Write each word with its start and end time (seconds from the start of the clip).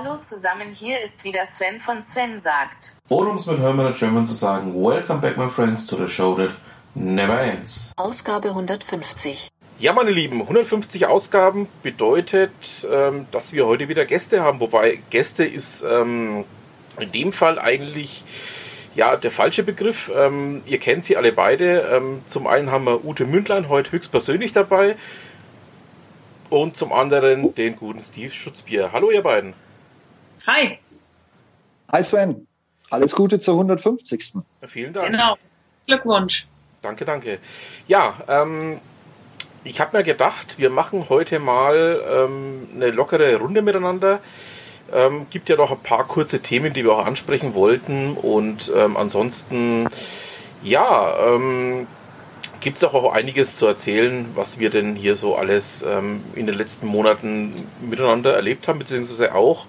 Hallo 0.00 0.16
zusammen, 0.20 0.72
hier 0.72 1.00
ist 1.00 1.24
wieder 1.24 1.44
Sven 1.44 1.80
von 1.80 2.02
Sven 2.02 2.38
sagt. 2.38 2.92
Oder 3.08 3.30
um 3.30 3.36
es 3.36 3.46
mit 3.46 3.58
Hermann 3.58 3.92
German 3.94 4.26
zu 4.26 4.32
sagen, 4.32 4.72
Welcome 4.74 5.20
back 5.20 5.36
my 5.36 5.48
friends 5.48 5.86
to 5.86 5.96
the 5.96 6.06
show 6.06 6.36
that 6.36 6.50
never 6.94 7.40
ends. 7.40 7.92
Ausgabe 7.96 8.50
150. 8.50 9.48
Ja, 9.80 9.92
meine 9.92 10.12
Lieben, 10.12 10.42
150 10.42 11.06
Ausgaben 11.06 11.66
bedeutet, 11.82 12.86
ähm, 12.88 13.26
dass 13.32 13.52
wir 13.52 13.66
heute 13.66 13.88
wieder 13.88 14.04
Gäste 14.04 14.40
haben. 14.40 14.60
Wobei 14.60 15.00
Gäste 15.10 15.44
ist 15.44 15.82
ähm, 15.82 16.44
in 17.00 17.10
dem 17.10 17.32
Fall 17.32 17.58
eigentlich 17.58 18.22
ja 18.94 19.16
der 19.16 19.32
falsche 19.32 19.64
Begriff. 19.64 20.12
Ähm, 20.14 20.62
ihr 20.66 20.78
kennt 20.78 21.06
sie 21.06 21.16
alle 21.16 21.32
beide. 21.32 22.20
Zum 22.26 22.46
einen 22.46 22.70
haben 22.70 22.84
wir 22.84 23.04
Ute 23.04 23.24
Mündlein 23.24 23.68
heute 23.68 23.90
höchstpersönlich 23.90 24.52
dabei 24.52 24.94
und 26.50 26.76
zum 26.76 26.92
anderen 26.92 27.52
den 27.56 27.74
guten 27.74 28.00
Steve 28.00 28.32
Schutzbier. 28.32 28.90
Hallo, 28.92 29.10
ihr 29.10 29.22
beiden. 29.22 29.54
Hi. 30.48 30.78
Hi 31.92 32.02
Sven. 32.02 32.46
Alles 32.88 33.14
Gute 33.14 33.38
zur 33.38 33.52
150. 33.56 34.36
Vielen 34.64 34.94
Dank. 34.94 35.10
Genau. 35.10 35.36
Glückwunsch. 35.86 36.46
Danke, 36.80 37.04
danke. 37.04 37.38
Ja, 37.86 38.14
ähm, 38.28 38.80
ich 39.62 39.78
habe 39.78 39.98
mir 39.98 40.04
gedacht, 40.04 40.58
wir 40.58 40.70
machen 40.70 41.10
heute 41.10 41.38
mal 41.38 42.02
ähm, 42.10 42.66
eine 42.74 42.90
lockere 42.92 43.36
Runde 43.36 43.60
miteinander. 43.60 44.20
Ähm, 44.90 45.26
gibt 45.28 45.50
ja 45.50 45.56
noch 45.56 45.70
ein 45.70 45.82
paar 45.82 46.06
kurze 46.06 46.40
Themen, 46.40 46.72
die 46.72 46.82
wir 46.82 46.92
auch 46.92 47.04
ansprechen 47.04 47.52
wollten. 47.52 48.16
Und 48.16 48.72
ähm, 48.74 48.96
ansonsten, 48.96 49.86
ja, 50.62 51.14
ähm, 51.26 51.86
gibt 52.60 52.78
es 52.78 52.84
auch, 52.84 52.94
auch 52.94 53.12
einiges 53.12 53.56
zu 53.56 53.66
erzählen, 53.66 54.30
was 54.34 54.58
wir 54.58 54.70
denn 54.70 54.96
hier 54.96 55.14
so 55.14 55.36
alles 55.36 55.84
ähm, 55.86 56.24
in 56.34 56.46
den 56.46 56.54
letzten 56.54 56.86
Monaten 56.86 57.54
miteinander 57.82 58.34
erlebt 58.34 58.66
haben, 58.66 58.78
beziehungsweise 58.78 59.34
auch, 59.34 59.66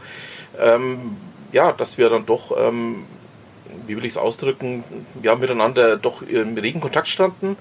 ähm, 0.62 1.18
ja, 1.52 1.72
dass 1.72 1.98
wir 1.98 2.10
dann 2.10 2.26
doch, 2.26 2.56
ähm, 2.58 3.06
wie 3.88 3.96
will 3.98 4.06
ich 4.06 4.14
es 4.14 4.18
ausdrücken, 4.18 4.84
ja, 5.24 5.36
miteinander 5.36 5.98
doch 5.98 6.22
im 6.22 6.58
regen 6.58 6.82
Kontakt 6.82 7.08
standen 7.08 7.58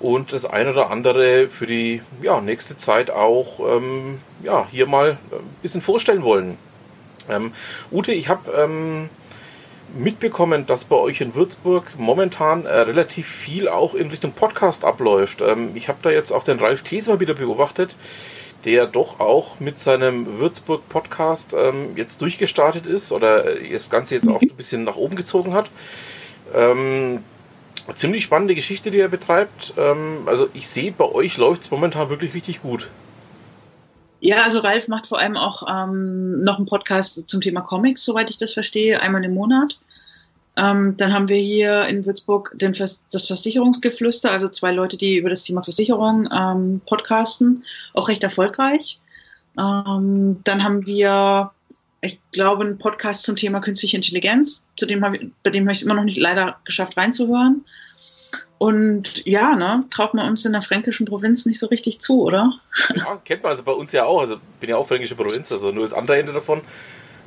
und 0.00 0.32
das 0.32 0.44
eine 0.44 0.70
oder 0.70 0.90
andere 0.90 1.48
für 1.48 1.66
die 1.66 2.02
ja, 2.22 2.40
nächste 2.40 2.76
Zeit 2.76 3.10
auch 3.10 3.60
ähm, 3.60 4.18
ja, 4.42 4.66
hier 4.70 4.86
mal 4.86 5.18
ein 5.32 5.56
bisschen 5.62 5.80
vorstellen 5.80 6.22
wollen. 6.22 6.58
Ähm, 7.28 7.52
Ute, 7.90 8.12
ich 8.12 8.28
habe 8.28 8.52
ähm, 8.52 9.08
mitbekommen, 9.96 10.66
dass 10.66 10.84
bei 10.84 10.96
euch 10.96 11.20
in 11.20 11.34
Würzburg 11.34 11.84
momentan 11.96 12.66
äh, 12.66 12.80
relativ 12.80 13.26
viel 13.26 13.68
auch 13.68 13.94
in 13.94 14.10
Richtung 14.10 14.32
Podcast 14.32 14.84
abläuft. 14.84 15.40
Ähm, 15.40 15.70
ich 15.74 15.88
habe 15.88 15.98
da 16.02 16.10
jetzt 16.10 16.32
auch 16.32 16.44
den 16.44 16.58
Ralf 16.58 16.82
Theser 16.82 17.20
wieder 17.20 17.34
beobachtet, 17.34 17.96
der 18.64 18.86
doch 18.86 19.20
auch 19.20 19.60
mit 19.60 19.78
seinem 19.78 20.38
Würzburg-Podcast 20.38 21.54
ähm, 21.56 21.96
jetzt 21.96 22.22
durchgestartet 22.22 22.86
ist 22.86 23.12
oder 23.12 23.44
das 23.70 23.90
Ganze 23.90 24.14
jetzt 24.14 24.28
auch 24.28 24.40
ein 24.40 24.48
bisschen 24.56 24.84
nach 24.84 24.96
oben 24.96 25.16
gezogen 25.16 25.52
hat. 25.52 25.70
Ähm, 26.54 27.22
ziemlich 27.94 28.24
spannende 28.24 28.54
Geschichte, 28.54 28.90
die 28.90 29.00
er 29.00 29.08
betreibt. 29.08 29.74
Ähm, 29.76 30.22
also 30.26 30.48
ich 30.54 30.68
sehe, 30.68 30.92
bei 30.92 31.04
euch 31.04 31.36
läuft 31.36 31.62
es 31.62 31.70
momentan 31.70 32.08
wirklich 32.08 32.34
richtig 32.34 32.62
gut. 32.62 32.88
Ja, 34.20 34.42
also 34.44 34.60
Ralf 34.60 34.88
macht 34.88 35.06
vor 35.06 35.18
allem 35.18 35.36
auch 35.36 35.64
ähm, 35.68 36.42
noch 36.42 36.56
einen 36.56 36.64
Podcast 36.64 37.28
zum 37.28 37.42
Thema 37.42 37.60
Comics, 37.60 38.04
soweit 38.04 38.30
ich 38.30 38.38
das 38.38 38.54
verstehe, 38.54 39.02
einmal 39.02 39.22
im 39.22 39.34
Monat. 39.34 39.78
Ähm, 40.56 40.96
dann 40.96 41.12
haben 41.12 41.28
wir 41.28 41.36
hier 41.36 41.86
in 41.86 42.06
Würzburg 42.06 42.54
Vers 42.74 43.04
das 43.10 43.26
Versicherungsgeflüster, 43.26 44.30
also 44.30 44.48
zwei 44.48 44.72
Leute, 44.72 44.96
die 44.96 45.16
über 45.16 45.30
das 45.30 45.42
Thema 45.42 45.62
Versicherung 45.62 46.28
ähm, 46.32 46.80
podcasten, 46.86 47.64
auch 47.92 48.08
recht 48.08 48.22
erfolgreich. 48.22 49.00
Ähm, 49.58 50.40
dann 50.44 50.62
haben 50.62 50.86
wir, 50.86 51.50
ich 52.02 52.20
glaube, 52.32 52.64
einen 52.64 52.78
Podcast 52.78 53.24
zum 53.24 53.34
Thema 53.34 53.60
künstliche 53.60 53.96
Intelligenz, 53.96 54.64
zu 54.76 54.86
dem 54.86 55.02
ich, 55.14 55.26
bei 55.42 55.50
dem 55.50 55.64
habe 55.64 55.72
ich 55.72 55.78
es 55.78 55.84
immer 55.84 55.94
noch 55.94 56.04
nicht 56.04 56.18
leider 56.18 56.56
geschafft 56.64 56.96
reinzuhören. 56.96 57.64
Und 58.58 59.26
ja, 59.26 59.56
ne, 59.56 59.84
traut 59.90 60.14
man 60.14 60.28
uns 60.28 60.44
in 60.44 60.52
der 60.52 60.62
fränkischen 60.62 61.06
Provinz 61.06 61.44
nicht 61.44 61.58
so 61.58 61.66
richtig 61.66 62.00
zu, 62.00 62.22
oder? 62.22 62.52
Ja, 62.94 63.20
kennt 63.24 63.42
man 63.42 63.50
also 63.50 63.64
bei 63.64 63.72
uns 63.72 63.90
ja 63.92 64.04
auch. 64.04 64.20
Also 64.20 64.36
bin 64.60 64.70
ja 64.70 64.76
auch 64.76 64.86
fränkische 64.86 65.16
Provinz, 65.16 65.52
also 65.52 65.72
nur 65.72 65.82
das 65.82 65.92
andere 65.92 66.18
Ende 66.18 66.32
davon. 66.32 66.62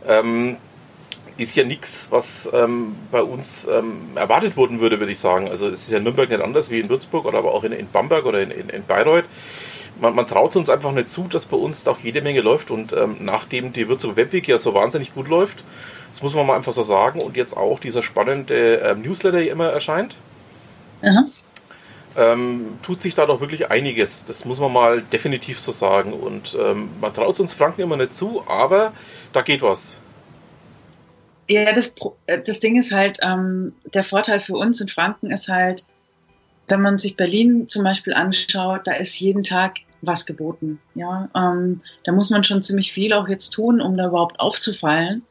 Ähm, 0.08 0.58
ist 1.38 1.56
ja 1.56 1.64
nichts, 1.64 2.08
was 2.10 2.50
ähm, 2.52 2.96
bei 3.12 3.22
uns 3.22 3.68
ähm, 3.72 4.10
erwartet 4.16 4.58
worden 4.58 4.80
würde, 4.80 5.00
würde 5.00 5.12
ich 5.12 5.20
sagen. 5.20 5.48
Also 5.50 5.68
es 5.68 5.84
ist 5.84 5.92
ja 5.92 5.98
in 5.98 6.04
Nürnberg 6.04 6.30
nicht 6.30 6.42
anders 6.42 6.70
wie 6.70 6.80
in 6.80 6.90
Würzburg 6.90 7.26
oder 7.26 7.38
aber 7.38 7.54
auch 7.54 7.64
in, 7.64 7.72
in 7.72 7.88
Bamberg 7.90 8.26
oder 8.26 8.42
in, 8.42 8.52
in, 8.52 8.70
in 8.70 8.84
Bayreuth. 8.84 9.26
Man, 10.00 10.16
man, 10.16 10.28
traut 10.28 10.56
uns 10.56 10.70
einfach 10.70 10.92
nicht 10.92 11.10
zu, 11.10 11.24
dass 11.24 11.46
bei 11.46 11.58
uns 11.58 11.88
auch 11.88 12.00
jede 12.00 12.22
Menge 12.22 12.42
läuft 12.42 12.70
und 12.70 12.94
ähm, 12.94 13.18
nachdem 13.22 13.74
die 13.74 13.88
Würzburg 13.88 14.16
Webweek 14.16 14.48
ja 14.48 14.60
so 14.60 14.74
wahnsinnig 14.74 15.14
gut 15.16 15.28
läuft, 15.28 15.64
das 16.12 16.22
muss 16.22 16.36
man 16.36 16.46
mal 16.46 16.56
einfach 16.56 16.74
so 16.74 16.84
sagen 16.84 17.22
und 17.22 17.36
jetzt 17.36 17.58
auch 17.58 17.80
dieser 17.80 18.04
spannende 18.04 18.78
ähm, 18.78 19.02
Newsletter 19.02 19.40
hier 19.40 19.52
immer 19.52 19.70
erscheint, 19.70 20.16
ähm, 22.16 22.80
tut 22.82 23.00
sich 23.00 23.14
da 23.14 23.26
doch 23.28 23.40
wirklich 23.40 23.70
einiges. 23.70 24.26
Das 24.26 24.44
muss 24.44 24.60
man 24.60 24.74
mal 24.74 25.02
definitiv 25.02 25.60
so 25.60 25.72
sagen. 25.72 26.14
Und 26.14 26.58
ähm, 26.60 26.90
man 27.00 27.14
traut 27.14 27.40
uns 27.40 27.54
Franken 27.54 27.82
immer 27.82 27.96
nicht 27.96 28.16
zu, 28.16 28.44
aber 28.48 28.92
da 29.34 29.44
geht 29.44 29.62
was. 29.62 29.98
Ja, 31.50 31.72
das, 31.72 31.94
äh, 32.28 32.42
das 32.42 32.60
Ding 32.60 32.78
ist 32.78 32.92
halt, 32.92 33.20
ähm, 33.22 33.74
der 33.94 34.04
Vorteil 34.04 34.40
für 34.40 34.56
uns 34.56 34.82
in 34.82 34.88
Franken 34.88 35.32
ist 35.32 35.48
halt, 35.48 35.86
wenn 36.68 36.82
man 36.82 36.98
sich 36.98 37.16
Berlin 37.16 37.68
zum 37.68 37.84
Beispiel 37.84 38.14
anschaut, 38.14 38.86
da 38.86 38.94
ist 38.94 39.20
jeden 39.20 39.44
Tag 39.44 39.78
was 40.02 40.26
geboten. 40.26 40.80
Ja, 40.96 41.30
ähm, 41.36 41.82
da 42.04 42.12
muss 42.12 42.30
man 42.30 42.44
schon 42.44 42.62
ziemlich 42.62 42.92
viel 42.92 43.14
auch 43.14 43.28
jetzt 43.30 43.52
tun, 43.52 43.82
um 43.82 43.98
da 43.98 44.08
überhaupt 44.08 44.40
aufzufallen. 44.40 45.24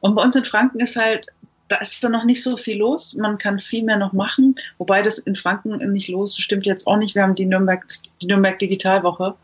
Und 0.00 0.14
bei 0.14 0.22
uns 0.22 0.36
in 0.36 0.44
Franken 0.44 0.80
ist 0.80 0.96
halt, 0.96 1.26
da 1.68 1.76
ist 1.76 2.02
da 2.02 2.08
noch 2.08 2.24
nicht 2.24 2.42
so 2.42 2.56
viel 2.56 2.78
los. 2.78 3.14
Man 3.14 3.36
kann 3.36 3.58
viel 3.58 3.84
mehr 3.84 3.98
noch 3.98 4.12
machen, 4.12 4.54
wobei 4.78 5.02
das 5.02 5.18
in 5.18 5.34
Franken 5.34 5.92
nicht 5.92 6.08
los 6.08 6.36
stimmt 6.36 6.64
jetzt 6.64 6.86
auch 6.86 6.96
nicht. 6.96 7.14
Wir 7.14 7.22
haben 7.22 7.34
die 7.34 7.44
Nürnberg, 7.44 7.84
die 8.22 8.26
Nürnberg 8.26 8.58
Digitalwoche. 8.58 9.34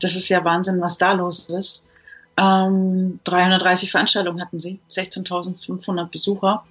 Das 0.00 0.14
ist 0.14 0.28
ja 0.28 0.44
Wahnsinn, 0.44 0.80
was 0.80 0.98
da 0.98 1.12
los 1.12 1.48
ist. 1.48 1.86
Ähm, 2.36 3.20
330 3.24 3.90
Veranstaltungen 3.90 4.40
hatten 4.40 4.60
sie, 4.60 4.78
16.500 4.90 6.10
Besucher. 6.10 6.64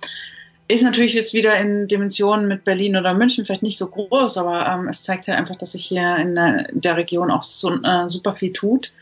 Ist 0.68 0.84
natürlich 0.84 1.14
jetzt 1.14 1.34
wieder 1.34 1.58
in 1.58 1.88
Dimensionen 1.88 2.48
mit 2.48 2.64
Berlin 2.64 2.96
oder 2.96 3.14
München 3.14 3.46
vielleicht 3.46 3.64
nicht 3.64 3.78
so 3.78 3.88
groß, 3.88 4.38
aber 4.38 4.68
ähm, 4.68 4.88
es 4.88 5.04
zeigt 5.04 5.28
halt 5.28 5.38
einfach, 5.38 5.58
dass 5.58 5.74
sich 5.74 5.86
hier 5.86 6.16
in 6.18 6.36
der, 6.36 6.96
Region 6.96 7.30
auch 7.30 7.42
so, 7.42 7.74
äh, 7.84 8.08
super 8.08 8.34
viel 8.34 8.54
tut 8.54 8.94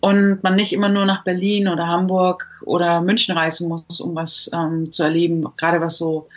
und 0.00 0.42
man 0.44 0.54
nicht 0.54 0.72
immer 0.72 0.88
nur 0.88 1.06
nach 1.06 1.24
Berlin 1.24 1.66
oder 1.68 1.88
Hamburg 1.88 2.46
oder 2.64 3.00
München 3.00 3.36
reisen 3.36 3.68
muss, 3.68 4.00
um 4.00 4.14
was 4.14 4.48
ähm, 4.54 4.90
zu 4.90 5.02
erleben, 5.02 5.44
gerade 5.56 5.80
was 5.80 5.98
so 5.98 6.28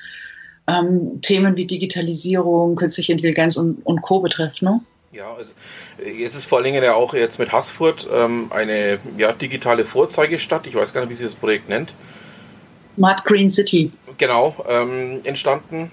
ähm, 0.68 1.22
Themen 1.22 1.56
wie 1.58 1.66
Digitalisierung, 1.68 2.76
künstliche 2.76 3.12
Intelligenz 3.12 3.58
und, 3.58 3.86
und 3.86 4.02
Co. 4.02 4.20
betrifft. 4.20 4.62
Ne? 4.62 4.82
Ja, 5.12 5.34
also 5.34 5.52
äh, 6.00 6.24
es 6.24 6.36
ist 6.36 6.46
vor 6.46 6.60
allen 6.60 6.66
Dingen 6.66 6.84
ja 6.84 6.94
auch 6.94 7.14
jetzt 7.14 7.38
mit 7.38 7.52
Haßfurt 7.52 8.08
ähm, 8.12 8.52
eine 8.52 9.00
ja, 9.18 9.34
digitale 9.34 9.86
Vorzeigestadt, 9.86 10.68
ich 10.68 10.76
weiß 10.76 10.94
gar 10.94 11.02
nicht, 11.02 11.10
wie 11.10 11.16
sie 11.16 11.26
das 11.26 11.36
Projekt 11.36 11.70
nennt. 11.70 11.94
Smart 12.96 13.26
Green 13.26 13.50
City. 13.50 13.92
Genau, 14.18 14.56
ähm, 14.68 15.22
entstanden, 15.24 15.92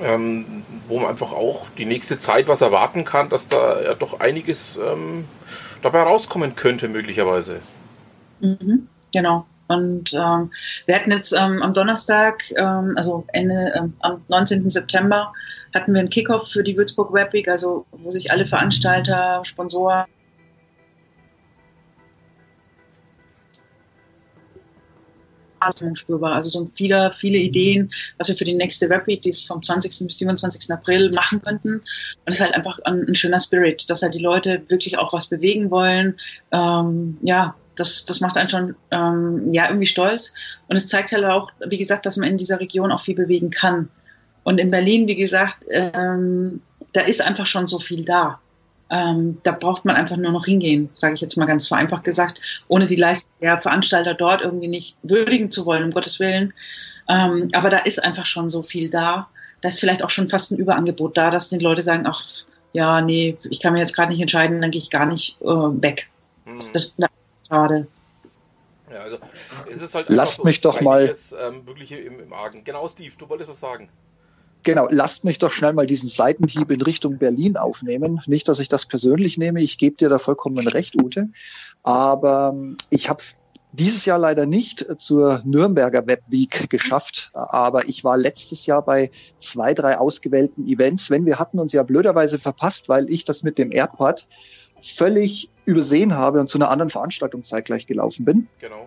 ähm, 0.00 0.64
wo 0.88 1.00
man 1.00 1.10
einfach 1.10 1.32
auch 1.32 1.66
die 1.76 1.86
nächste 1.86 2.18
Zeit 2.18 2.48
was 2.48 2.60
erwarten 2.60 3.04
kann, 3.04 3.28
dass 3.28 3.48
da 3.48 3.82
ja 3.82 3.94
doch 3.94 4.20
einiges 4.20 4.78
ähm, 4.78 5.26
dabei 5.82 6.02
rauskommen 6.02 6.56
könnte, 6.56 6.88
möglicherweise. 6.88 7.60
Mhm, 8.40 8.88
genau. 9.12 9.46
Und 9.68 10.12
ähm, 10.12 10.50
wir 10.86 10.94
hatten 10.94 11.10
jetzt 11.10 11.32
ähm, 11.32 11.62
am 11.62 11.72
Donnerstag, 11.72 12.44
ähm, 12.56 12.94
also 12.96 13.24
Ende, 13.32 13.72
ähm, 13.74 13.94
am 14.00 14.22
19. 14.28 14.68
September, 14.68 15.32
hatten 15.74 15.94
wir 15.94 16.00
einen 16.00 16.10
Kickoff 16.10 16.50
für 16.50 16.62
die 16.62 16.76
Würzburg 16.76 17.12
Web 17.12 17.32
Week, 17.32 17.48
also 17.48 17.86
wo 17.92 18.10
sich 18.10 18.30
alle 18.30 18.44
Veranstalter, 18.44 19.42
Sponsoren, 19.44 20.04
spürbar. 25.94 26.34
Also 26.34 26.50
so 26.50 26.70
viele, 26.74 27.10
viele 27.12 27.38
Ideen, 27.38 27.90
was 28.18 28.28
wir 28.28 28.36
für 28.36 28.44
die 28.44 28.54
nächste 28.54 28.88
Webweek, 28.90 29.22
die 29.22 29.30
ist 29.30 29.46
vom 29.46 29.62
20. 29.62 30.06
bis 30.06 30.18
27. 30.18 30.70
April, 30.70 31.10
machen 31.14 31.40
könnten. 31.42 31.74
Und 31.76 31.82
es 32.26 32.34
ist 32.34 32.40
halt 32.42 32.54
einfach 32.54 32.78
ein, 32.84 33.06
ein, 33.08 33.14
schöner 33.14 33.40
Spirit, 33.40 33.88
dass 33.88 34.02
halt 34.02 34.14
die 34.14 34.18
Leute 34.18 34.62
wirklich 34.68 34.98
auch 34.98 35.12
was 35.12 35.26
bewegen 35.26 35.70
wollen. 35.70 36.16
Ähm, 36.52 37.16
ja, 37.22 37.54
das, 37.76 38.04
das 38.04 38.20
macht 38.20 38.36
einen 38.36 38.48
schon 38.48 38.74
ähm, 38.90 39.52
ja, 39.52 39.66
irgendwie 39.68 39.86
stolz. 39.86 40.32
Und 40.68 40.76
es 40.76 40.88
zeigt 40.88 41.12
halt 41.12 41.24
auch, 41.24 41.50
wie 41.66 41.78
gesagt, 41.78 42.06
dass 42.06 42.16
man 42.16 42.28
in 42.28 42.38
dieser 42.38 42.60
Region 42.60 42.92
auch 42.92 43.00
viel 43.00 43.14
bewegen 43.14 43.50
kann. 43.50 43.88
Und 44.44 44.58
in 44.58 44.70
Berlin, 44.70 45.08
wie 45.08 45.16
gesagt, 45.16 45.58
ähm, 45.70 46.60
da 46.92 47.00
ist 47.02 47.22
einfach 47.22 47.46
schon 47.46 47.66
so 47.66 47.78
viel 47.78 48.04
da. 48.04 48.38
Ähm, 48.90 49.38
da 49.42 49.52
braucht 49.52 49.84
man 49.84 49.96
einfach 49.96 50.16
nur 50.16 50.30
noch 50.30 50.44
hingehen, 50.44 50.90
sage 50.94 51.14
ich 51.14 51.20
jetzt 51.20 51.36
mal 51.36 51.46
ganz 51.46 51.66
vereinfacht 51.66 52.04
gesagt, 52.04 52.38
ohne 52.68 52.86
die 52.86 52.96
Leistung 52.96 53.32
der 53.40 53.58
Veranstalter 53.58 54.14
dort 54.14 54.42
irgendwie 54.42 54.68
nicht 54.68 54.98
würdigen 55.02 55.50
zu 55.50 55.64
wollen, 55.64 55.84
um 55.84 55.90
Gottes 55.90 56.20
Willen. 56.20 56.52
Ähm, 57.08 57.50
aber 57.54 57.70
da 57.70 57.78
ist 57.78 58.02
einfach 58.04 58.26
schon 58.26 58.48
so 58.48 58.62
viel 58.62 58.90
da. 58.90 59.28
Da 59.62 59.68
ist 59.70 59.80
vielleicht 59.80 60.04
auch 60.04 60.10
schon 60.10 60.28
fast 60.28 60.52
ein 60.52 60.58
Überangebot 60.58 61.16
da, 61.16 61.30
dass 61.30 61.48
die 61.48 61.58
Leute 61.58 61.82
sagen, 61.82 62.06
ach 62.06 62.22
ja, 62.74 63.00
nee, 63.00 63.38
ich 63.48 63.60
kann 63.60 63.72
mir 63.72 63.78
jetzt 63.78 63.94
gerade 63.94 64.12
nicht 64.12 64.20
entscheiden, 64.20 64.60
dann 64.60 64.70
gehe 64.70 64.82
ich 64.82 64.90
gar 64.90 65.06
nicht 65.06 65.40
äh, 65.40 65.46
weg. 65.46 66.10
Mhm. 66.44 66.56
Das 66.56 66.66
ist 66.66 66.94
schade. 67.54 67.86
Ja, 68.92 69.00
also 69.00 69.16
es 69.70 69.80
ist 69.80 69.94
halt 69.94 70.08
Lasst 70.10 70.44
mich 70.44 70.60
so 70.60 70.70
doch 70.70 70.80
mal- 70.80 71.14
Ähm, 71.40 71.66
wirklich 71.66 71.92
im, 71.92 72.20
im 72.20 72.32
Argen. 72.32 72.64
Genau, 72.64 72.88
Steve, 72.88 73.12
du 73.18 73.28
wolltest 73.28 73.50
was 73.50 73.60
sagen. 73.60 73.88
Genau, 74.62 74.88
lasst 74.90 75.24
mich 75.24 75.38
doch 75.38 75.52
schnell 75.52 75.74
mal 75.74 75.86
diesen 75.86 76.08
Seitenhieb 76.08 76.70
in 76.70 76.80
Richtung 76.80 77.18
Berlin 77.18 77.56
aufnehmen. 77.56 78.20
Nicht, 78.26 78.48
dass 78.48 78.60
ich 78.60 78.68
das 78.68 78.86
persönlich 78.86 79.36
nehme, 79.36 79.60
ich 79.62 79.76
gebe 79.76 79.96
dir 79.96 80.08
da 80.08 80.18
vollkommen 80.18 80.66
recht, 80.66 81.00
Ute. 81.02 81.28
Aber 81.82 82.52
ähm, 82.54 82.76
ich 82.88 83.08
habe 83.10 83.18
es 83.18 83.40
dieses 83.72 84.04
Jahr 84.04 84.18
leider 84.18 84.46
nicht 84.46 84.86
zur 84.98 85.42
Nürnberger 85.44 86.06
Web 86.06 86.22
Week 86.28 86.70
geschafft, 86.70 87.30
aber 87.34 87.86
ich 87.88 88.04
war 88.04 88.16
letztes 88.16 88.66
Jahr 88.66 88.82
bei 88.82 89.10
zwei, 89.38 89.74
drei 89.74 89.98
ausgewählten 89.98 90.66
Events. 90.68 91.10
Wenn 91.10 91.26
wir 91.26 91.38
hatten 91.40 91.58
uns 91.58 91.72
ja 91.72 91.82
blöderweise 91.82 92.38
verpasst, 92.38 92.88
weil 92.88 93.10
ich 93.10 93.24
das 93.24 93.42
mit 93.42 93.58
dem 93.58 93.72
Airport 93.72 94.28
völlig 94.80 95.50
übersehen 95.64 96.14
habe 96.14 96.40
und 96.40 96.48
zu 96.48 96.58
einer 96.58 96.70
anderen 96.70 96.90
Veranstaltung 96.90 97.42
zeitgleich 97.42 97.86
gelaufen 97.86 98.24
bin. 98.24 98.48
Genau. 98.60 98.86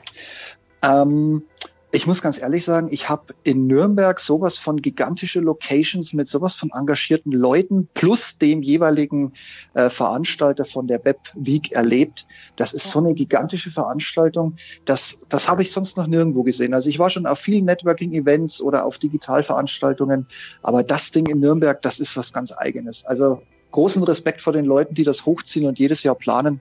Ähm, 0.83 1.43
ich 1.91 2.05
muss 2.05 2.21
ganz 2.21 2.39
ehrlich 2.39 2.65
sagen, 2.65 2.89
ich 2.91 3.07
habe 3.07 3.33
in 3.43 3.65
Nürnberg 3.65 4.19
sowas 4.19 4.57
von 4.57 4.81
gigantische 4.81 5.39
Locations 5.39 6.11
mit 6.11 6.27
sowas 6.27 6.53
von 6.53 6.69
engagierten 6.77 7.31
Leuten 7.31 7.87
plus 7.93 8.37
dem 8.37 8.61
jeweiligen 8.61 9.31
äh, 9.73 9.89
Veranstalter 9.89 10.65
von 10.65 10.87
der 10.87 11.03
Web 11.05 11.17
Week 11.35 11.71
erlebt. 11.71 12.27
Das 12.57 12.73
ist 12.73 12.91
so 12.91 12.99
eine 12.99 13.13
gigantische 13.13 13.71
Veranstaltung. 13.71 14.57
Das, 14.83 15.21
das 15.29 15.47
habe 15.47 15.61
ich 15.61 15.71
sonst 15.71 15.95
noch 15.95 16.07
nirgendwo 16.07 16.43
gesehen. 16.43 16.73
Also 16.73 16.89
ich 16.89 16.99
war 16.99 17.09
schon 17.09 17.25
auf 17.25 17.39
vielen 17.39 17.65
Networking-Events 17.65 18.61
oder 18.61 18.85
auf 18.85 18.97
Digitalveranstaltungen, 18.97 20.27
aber 20.63 20.83
das 20.83 21.11
Ding 21.11 21.25
in 21.27 21.39
Nürnberg, 21.39 21.81
das 21.81 22.01
ist 22.01 22.17
was 22.17 22.33
ganz 22.33 22.51
Eigenes. 22.51 23.05
Also 23.05 23.41
großen 23.77 24.03
Respekt 24.05 24.41
vor 24.41 24.53
den 24.53 24.65
Leuten, 24.65 24.95
die 24.95 25.03
das 25.03 25.27
hochziehen 25.27 25.67
und 25.67 25.77
jedes 25.77 26.01
Jahr 26.01 26.15
planen. 26.15 26.59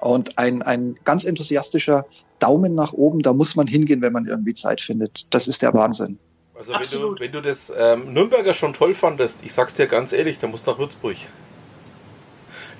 Und 0.00 0.36
ein, 0.36 0.62
ein 0.62 0.96
ganz 1.04 1.24
enthusiastischer 1.24 2.04
Daumen 2.40 2.74
nach 2.74 2.92
oben, 2.92 3.22
da 3.22 3.32
muss 3.32 3.54
man 3.54 3.68
hingehen, 3.68 4.02
wenn 4.02 4.12
man 4.12 4.26
irgendwie 4.26 4.52
Zeit 4.52 4.80
findet. 4.80 5.26
Das 5.30 5.46
ist 5.46 5.62
der 5.62 5.72
Wahnsinn. 5.74 6.18
Also 6.58 6.72
wenn 6.72 6.88
du, 6.88 7.20
wenn 7.20 7.30
du 7.30 7.40
das 7.40 7.72
ähm, 7.76 8.12
Nürnberger 8.12 8.52
schon 8.52 8.72
toll 8.72 8.94
fandest, 8.94 9.44
ich 9.44 9.52
sag's 9.54 9.74
dir 9.74 9.86
ganz 9.86 10.12
ehrlich, 10.12 10.40
dann 10.40 10.50
musst 10.50 10.66
du 10.66 10.72
nach 10.72 10.78
Würzburg. 10.80 11.14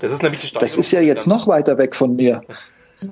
Das 0.01 0.11
ist 0.11 0.21
nämlich 0.21 0.41
die 0.41 0.49
Steigerung. 0.49 0.69
Das 0.69 0.79
ist 0.79 0.91
ja 0.91 1.01
jetzt 1.01 1.29
noch 1.29 1.47
weiter 1.47 1.79
weg 1.79 1.95
von 1.95 2.17
mir. 2.17 2.43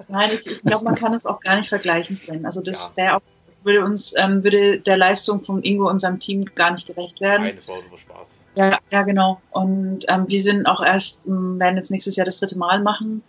Nein, 0.09 0.31
ich, 0.35 0.45
ich 0.45 0.63
glaube, 0.63 0.87
man 0.87 0.97
kann 0.97 1.15
es 1.15 1.25
auch 1.25 1.39
gar 1.39 1.55
nicht 1.55 1.69
vergleichen, 1.69 2.19
Sven. 2.19 2.45
Also 2.45 2.61
das 2.61 2.91
Ja. 2.97 3.05
wäre 3.05 3.17
auch, 3.19 3.21
würde 3.63 3.85
uns, 3.85 4.13
ähm, 4.19 4.43
würde 4.43 4.81
der 4.81 4.97
Leistung 4.97 5.41
von 5.41 5.63
Ingo, 5.63 5.89
unserem 5.89 6.19
Team, 6.19 6.45
gar 6.57 6.73
nicht 6.73 6.89
gerecht 6.89 7.21
werden. 7.21 7.45
Nein, 7.45 7.55
das 7.55 7.69
war 7.69 7.81
super 7.81 7.97
Spaß. 7.97 8.35
Ja, 8.55 8.79
ja, 8.91 9.03
genau. 9.03 9.41
Und 9.51 10.05
ähm, 10.09 10.27
wir 10.29 10.41
sind 10.41 10.67
auch 10.67 10.85
erst, 10.85 11.23
werden 11.27 11.77
jetzt 11.77 11.91
nächstes 11.91 12.17
Jahr 12.17 12.25
das 12.25 12.39
dritte 12.39 12.59
Mal 12.59 12.81
machen. 12.83 13.23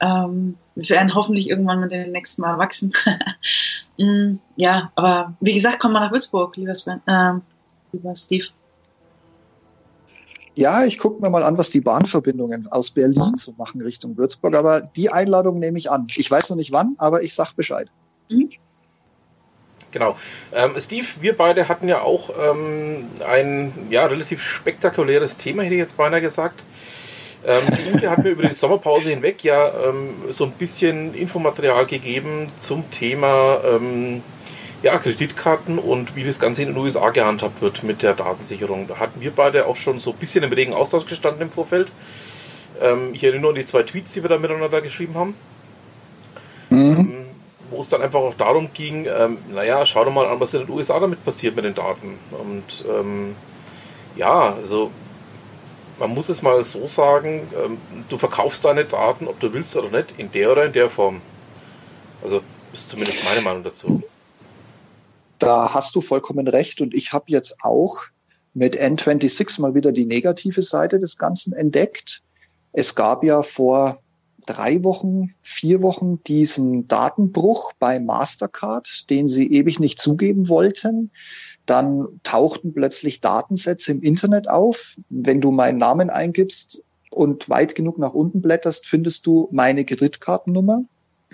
Ähm, 0.00 0.56
wir 0.74 0.90
werden 0.90 1.14
hoffentlich 1.14 1.48
irgendwann 1.48 1.80
mit 1.80 1.90
dem 1.90 2.12
nächsten 2.12 2.42
Mal 2.42 2.58
wachsen. 2.58 2.92
Mm, 4.00 4.38
ja, 4.54 4.92
aber 4.94 5.34
wie 5.40 5.54
gesagt, 5.54 5.80
komm 5.80 5.90
mal 5.90 5.98
nach 5.98 6.12
Würzburg, 6.12 6.56
lieber 6.56 6.72
Sven, 6.72 7.00
ähm, 7.08 7.42
lieber 7.90 8.14
Steve. 8.14 8.46
Ja, 10.54 10.84
ich 10.84 10.98
gucke 10.98 11.20
mir 11.20 11.30
mal 11.30 11.42
an, 11.42 11.58
was 11.58 11.70
die 11.70 11.80
Bahnverbindungen 11.80 12.68
aus 12.68 12.92
Berlin 12.92 13.32
so 13.34 13.54
machen 13.58 13.80
Richtung 13.80 14.16
Würzburg. 14.16 14.54
Aber 14.54 14.82
die 14.82 15.10
Einladung 15.10 15.58
nehme 15.58 15.78
ich 15.78 15.90
an. 15.90 16.06
Ich 16.16 16.30
weiß 16.30 16.50
noch 16.50 16.56
nicht 16.56 16.70
wann, 16.70 16.94
aber 16.98 17.24
ich 17.24 17.34
sag 17.34 17.54
Bescheid. 17.54 17.88
Genau. 19.90 20.16
Ähm, 20.52 20.72
Steve, 20.78 21.06
wir 21.20 21.36
beide 21.36 21.68
hatten 21.68 21.88
ja 21.88 22.02
auch 22.02 22.30
ähm, 22.38 23.06
ein 23.26 23.72
ja, 23.90 24.04
relativ 24.06 24.42
spektakuläres 24.42 25.38
Thema, 25.38 25.62
hätte 25.62 25.74
ich 25.74 25.80
jetzt 25.80 25.96
beinahe 25.96 26.20
gesagt. 26.20 26.62
Ähm, 27.46 27.62
die 27.70 27.94
Ute 27.94 28.10
hat 28.10 28.18
mir 28.18 28.30
über 28.30 28.46
die 28.46 28.54
Sommerpause 28.54 29.10
hinweg 29.10 29.42
ja 29.44 29.72
ähm, 29.86 30.14
so 30.30 30.44
ein 30.44 30.52
bisschen 30.52 31.14
Infomaterial 31.14 31.86
gegeben 31.86 32.48
zum 32.58 32.90
Thema 32.90 33.60
ähm, 33.64 34.22
ja, 34.82 34.98
Kreditkarten 34.98 35.78
und 35.78 36.16
wie 36.16 36.24
das 36.24 36.38
Ganze 36.38 36.62
in 36.62 36.68
den 36.68 36.76
USA 36.76 37.10
gehandhabt 37.10 37.62
wird 37.62 37.82
mit 37.82 38.02
der 38.02 38.14
Datensicherung. 38.14 38.86
Da 38.88 38.98
hatten 38.98 39.20
wir 39.20 39.30
beide 39.30 39.66
auch 39.66 39.76
schon 39.76 39.98
so 39.98 40.10
ein 40.10 40.16
bisschen 40.16 40.44
im 40.44 40.52
regen 40.52 40.72
Austausch 40.72 41.06
gestanden 41.06 41.42
im 41.42 41.50
Vorfeld. 41.50 41.90
Ähm, 42.80 43.10
ich 43.12 43.24
erinnere 43.24 43.50
an 43.50 43.54
die 43.54 43.64
zwei 43.64 43.82
Tweets, 43.82 44.12
die 44.12 44.22
wir 44.22 44.28
da 44.28 44.38
miteinander 44.38 44.80
geschrieben 44.80 45.14
haben. 45.14 45.34
Wo 47.78 47.82
es 47.82 47.88
dann 47.88 48.02
einfach 48.02 48.18
auch 48.18 48.34
darum 48.34 48.70
ging, 48.74 49.06
ähm, 49.06 49.38
naja, 49.52 49.86
schau 49.86 50.04
doch 50.04 50.12
mal 50.12 50.26
an, 50.26 50.40
was 50.40 50.52
in 50.52 50.66
den 50.66 50.70
USA 50.70 50.98
damit 50.98 51.24
passiert 51.24 51.54
mit 51.54 51.64
den 51.64 51.76
Daten. 51.76 52.18
Und 52.32 52.84
ähm, 52.92 53.36
ja, 54.16 54.52
also 54.54 54.90
man 56.00 56.10
muss 56.10 56.28
es 56.28 56.42
mal 56.42 56.60
so 56.64 56.88
sagen, 56.88 57.46
ähm, 57.54 57.78
du 58.08 58.18
verkaufst 58.18 58.64
deine 58.64 58.84
Daten, 58.84 59.28
ob 59.28 59.38
du 59.38 59.52
willst 59.52 59.76
oder 59.76 59.96
nicht, 59.96 60.12
in 60.18 60.32
der 60.32 60.50
oder 60.50 60.64
in 60.64 60.72
der 60.72 60.90
Form. 60.90 61.20
Also 62.20 62.40
ist 62.72 62.90
zumindest 62.90 63.22
meine 63.24 63.42
Meinung 63.42 63.62
dazu. 63.62 64.02
Da 65.38 65.72
hast 65.72 65.94
du 65.94 66.00
vollkommen 66.00 66.48
recht. 66.48 66.80
Und 66.80 66.94
ich 66.94 67.12
habe 67.12 67.26
jetzt 67.28 67.58
auch 67.62 67.98
mit 68.54 68.76
N26 68.76 69.60
mal 69.60 69.76
wieder 69.76 69.92
die 69.92 70.04
negative 70.04 70.62
Seite 70.62 70.98
des 70.98 71.16
Ganzen 71.16 71.52
entdeckt. 71.52 72.22
Es 72.72 72.96
gab 72.96 73.22
ja 73.22 73.42
vor 73.42 74.00
drei 74.48 74.82
Wochen, 74.82 75.34
vier 75.42 75.82
Wochen 75.82 76.22
diesen 76.24 76.88
Datenbruch 76.88 77.72
bei 77.78 78.00
Mastercard, 78.00 79.10
den 79.10 79.28
sie 79.28 79.52
ewig 79.52 79.78
nicht 79.78 80.00
zugeben 80.00 80.48
wollten. 80.48 81.10
Dann 81.66 82.06
tauchten 82.22 82.72
plötzlich 82.72 83.20
Datensätze 83.20 83.92
im 83.92 84.02
Internet 84.02 84.48
auf. 84.48 84.96
Wenn 85.10 85.42
du 85.42 85.50
meinen 85.50 85.78
Namen 85.78 86.08
eingibst 86.08 86.82
und 87.10 87.50
weit 87.50 87.74
genug 87.74 87.98
nach 87.98 88.14
unten 88.14 88.40
blätterst, 88.40 88.86
findest 88.86 89.26
du 89.26 89.48
meine 89.52 89.84
Kreditkartennummer, 89.84 90.82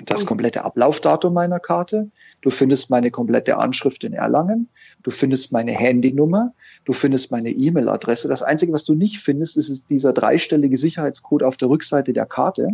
das 0.06 0.26
komplette 0.26 0.64
Ablaufdatum 0.64 1.32
meiner 1.32 1.60
Karte. 1.60 2.10
Du 2.40 2.50
findest 2.50 2.90
meine 2.90 3.12
komplette 3.12 3.58
Anschrift 3.58 4.02
in 4.02 4.12
Erlangen. 4.12 4.68
Du 5.04 5.12
findest 5.12 5.52
meine 5.52 5.70
Handynummer. 5.70 6.52
Du 6.84 6.92
findest 6.92 7.30
meine 7.30 7.50
E-Mail-Adresse. 7.50 8.26
Das 8.26 8.42
Einzige, 8.42 8.72
was 8.72 8.82
du 8.82 8.94
nicht 8.94 9.18
findest, 9.18 9.56
ist 9.56 9.88
dieser 9.90 10.12
dreistellige 10.12 10.76
Sicherheitscode 10.76 11.44
auf 11.44 11.56
der 11.56 11.68
Rückseite 11.68 12.12
der 12.12 12.26
Karte. 12.26 12.70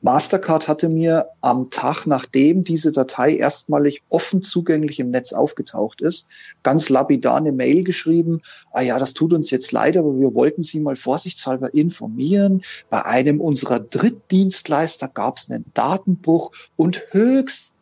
Mastercard 0.00 0.68
hatte 0.68 0.88
mir 0.88 1.28
am 1.40 1.70
Tag, 1.70 2.06
nachdem 2.06 2.64
diese 2.64 2.92
Datei 2.92 3.36
erstmalig 3.36 4.02
offen 4.08 4.42
zugänglich 4.42 5.00
im 5.00 5.10
Netz 5.10 5.32
aufgetaucht 5.32 6.00
ist, 6.00 6.26
ganz 6.62 6.88
lapidar 6.88 7.36
eine 7.36 7.52
Mail 7.52 7.84
geschrieben, 7.84 8.40
ah 8.72 8.80
ja, 8.80 8.98
das 8.98 9.14
tut 9.14 9.32
uns 9.32 9.50
jetzt 9.50 9.72
leid, 9.72 9.96
aber 9.96 10.18
wir 10.18 10.34
wollten 10.34 10.62
Sie 10.62 10.80
mal 10.80 10.96
vorsichtshalber 10.96 11.74
informieren. 11.74 12.62
Bei 12.90 13.04
einem 13.04 13.40
unserer 13.40 13.80
Drittdienstleister 13.80 15.08
gab 15.08 15.38
es 15.38 15.50
einen 15.50 15.64
Datenbruch 15.74 16.52
und 16.76 17.02
höchst 17.10 17.74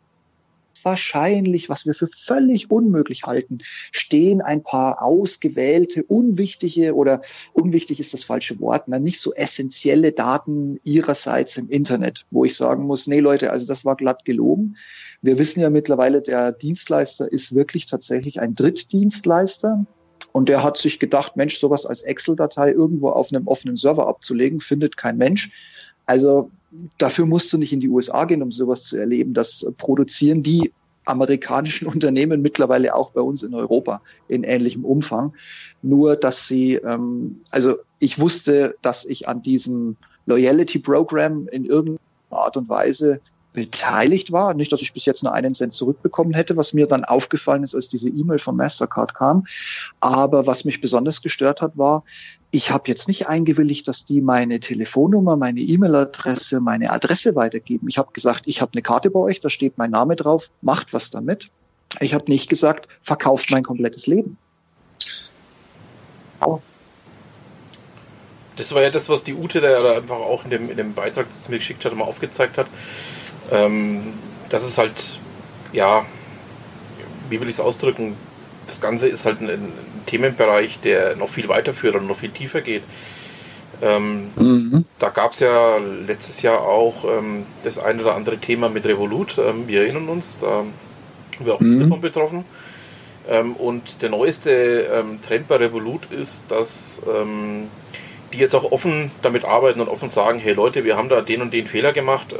wahrscheinlich, 0.86 1.68
was 1.68 1.84
wir 1.84 1.92
für 1.92 2.06
völlig 2.06 2.70
unmöglich 2.70 3.24
halten, 3.24 3.58
stehen 3.92 4.40
ein 4.40 4.62
paar 4.62 5.02
ausgewählte, 5.02 6.04
unwichtige 6.04 6.94
oder 6.94 7.20
unwichtig 7.52 8.00
ist 8.00 8.14
das 8.14 8.24
falsche 8.24 8.58
Wort, 8.60 8.84
na, 8.86 8.98
nicht 8.98 9.20
so 9.20 9.34
essentielle 9.34 10.12
Daten 10.12 10.78
ihrerseits 10.84 11.58
im 11.58 11.68
Internet, 11.68 12.24
wo 12.30 12.46
ich 12.46 12.56
sagen 12.56 12.86
muss, 12.86 13.06
nee 13.06 13.20
Leute, 13.20 13.50
also 13.50 13.66
das 13.66 13.84
war 13.84 13.96
glatt 13.96 14.24
gelogen. 14.24 14.76
Wir 15.20 15.38
wissen 15.38 15.60
ja 15.60 15.68
mittlerweile, 15.68 16.22
der 16.22 16.52
Dienstleister 16.52 17.30
ist 17.30 17.54
wirklich 17.54 17.86
tatsächlich 17.86 18.40
ein 18.40 18.54
Drittdienstleister. 18.54 19.84
Und 20.32 20.50
der 20.50 20.62
hat 20.62 20.76
sich 20.76 20.98
gedacht, 20.98 21.36
Mensch, 21.36 21.58
sowas 21.58 21.86
als 21.86 22.02
Excel-Datei 22.02 22.70
irgendwo 22.70 23.08
auf 23.08 23.32
einem 23.32 23.46
offenen 23.46 23.76
Server 23.76 24.06
abzulegen, 24.06 24.60
findet 24.60 24.98
kein 24.98 25.16
Mensch. 25.16 25.50
Also 26.04 26.50
dafür 26.98 27.26
musst 27.26 27.52
du 27.52 27.58
nicht 27.58 27.72
in 27.72 27.80
die 27.80 27.88
USA 27.88 28.24
gehen, 28.24 28.42
um 28.42 28.50
sowas 28.50 28.84
zu 28.84 28.96
erleben. 28.96 29.34
Das 29.34 29.66
produzieren 29.78 30.42
die 30.42 30.72
amerikanischen 31.04 31.86
Unternehmen 31.92 32.42
mittlerweile 32.42 32.94
auch 32.94 33.10
bei 33.12 33.20
uns 33.20 33.42
in 33.42 33.54
Europa 33.54 34.02
in 34.28 34.44
ähnlichem 34.44 34.84
Umfang. 34.84 35.32
Nur, 35.82 36.16
dass 36.16 36.46
sie, 36.46 36.74
ähm, 36.74 37.40
also 37.50 37.76
ich 38.00 38.18
wusste, 38.18 38.76
dass 38.82 39.04
ich 39.04 39.28
an 39.28 39.42
diesem 39.42 39.96
Loyalty 40.26 40.78
Program 40.78 41.46
in 41.48 41.64
irgendeiner 41.64 41.98
Art 42.30 42.56
und 42.56 42.68
Weise 42.68 43.20
beteiligt 43.56 44.32
war. 44.32 44.52
Nicht, 44.52 44.70
dass 44.70 44.82
ich 44.82 44.92
bis 44.92 45.06
jetzt 45.06 45.24
nur 45.24 45.32
einen 45.32 45.54
Cent 45.54 45.72
zurückbekommen 45.72 46.34
hätte, 46.34 46.58
was 46.58 46.74
mir 46.74 46.86
dann 46.86 47.04
aufgefallen 47.04 47.62
ist, 47.62 47.74
als 47.74 47.88
diese 47.88 48.10
E-Mail 48.10 48.38
von 48.38 48.54
Mastercard 48.54 49.14
kam. 49.14 49.46
Aber 50.00 50.46
was 50.46 50.66
mich 50.66 50.82
besonders 50.82 51.22
gestört 51.22 51.62
hat, 51.62 51.72
war, 51.76 52.04
ich 52.50 52.70
habe 52.70 52.84
jetzt 52.86 53.08
nicht 53.08 53.28
eingewilligt, 53.28 53.88
dass 53.88 54.04
die 54.04 54.20
meine 54.20 54.60
Telefonnummer, 54.60 55.38
meine 55.38 55.60
E-Mail-Adresse, 55.60 56.60
meine 56.60 56.90
Adresse 56.90 57.34
weitergeben. 57.34 57.88
Ich 57.88 57.96
habe 57.96 58.12
gesagt, 58.12 58.42
ich 58.44 58.60
habe 58.60 58.72
eine 58.74 58.82
Karte 58.82 59.10
bei 59.10 59.20
euch, 59.20 59.40
da 59.40 59.48
steht 59.48 59.78
mein 59.78 59.90
Name 59.90 60.16
drauf, 60.16 60.50
macht 60.60 60.92
was 60.92 61.10
damit. 61.10 61.48
Ich 62.00 62.12
habe 62.12 62.26
nicht 62.28 62.50
gesagt, 62.50 62.88
verkauft 63.00 63.50
mein 63.50 63.62
komplettes 63.62 64.06
Leben. 64.06 64.36
Das 68.56 68.74
war 68.74 68.82
ja 68.82 68.90
das, 68.90 69.08
was 69.08 69.24
die 69.24 69.34
Ute 69.34 69.62
da 69.62 69.96
einfach 69.96 70.16
auch 70.16 70.44
in 70.44 70.50
dem, 70.50 70.70
in 70.70 70.76
dem 70.76 70.92
Beitrag, 70.92 71.28
das 71.28 71.44
sie 71.44 71.50
mir 71.50 71.56
geschickt 71.56 71.86
hat, 71.86 71.94
mal 71.94 72.04
aufgezeigt 72.04 72.58
hat. 72.58 72.66
Ähm, 73.50 74.14
das 74.48 74.64
ist 74.64 74.78
halt, 74.78 75.18
ja, 75.72 76.04
wie 77.28 77.40
will 77.40 77.48
ich 77.48 77.56
es 77.56 77.60
ausdrücken? 77.60 78.14
Das 78.66 78.80
Ganze 78.80 79.08
ist 79.08 79.24
halt 79.24 79.40
ein, 79.40 79.48
ein 79.48 79.72
Themenbereich, 80.06 80.80
der 80.80 81.16
noch 81.16 81.28
viel 81.28 81.48
weiterführt 81.48 81.96
und 81.96 82.06
noch 82.06 82.16
viel 82.16 82.30
tiefer 82.30 82.60
geht. 82.60 82.82
Ähm, 83.82 84.30
mhm. 84.36 84.84
Da 84.98 85.10
gab 85.10 85.32
es 85.32 85.40
ja 85.40 85.78
letztes 85.78 86.42
Jahr 86.42 86.62
auch 86.62 87.04
ähm, 87.04 87.44
das 87.62 87.78
ein 87.78 88.00
oder 88.00 88.14
andere 88.14 88.38
Thema 88.38 88.68
mit 88.68 88.86
Revolut. 88.86 89.38
Ähm, 89.38 89.68
wir 89.68 89.82
erinnern 89.82 90.08
uns, 90.08 90.38
da 90.38 90.48
haben 90.48 90.72
wir 91.40 91.54
auch 91.54 91.60
mhm. 91.60 91.80
davon 91.80 92.00
betroffen. 92.00 92.44
Ähm, 93.28 93.54
und 93.54 94.02
der 94.02 94.10
neueste 94.10 94.50
ähm, 94.50 95.20
Trend 95.20 95.48
bei 95.48 95.56
Revolut 95.56 96.10
ist, 96.10 96.50
dass 96.50 97.02
ähm, 97.08 97.68
die 98.32 98.38
jetzt 98.38 98.54
auch 98.54 98.70
offen 98.72 99.10
damit 99.22 99.44
arbeiten 99.44 99.80
und 99.80 99.88
offen 99.88 100.08
sagen, 100.08 100.38
hey 100.38 100.54
Leute, 100.54 100.84
wir 100.84 100.96
haben 100.96 101.08
da 101.08 101.20
den 101.20 101.42
und 101.42 101.52
den 101.52 101.66
Fehler 101.66 101.92
gemacht. 101.92 102.34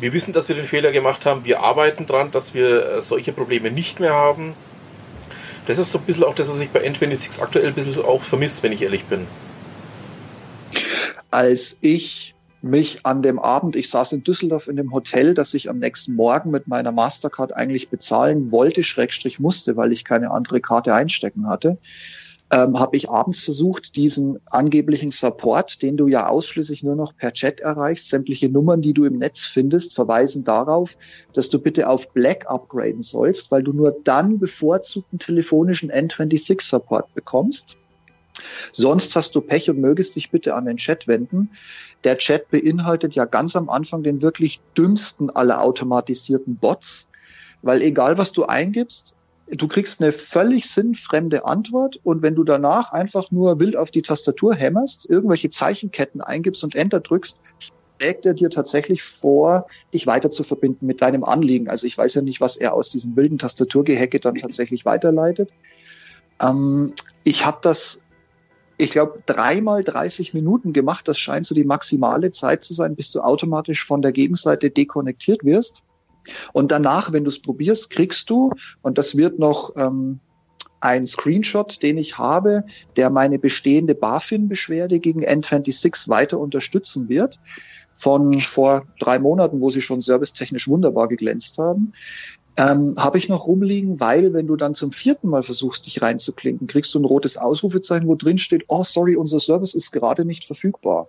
Wir 0.00 0.12
wissen, 0.12 0.32
dass 0.32 0.48
wir 0.48 0.56
den 0.56 0.64
Fehler 0.64 0.92
gemacht 0.92 1.26
haben. 1.26 1.44
Wir 1.44 1.62
arbeiten 1.62 2.06
dran, 2.06 2.30
dass 2.30 2.54
wir 2.54 2.96
äh, 2.96 3.00
solche 3.00 3.32
Probleme 3.32 3.70
nicht 3.70 4.00
mehr 4.00 4.14
haben. 4.14 4.54
Das 5.66 5.78
ist 5.78 5.90
so 5.90 5.98
ein 5.98 6.04
bisschen 6.04 6.24
auch 6.24 6.34
das, 6.34 6.48
was 6.48 6.60
ich 6.60 6.70
bei 6.70 6.86
N26 6.86 7.40
aktuell 7.40 7.68
ein 7.68 7.74
bisschen 7.74 8.02
auch 8.04 8.22
vermisse, 8.22 8.62
wenn 8.62 8.72
ich 8.72 8.82
ehrlich 8.82 9.04
bin. 9.04 9.26
Als 11.30 11.78
ich 11.80 12.34
mich 12.60 13.04
an 13.04 13.22
dem 13.22 13.38
Abend, 13.38 13.76
ich 13.76 13.90
saß 13.90 14.12
in 14.12 14.24
Düsseldorf 14.24 14.68
in 14.68 14.76
dem 14.76 14.92
Hotel, 14.92 15.34
das 15.34 15.52
ich 15.54 15.68
am 15.68 15.78
nächsten 15.78 16.14
Morgen 16.14 16.50
mit 16.50 16.66
meiner 16.66 16.92
Mastercard 16.92 17.54
eigentlich 17.54 17.90
bezahlen 17.90 18.50
wollte, 18.52 18.82
Schrägstrich 18.82 19.38
musste, 19.38 19.76
weil 19.76 19.92
ich 19.92 20.04
keine 20.04 20.30
andere 20.30 20.60
Karte 20.60 20.94
einstecken 20.94 21.46
hatte, 21.46 21.78
ähm, 22.54 22.78
habe 22.78 22.96
ich 22.96 23.10
abends 23.10 23.42
versucht, 23.42 23.96
diesen 23.96 24.38
angeblichen 24.46 25.10
Support, 25.10 25.82
den 25.82 25.96
du 25.96 26.06
ja 26.06 26.28
ausschließlich 26.28 26.84
nur 26.84 26.94
noch 26.94 27.16
per 27.16 27.32
Chat 27.32 27.58
erreichst, 27.58 28.10
sämtliche 28.10 28.48
Nummern, 28.48 28.80
die 28.80 28.92
du 28.92 29.04
im 29.04 29.18
Netz 29.18 29.44
findest, 29.44 29.94
verweisen 29.94 30.44
darauf, 30.44 30.96
dass 31.32 31.48
du 31.48 31.58
bitte 31.58 31.88
auf 31.88 32.12
Black 32.12 32.48
upgraden 32.48 33.02
sollst, 33.02 33.50
weil 33.50 33.64
du 33.64 33.72
nur 33.72 33.96
dann 34.04 34.38
bevorzugten 34.38 35.18
telefonischen 35.18 35.90
N26 35.90 36.62
Support 36.62 37.12
bekommst. 37.14 37.76
Sonst 38.70 39.16
hast 39.16 39.34
du 39.34 39.40
Pech 39.40 39.68
und 39.68 39.80
mögest 39.80 40.14
dich 40.14 40.30
bitte 40.30 40.54
an 40.54 40.66
den 40.66 40.76
Chat 40.76 41.08
wenden. 41.08 41.50
Der 42.04 42.18
Chat 42.18 42.50
beinhaltet 42.50 43.16
ja 43.16 43.24
ganz 43.24 43.56
am 43.56 43.68
Anfang 43.68 44.04
den 44.04 44.22
wirklich 44.22 44.60
dümmsten 44.78 45.28
aller 45.28 45.60
automatisierten 45.60 46.54
Bots, 46.56 47.08
weil 47.62 47.82
egal 47.82 48.16
was 48.16 48.32
du 48.32 48.44
eingibst, 48.44 49.16
du 49.48 49.68
kriegst 49.68 50.00
eine 50.00 50.12
völlig 50.12 50.68
sinnfremde 50.68 51.44
Antwort 51.44 52.00
und 52.02 52.22
wenn 52.22 52.34
du 52.34 52.44
danach 52.44 52.92
einfach 52.92 53.30
nur 53.30 53.60
wild 53.60 53.76
auf 53.76 53.90
die 53.90 54.02
Tastatur 54.02 54.54
hämmerst, 54.54 55.08
irgendwelche 55.08 55.50
Zeichenketten 55.50 56.20
eingibst 56.20 56.64
und 56.64 56.74
Enter 56.74 57.00
drückst, 57.00 57.38
schlägt 57.98 58.26
er 58.26 58.34
dir 58.34 58.50
tatsächlich 58.50 59.02
vor, 59.02 59.66
dich 59.92 60.06
weiter 60.06 60.30
zu 60.30 60.44
verbinden 60.44 60.86
mit 60.86 61.02
deinem 61.02 61.24
Anliegen. 61.24 61.68
Also 61.68 61.86
ich 61.86 61.96
weiß 61.96 62.14
ja 62.14 62.22
nicht, 62.22 62.40
was 62.40 62.56
er 62.56 62.74
aus 62.74 62.90
diesem 62.90 63.16
wilden 63.16 63.38
Tastaturgehecke 63.38 64.18
dann 64.18 64.34
tatsächlich 64.34 64.84
weiterleitet. 64.84 65.50
Ähm, 66.40 66.92
ich 67.22 67.44
habe 67.44 67.58
das, 67.62 68.02
ich 68.78 68.90
glaube, 68.90 69.22
dreimal 69.26 69.84
30 69.84 70.34
Minuten 70.34 70.72
gemacht. 70.72 71.06
Das 71.06 71.18
scheint 71.18 71.46
so 71.46 71.54
die 71.54 71.64
maximale 71.64 72.30
Zeit 72.30 72.64
zu 72.64 72.74
sein, 72.74 72.96
bis 72.96 73.12
du 73.12 73.20
automatisch 73.20 73.84
von 73.84 74.02
der 74.02 74.12
Gegenseite 74.12 74.70
dekonnektiert 74.70 75.44
wirst. 75.44 75.84
Und 76.52 76.70
danach, 76.70 77.12
wenn 77.12 77.24
du 77.24 77.30
es 77.30 77.40
probierst, 77.40 77.90
kriegst 77.90 78.30
du, 78.30 78.50
und 78.82 78.98
das 78.98 79.16
wird 79.16 79.38
noch 79.38 79.72
ähm, 79.76 80.20
ein 80.80 81.06
Screenshot, 81.06 81.82
den 81.82 81.96
ich 81.96 82.18
habe, 82.18 82.64
der 82.96 83.08
meine 83.08 83.38
bestehende 83.38 83.94
BaFin-Beschwerde 83.94 85.00
gegen 85.00 85.24
N26 85.24 86.08
weiter 86.08 86.38
unterstützen 86.38 87.08
wird. 87.08 87.40
Von 87.94 88.40
vor 88.40 88.86
drei 88.98 89.18
Monaten, 89.18 89.60
wo 89.60 89.70
sie 89.70 89.80
schon 89.80 90.00
servicetechnisch 90.00 90.68
wunderbar 90.68 91.08
geglänzt 91.08 91.58
haben. 91.58 91.92
Ähm, 92.56 92.94
habe 92.98 93.18
ich 93.18 93.28
noch 93.28 93.46
rumliegen, 93.46 93.98
weil 93.98 94.32
wenn 94.32 94.46
du 94.46 94.56
dann 94.56 94.74
zum 94.74 94.92
vierten 94.92 95.28
Mal 95.28 95.42
versuchst, 95.42 95.86
dich 95.86 96.02
reinzuklinken, 96.02 96.66
kriegst 96.66 96.94
du 96.94 97.00
ein 97.00 97.04
rotes 97.04 97.36
Ausrufezeichen, 97.36 98.06
wo 98.06 98.14
drin 98.14 98.38
steht, 98.38 98.64
oh 98.68 98.84
sorry, 98.84 99.16
unser 99.16 99.40
Service 99.40 99.74
ist 99.74 99.90
gerade 99.90 100.24
nicht 100.24 100.44
verfügbar. 100.44 101.08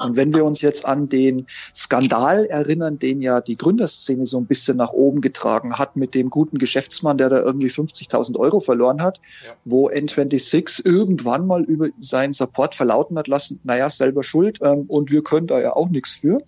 Und 0.00 0.16
wenn 0.16 0.34
wir 0.34 0.44
uns 0.44 0.60
jetzt 0.60 0.84
an 0.84 1.08
den 1.08 1.46
Skandal 1.74 2.46
erinnern, 2.46 2.98
den 2.98 3.22
ja 3.22 3.40
die 3.40 3.56
Gründerszene 3.56 4.26
so 4.26 4.38
ein 4.38 4.46
bisschen 4.46 4.76
nach 4.76 4.92
oben 4.92 5.20
getragen 5.20 5.78
hat 5.78 5.96
mit 5.96 6.14
dem 6.14 6.30
guten 6.30 6.58
Geschäftsmann, 6.58 7.18
der 7.18 7.30
da 7.30 7.40
irgendwie 7.40 7.68
50.000 7.68 8.36
Euro 8.38 8.60
verloren 8.60 9.02
hat, 9.02 9.20
ja. 9.44 9.52
wo 9.64 9.88
N26 9.88 10.86
irgendwann 10.86 11.46
mal 11.46 11.62
über 11.62 11.88
seinen 11.98 12.32
Support 12.32 12.74
verlauten 12.74 13.18
hat 13.18 13.28
lassen, 13.28 13.60
naja, 13.64 13.90
selber 13.90 14.22
schuld 14.22 14.58
ähm, 14.62 14.84
und 14.88 15.10
wir 15.10 15.22
können 15.22 15.46
da 15.46 15.60
ja 15.60 15.74
auch 15.74 15.88
nichts 15.88 16.12
für 16.12 16.40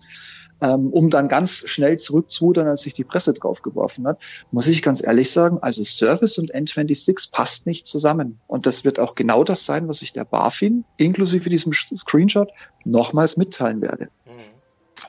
ähm, 0.61 0.91
um 0.91 1.09
dann 1.09 1.27
ganz 1.27 1.67
schnell 1.67 1.97
zurückzurudern, 1.97 2.67
als 2.67 2.81
sich 2.81 2.93
die 2.93 3.03
Presse 3.03 3.33
draufgeworfen 3.33 4.07
hat, 4.07 4.21
muss 4.51 4.67
ich 4.67 4.81
ganz 4.81 5.03
ehrlich 5.03 5.29
sagen, 5.31 5.59
also 5.61 5.83
Service 5.83 6.37
und 6.37 6.53
N26 6.53 7.31
passt 7.31 7.65
nicht 7.65 7.87
zusammen. 7.87 8.39
Und 8.47 8.65
das 8.65 8.83
wird 8.83 8.99
auch 8.99 9.15
genau 9.15 9.43
das 9.43 9.65
sein, 9.65 9.87
was 9.87 10.01
ich 10.01 10.13
der 10.13 10.25
BaFin 10.25 10.85
inklusive 10.97 11.49
diesem 11.49 11.73
Screenshot 11.73 12.49
nochmals 12.85 13.37
mitteilen 13.37 13.81
werde. 13.81 14.05
Mhm. 14.25 14.55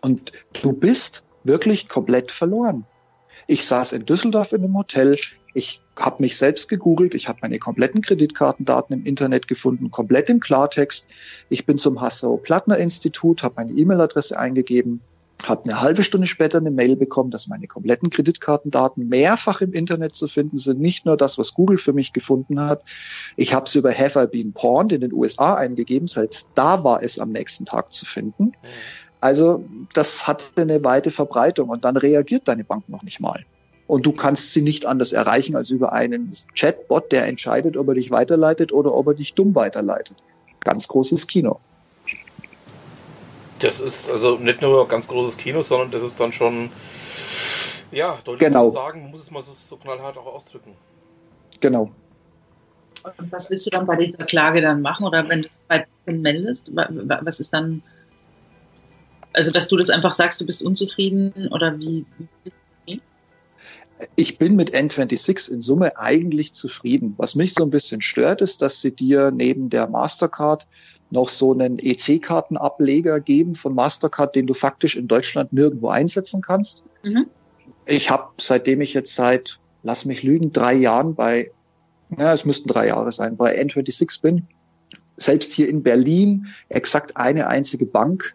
Und 0.02 0.32
du 0.62 0.72
bist 0.72 1.24
wirklich 1.44 1.88
komplett 1.88 2.32
verloren. 2.32 2.84
Ich 3.46 3.64
saß 3.64 3.92
in 3.92 4.04
Düsseldorf 4.04 4.52
in 4.52 4.64
einem 4.64 4.76
Hotel. 4.76 5.16
Ich 5.54 5.80
habe 5.98 6.22
mich 6.22 6.36
selbst 6.36 6.68
gegoogelt. 6.68 7.14
Ich 7.14 7.28
habe 7.28 7.38
meine 7.42 7.58
kompletten 7.58 8.02
Kreditkartendaten 8.02 8.98
im 8.98 9.06
Internet 9.06 9.46
gefunden, 9.46 9.90
komplett 9.90 10.28
im 10.28 10.40
Klartext. 10.40 11.06
Ich 11.48 11.64
bin 11.64 11.78
zum 11.78 12.00
Hasso-Plattner-Institut, 12.00 13.42
habe 13.42 13.54
meine 13.58 13.72
E-Mail-Adresse 13.72 14.38
eingegeben, 14.38 15.00
habe 15.48 15.64
eine 15.64 15.80
halbe 15.80 16.02
Stunde 16.02 16.26
später 16.26 16.58
eine 16.58 16.70
Mail 16.70 16.96
bekommen, 16.96 17.30
dass 17.30 17.46
meine 17.46 17.66
kompletten 17.66 18.10
Kreditkartendaten 18.10 19.08
mehrfach 19.08 19.60
im 19.60 19.72
Internet 19.72 20.14
zu 20.14 20.28
finden 20.28 20.58
sind. 20.58 20.80
Nicht 20.80 21.06
nur 21.06 21.16
das, 21.16 21.38
was 21.38 21.54
Google 21.54 21.78
für 21.78 21.92
mich 21.92 22.12
gefunden 22.12 22.60
hat. 22.60 22.82
Ich 23.36 23.54
habe 23.54 23.66
es 23.66 23.74
über 23.74 23.92
Have 23.92 24.22
I 24.22 24.26
Been 24.26 24.52
Pawned 24.52 24.92
in 24.92 25.00
den 25.00 25.12
USA 25.12 25.54
eingegeben. 25.54 26.08
Selbst 26.08 26.48
da 26.54 26.82
war 26.84 27.02
es 27.02 27.18
am 27.18 27.32
nächsten 27.32 27.64
Tag 27.64 27.92
zu 27.92 28.06
finden. 28.06 28.52
Also 29.20 29.64
das 29.94 30.26
hat 30.26 30.52
eine 30.56 30.82
weite 30.84 31.10
Verbreitung 31.10 31.68
und 31.68 31.84
dann 31.84 31.96
reagiert 31.96 32.48
deine 32.48 32.64
Bank 32.64 32.88
noch 32.88 33.02
nicht 33.02 33.20
mal. 33.20 33.44
Und 33.86 34.04
du 34.04 34.12
kannst 34.12 34.52
sie 34.52 34.62
nicht 34.62 34.84
anders 34.86 35.12
erreichen 35.12 35.54
als 35.54 35.70
über 35.70 35.92
einen 35.92 36.30
Chatbot, 36.58 37.12
der 37.12 37.26
entscheidet, 37.26 37.76
ob 37.76 37.88
er 37.88 37.94
dich 37.94 38.10
weiterleitet 38.10 38.72
oder 38.72 38.94
ob 38.94 39.08
er 39.08 39.14
dich 39.14 39.34
dumm 39.34 39.54
weiterleitet. 39.54 40.16
Ganz 40.60 40.88
großes 40.88 41.26
Kino. 41.28 41.60
Das 43.58 43.80
ist 43.80 44.10
also 44.10 44.36
nicht 44.36 44.60
nur 44.60 44.86
ganz 44.86 45.08
großes 45.08 45.36
Kino, 45.36 45.62
sondern 45.62 45.90
das 45.90 46.02
ist 46.02 46.20
dann 46.20 46.32
schon, 46.32 46.70
ja, 47.90 48.18
deutlich 48.24 48.48
genau. 48.48 48.70
sagen, 48.70 49.02
man 49.02 49.10
muss 49.10 49.22
es 49.22 49.30
mal 49.30 49.42
so, 49.42 49.52
so 49.52 49.76
knallhart 49.76 50.18
auch 50.18 50.26
ausdrücken. 50.26 50.72
Genau. 51.60 51.90
Und 53.18 53.32
was 53.32 53.50
willst 53.50 53.66
du 53.66 53.70
dann 53.70 53.86
bei 53.86 53.96
dieser 53.96 54.24
Klage 54.24 54.60
dann 54.60 54.82
machen 54.82 55.06
oder 55.06 55.28
wenn 55.28 55.42
du 55.42 55.48
es 55.48 55.64
bei 55.68 55.86
meldest? 56.06 56.68
Was 56.72 57.40
ist 57.40 57.52
dann, 57.52 57.82
also 59.32 59.50
dass 59.50 59.68
du 59.68 59.76
das 59.76 59.90
einfach 59.90 60.12
sagst, 60.12 60.40
du 60.40 60.46
bist 60.46 60.62
unzufrieden 60.62 61.48
oder 61.52 61.78
wie? 61.78 62.04
Ich 64.16 64.36
bin 64.36 64.56
mit 64.56 64.74
N26 64.74 65.52
in 65.52 65.62
Summe 65.62 65.96
eigentlich 65.96 66.52
zufrieden. 66.52 67.14
Was 67.16 67.34
mich 67.34 67.54
so 67.54 67.64
ein 67.64 67.70
bisschen 67.70 68.02
stört, 68.02 68.42
ist, 68.42 68.60
dass 68.60 68.82
sie 68.82 68.94
dir 68.94 69.30
neben 69.30 69.70
der 69.70 69.88
Mastercard 69.88 70.66
noch 71.10 71.28
so 71.28 71.52
einen 71.52 71.78
EC-Kartenableger 71.78 73.20
geben 73.20 73.54
von 73.54 73.74
Mastercard, 73.74 74.34
den 74.34 74.46
du 74.46 74.54
faktisch 74.54 74.96
in 74.96 75.08
Deutschland 75.08 75.52
nirgendwo 75.52 75.88
einsetzen 75.88 76.42
kannst. 76.42 76.84
Mhm. 77.04 77.26
Ich 77.86 78.10
habe, 78.10 78.30
seitdem 78.40 78.80
ich 78.80 78.94
jetzt 78.94 79.14
seit, 79.14 79.60
lass 79.82 80.04
mich 80.04 80.22
lügen, 80.22 80.52
drei 80.52 80.74
Jahren 80.74 81.14
bei, 81.14 81.50
ja, 82.16 82.32
es 82.32 82.44
müssten 82.44 82.68
drei 82.68 82.88
Jahre 82.88 83.12
sein, 83.12 83.36
bei 83.36 83.60
N26 83.60 84.20
bin, 84.22 84.46
selbst 85.16 85.52
hier 85.52 85.68
in 85.68 85.82
Berlin 85.82 86.46
exakt 86.68 87.16
eine 87.16 87.46
einzige 87.46 87.86
Bank, 87.86 88.34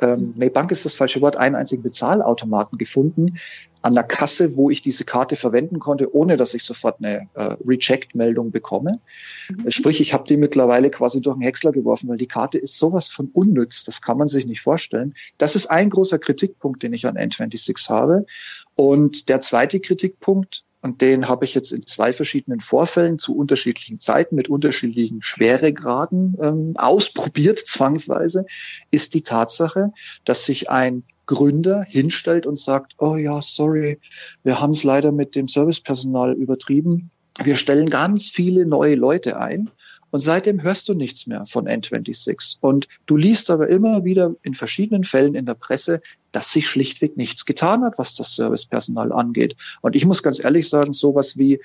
ähm, 0.00 0.34
nee, 0.36 0.48
Bank 0.48 0.70
ist 0.70 0.84
das 0.84 0.94
falsche 0.94 1.20
Wort, 1.20 1.36
einen 1.36 1.54
einzigen 1.54 1.82
Bezahlautomaten 1.82 2.78
gefunden, 2.78 3.38
an 3.82 3.94
der 3.94 4.04
Kasse, 4.04 4.56
wo 4.56 4.70
ich 4.70 4.82
diese 4.82 5.04
Karte 5.04 5.36
verwenden 5.36 5.78
konnte, 5.78 6.14
ohne 6.14 6.36
dass 6.36 6.54
ich 6.54 6.64
sofort 6.64 6.98
eine 6.98 7.28
äh, 7.34 7.56
Reject-Meldung 7.66 8.50
bekomme. 8.50 9.00
Mhm. 9.48 9.70
Sprich, 9.70 10.00
ich 10.00 10.12
habe 10.12 10.24
die 10.24 10.36
mittlerweile 10.36 10.90
quasi 10.90 11.20
durch 11.20 11.36
den 11.36 11.42
Häcksler 11.42 11.72
geworfen, 11.72 12.08
weil 12.08 12.18
die 12.18 12.26
Karte 12.26 12.58
ist 12.58 12.78
sowas 12.78 13.08
von 13.08 13.30
unnütz, 13.32 13.84
das 13.84 14.02
kann 14.02 14.18
man 14.18 14.28
sich 14.28 14.46
nicht 14.46 14.60
vorstellen. 14.60 15.14
Das 15.38 15.54
ist 15.54 15.66
ein 15.66 15.90
großer 15.90 16.18
Kritikpunkt, 16.18 16.82
den 16.82 16.92
ich 16.92 17.06
an 17.06 17.16
N26 17.16 17.88
habe. 17.88 18.26
Und 18.74 19.28
der 19.28 19.40
zweite 19.40 19.80
Kritikpunkt, 19.80 20.64
und 20.80 21.00
den 21.00 21.28
habe 21.28 21.44
ich 21.44 21.54
jetzt 21.54 21.72
in 21.72 21.82
zwei 21.82 22.12
verschiedenen 22.12 22.60
Vorfällen 22.60 23.18
zu 23.18 23.36
unterschiedlichen 23.36 23.98
Zeiten 23.98 24.36
mit 24.36 24.48
unterschiedlichen 24.48 25.22
Schweregraden 25.22 26.36
ähm, 26.40 26.74
ausprobiert, 26.76 27.58
zwangsweise, 27.58 28.46
ist 28.90 29.14
die 29.14 29.22
Tatsache, 29.22 29.92
dass 30.24 30.44
sich 30.44 30.70
ein 30.70 31.02
Gründer 31.28 31.84
hinstellt 31.86 32.46
und 32.46 32.58
sagt, 32.58 32.94
oh 32.98 33.16
ja, 33.16 33.40
sorry, 33.40 34.00
wir 34.42 34.60
haben 34.60 34.72
es 34.72 34.82
leider 34.82 35.12
mit 35.12 35.36
dem 35.36 35.46
Servicepersonal 35.46 36.32
übertrieben. 36.32 37.10
Wir 37.44 37.54
stellen 37.54 37.90
ganz 37.90 38.30
viele 38.30 38.66
neue 38.66 38.96
Leute 38.96 39.38
ein. 39.38 39.70
Und 40.10 40.20
seitdem 40.20 40.62
hörst 40.62 40.88
du 40.88 40.94
nichts 40.94 41.26
mehr 41.26 41.44
von 41.44 41.68
N26. 41.68 42.56
Und 42.60 42.88
du 43.04 43.16
liest 43.18 43.50
aber 43.50 43.68
immer 43.68 44.04
wieder 44.04 44.34
in 44.42 44.54
verschiedenen 44.54 45.04
Fällen 45.04 45.34
in 45.34 45.44
der 45.44 45.54
Presse, 45.54 46.00
dass 46.32 46.50
sich 46.50 46.66
schlichtweg 46.66 47.18
nichts 47.18 47.44
getan 47.44 47.84
hat, 47.84 47.98
was 47.98 48.16
das 48.16 48.34
Servicepersonal 48.34 49.12
angeht. 49.12 49.54
Und 49.82 49.94
ich 49.96 50.06
muss 50.06 50.22
ganz 50.22 50.42
ehrlich 50.42 50.66
sagen, 50.66 50.94
sowas 50.94 51.36
wie 51.36 51.60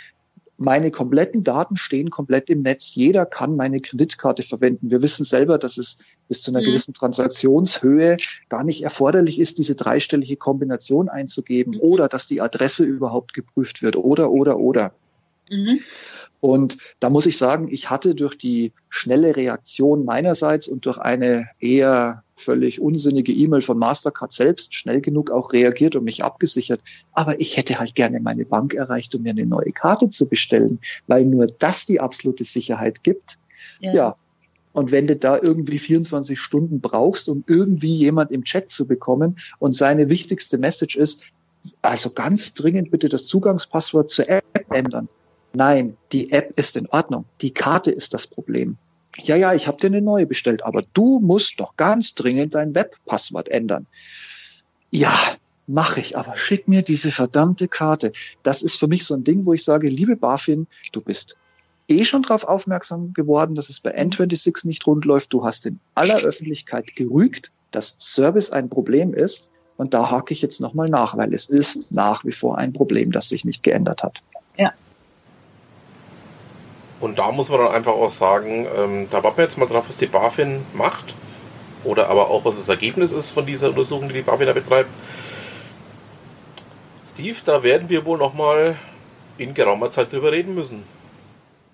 meine 0.57 0.91
kompletten 0.91 1.43
Daten 1.43 1.77
stehen 1.77 2.09
komplett 2.09 2.49
im 2.49 2.61
Netz. 2.61 2.95
Jeder 2.95 3.25
kann 3.25 3.55
meine 3.55 3.81
Kreditkarte 3.81 4.43
verwenden. 4.43 4.91
Wir 4.91 5.01
wissen 5.01 5.25
selber, 5.25 5.57
dass 5.57 5.77
es 5.77 5.97
bis 6.27 6.41
zu 6.41 6.51
einer 6.51 6.61
mhm. 6.61 6.65
gewissen 6.65 6.93
Transaktionshöhe 6.93 8.17
gar 8.49 8.63
nicht 8.63 8.83
erforderlich 8.83 9.39
ist, 9.39 9.57
diese 9.57 9.75
dreistellige 9.75 10.37
Kombination 10.37 11.09
einzugeben 11.09 11.73
mhm. 11.73 11.81
oder 11.81 12.07
dass 12.07 12.27
die 12.27 12.41
Adresse 12.41 12.83
überhaupt 12.83 13.33
geprüft 13.33 13.81
wird 13.81 13.95
oder, 13.95 14.31
oder, 14.31 14.57
oder. 14.57 14.93
Mhm. 15.49 15.79
Und 16.39 16.77
da 16.99 17.09
muss 17.09 17.25
ich 17.25 17.37
sagen, 17.37 17.69
ich 17.71 17.89
hatte 17.89 18.15
durch 18.15 18.37
die 18.37 18.73
schnelle 18.89 19.35
Reaktion 19.35 20.03
meinerseits 20.03 20.67
und 20.67 20.85
durch 20.85 20.97
eine 20.97 21.47
eher 21.59 22.22
völlig 22.35 22.81
unsinnige 22.81 23.31
E-Mail 23.31 23.61
von 23.61 23.77
Mastercard 23.77 24.31
selbst 24.31 24.73
schnell 24.73 25.01
genug 25.01 25.31
auch 25.31 25.53
reagiert 25.53 25.95
und 25.95 26.03
mich 26.03 26.23
abgesichert. 26.23 26.81
Aber 27.13 27.39
ich 27.39 27.57
hätte 27.57 27.79
halt 27.79 27.95
gerne 27.95 28.19
meine 28.19 28.45
Bank 28.45 28.73
erreicht, 28.73 29.13
um 29.15 29.23
mir 29.23 29.31
eine 29.31 29.45
neue 29.45 29.71
Karte 29.71 30.09
zu 30.09 30.27
bestellen, 30.27 30.79
weil 31.07 31.25
nur 31.25 31.47
das 31.47 31.85
die 31.85 31.99
absolute 31.99 32.43
Sicherheit 32.43 33.03
gibt. 33.03 33.37
Ja. 33.79 33.93
ja. 33.93 34.15
Und 34.73 34.91
wenn 34.91 35.05
du 35.05 35.15
da 35.15 35.39
irgendwie 35.39 35.77
24 35.77 36.39
Stunden 36.39 36.81
brauchst, 36.81 37.29
um 37.29 37.43
irgendwie 37.47 37.95
jemand 37.95 38.31
im 38.31 38.43
Chat 38.43 38.71
zu 38.71 38.87
bekommen 38.87 39.37
und 39.59 39.73
seine 39.73 40.09
wichtigste 40.09 40.57
Message 40.57 40.95
ist, 40.95 41.25
also 41.81 42.09
ganz 42.09 42.55
dringend 42.55 42.89
bitte 42.89 43.07
das 43.07 43.27
Zugangspasswort 43.27 44.09
zur 44.09 44.27
App 44.29 44.43
ändern 44.69 45.07
Nein, 45.53 45.95
die 46.11 46.31
App 46.31 46.57
ist 46.57 46.75
in 46.77 46.87
Ordnung. 46.87 47.25
Die 47.41 47.51
Karte 47.51 47.91
ist 47.91 48.13
das 48.13 48.25
Problem. 48.25 48.77
Ja, 49.17 49.35
ja, 49.35 49.53
ich 49.53 49.67
habe 49.67 49.77
dir 49.77 49.87
eine 49.87 50.01
neue 50.01 50.25
bestellt, 50.25 50.63
aber 50.65 50.83
du 50.93 51.19
musst 51.19 51.59
doch 51.59 51.75
ganz 51.77 52.15
dringend 52.15 52.55
dein 52.55 52.73
Webpasswort 52.73 53.49
ändern. 53.49 53.85
Ja, 54.91 55.13
mache 55.67 55.99
ich, 55.99 56.17
aber 56.17 56.35
schick 56.35 56.67
mir 56.67 56.81
diese 56.81 57.11
verdammte 57.11 57.67
Karte. 57.67 58.11
Das 58.43 58.61
ist 58.61 58.77
für 58.77 58.87
mich 58.87 59.05
so 59.05 59.13
ein 59.13 59.23
Ding, 59.23 59.45
wo 59.45 59.53
ich 59.53 59.63
sage, 59.63 59.87
liebe 59.87 60.15
BaFin, 60.15 60.67
du 60.91 61.01
bist 61.01 61.37
eh 61.87 62.03
schon 62.05 62.23
darauf 62.23 62.43
aufmerksam 62.43 63.13
geworden, 63.13 63.55
dass 63.55 63.69
es 63.69 63.79
bei 63.79 63.95
N26 63.95 64.67
nicht 64.67 64.85
rund 64.87 65.05
läuft. 65.05 65.33
Du 65.33 65.43
hast 65.45 65.65
in 65.65 65.79
aller 65.95 66.21
Öffentlichkeit 66.23 66.95
gerügt, 66.95 67.51
dass 67.71 67.95
Service 67.99 68.51
ein 68.51 68.69
Problem 68.69 69.13
ist. 69.13 69.49
Und 69.75 69.93
da 69.93 70.11
hake 70.11 70.33
ich 70.33 70.41
jetzt 70.41 70.61
nochmal 70.61 70.87
nach, 70.87 71.17
weil 71.17 71.33
es 71.33 71.49
ist 71.49 71.91
nach 71.91 72.23
wie 72.23 72.31
vor 72.31 72.57
ein 72.57 72.73
Problem, 72.73 73.11
das 73.11 73.29
sich 73.29 73.43
nicht 73.43 73.63
geändert 73.63 74.03
hat. 74.03 74.21
Ja, 74.57 74.71
und 77.03 77.19
da 77.19 77.33
muss 77.33 77.49
man 77.49 77.59
dann 77.59 77.73
einfach 77.73 77.91
auch 77.91 78.11
sagen, 78.11 78.65
ähm, 78.77 79.07
da 79.11 79.21
warten 79.25 79.35
wir 79.35 79.43
jetzt 79.43 79.57
mal 79.57 79.65
drauf, 79.65 79.89
was 79.89 79.97
die 79.97 80.05
BaFin 80.05 80.61
macht. 80.73 81.13
Oder 81.83 82.07
aber 82.07 82.29
auch, 82.29 82.45
was 82.45 82.55
das 82.55 82.69
Ergebnis 82.69 83.11
ist 83.11 83.31
von 83.31 83.45
dieser 83.45 83.67
Untersuchung, 83.67 84.07
die 84.07 84.13
die 84.13 84.21
BaFin 84.21 84.47
da 84.47 84.53
betreibt. 84.53 84.89
Steve, 87.05 87.35
da 87.43 87.61
werden 87.61 87.89
wir 87.89 88.05
wohl 88.05 88.17
nochmal 88.17 88.77
in 89.37 89.53
geraumer 89.53 89.89
Zeit 89.89 90.13
drüber 90.13 90.31
reden 90.31 90.55
müssen. 90.55 90.83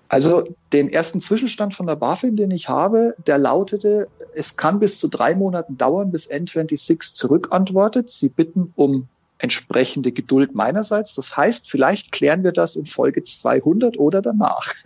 Also 0.08 0.42
den 0.72 0.88
ersten 0.88 1.20
Zwischenstand 1.20 1.74
von 1.74 1.86
der 1.86 1.94
BaFin, 1.94 2.34
den 2.34 2.50
ich 2.50 2.68
habe, 2.68 3.14
der 3.24 3.38
lautete, 3.38 4.08
es 4.34 4.56
kann 4.56 4.80
bis 4.80 4.98
zu 4.98 5.06
drei 5.06 5.36
Monaten 5.36 5.78
dauern, 5.78 6.10
bis 6.10 6.28
N26 6.28 7.14
zurückantwortet. 7.14 8.10
Sie 8.10 8.30
bitten 8.30 8.72
um 8.74 9.06
entsprechende 9.40 10.12
Geduld 10.12 10.54
meinerseits. 10.54 11.14
Das 11.14 11.36
heißt, 11.36 11.68
vielleicht 11.68 12.12
klären 12.12 12.44
wir 12.44 12.52
das 12.52 12.76
in 12.76 12.86
Folge 12.86 13.24
200 13.24 13.98
oder 13.98 14.22
danach. 14.22 14.72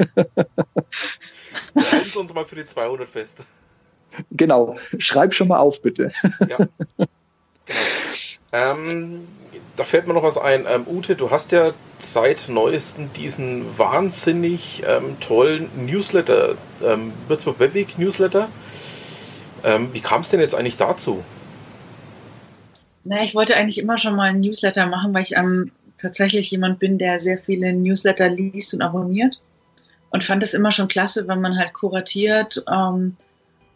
Wir 1.75 1.93
halten 1.93 2.19
uns 2.19 2.35
mal 2.35 2.45
für 2.45 2.57
die 2.57 2.67
200 2.67 3.09
fest. 3.09 3.47
Genau, 4.31 4.77
schreib 4.99 5.35
schon 5.35 5.49
mal 5.49 5.59
auf, 5.59 5.83
bitte. 5.83 6.13
Ja. 6.49 6.57
Genau. 6.57 7.09
Ähm, 8.53 9.27
da 9.77 9.83
fällt 9.83 10.07
mir 10.07 10.15
noch 10.15 10.23
was 10.23 10.39
ein. 10.39 10.65
Ähm, 10.69 10.87
Ute, 10.87 11.17
du 11.17 11.33
hast 11.33 11.51
ja 11.51 11.73
seit 11.99 12.49
neuestem 12.49 13.13
diesen 13.15 13.77
wahnsinnig 13.77 14.85
ähm, 14.87 15.19
tollen 15.19 15.69
Newsletter, 15.87 16.55
ähm, 16.85 17.13
Würzburg 17.27 17.59
Webweg 17.59 17.99
Newsletter. 17.99 18.49
Ähm, 19.65 19.89
wie 19.93 20.01
kam 20.01 20.21
es 20.21 20.29
denn 20.29 20.39
jetzt 20.39 20.55
eigentlich 20.55 20.77
dazu? 20.77 21.25
Na, 23.05 23.23
ich 23.23 23.35
wollte 23.35 23.57
eigentlich 23.57 23.79
immer 23.79 23.99
schon 23.99 24.17
mal 24.17 24.31
ein 24.31 24.41
Newsletter 24.41 24.87
machen, 24.87 25.13
weil 25.13 25.23
ich 25.23 25.37
ähm, 25.37 25.71
tatsächlich 25.99 26.51
jemand 26.51 26.79
bin, 26.79 26.99
der 26.99 27.19
sehr 27.21 27.39
viele 27.39 27.73
Newsletter 27.73 28.29
liest 28.29 28.75
und 28.75 28.83
abonniert. 28.83 29.41
Und 30.11 30.25
fand 30.25 30.43
es 30.43 30.55
immer 30.55 30.71
schon 30.71 30.89
klasse, 30.89 31.27
wenn 31.29 31.41
man 31.41 31.59
halt 31.59 31.73
kuratiert, 31.73 32.65
ähm, 32.71 33.17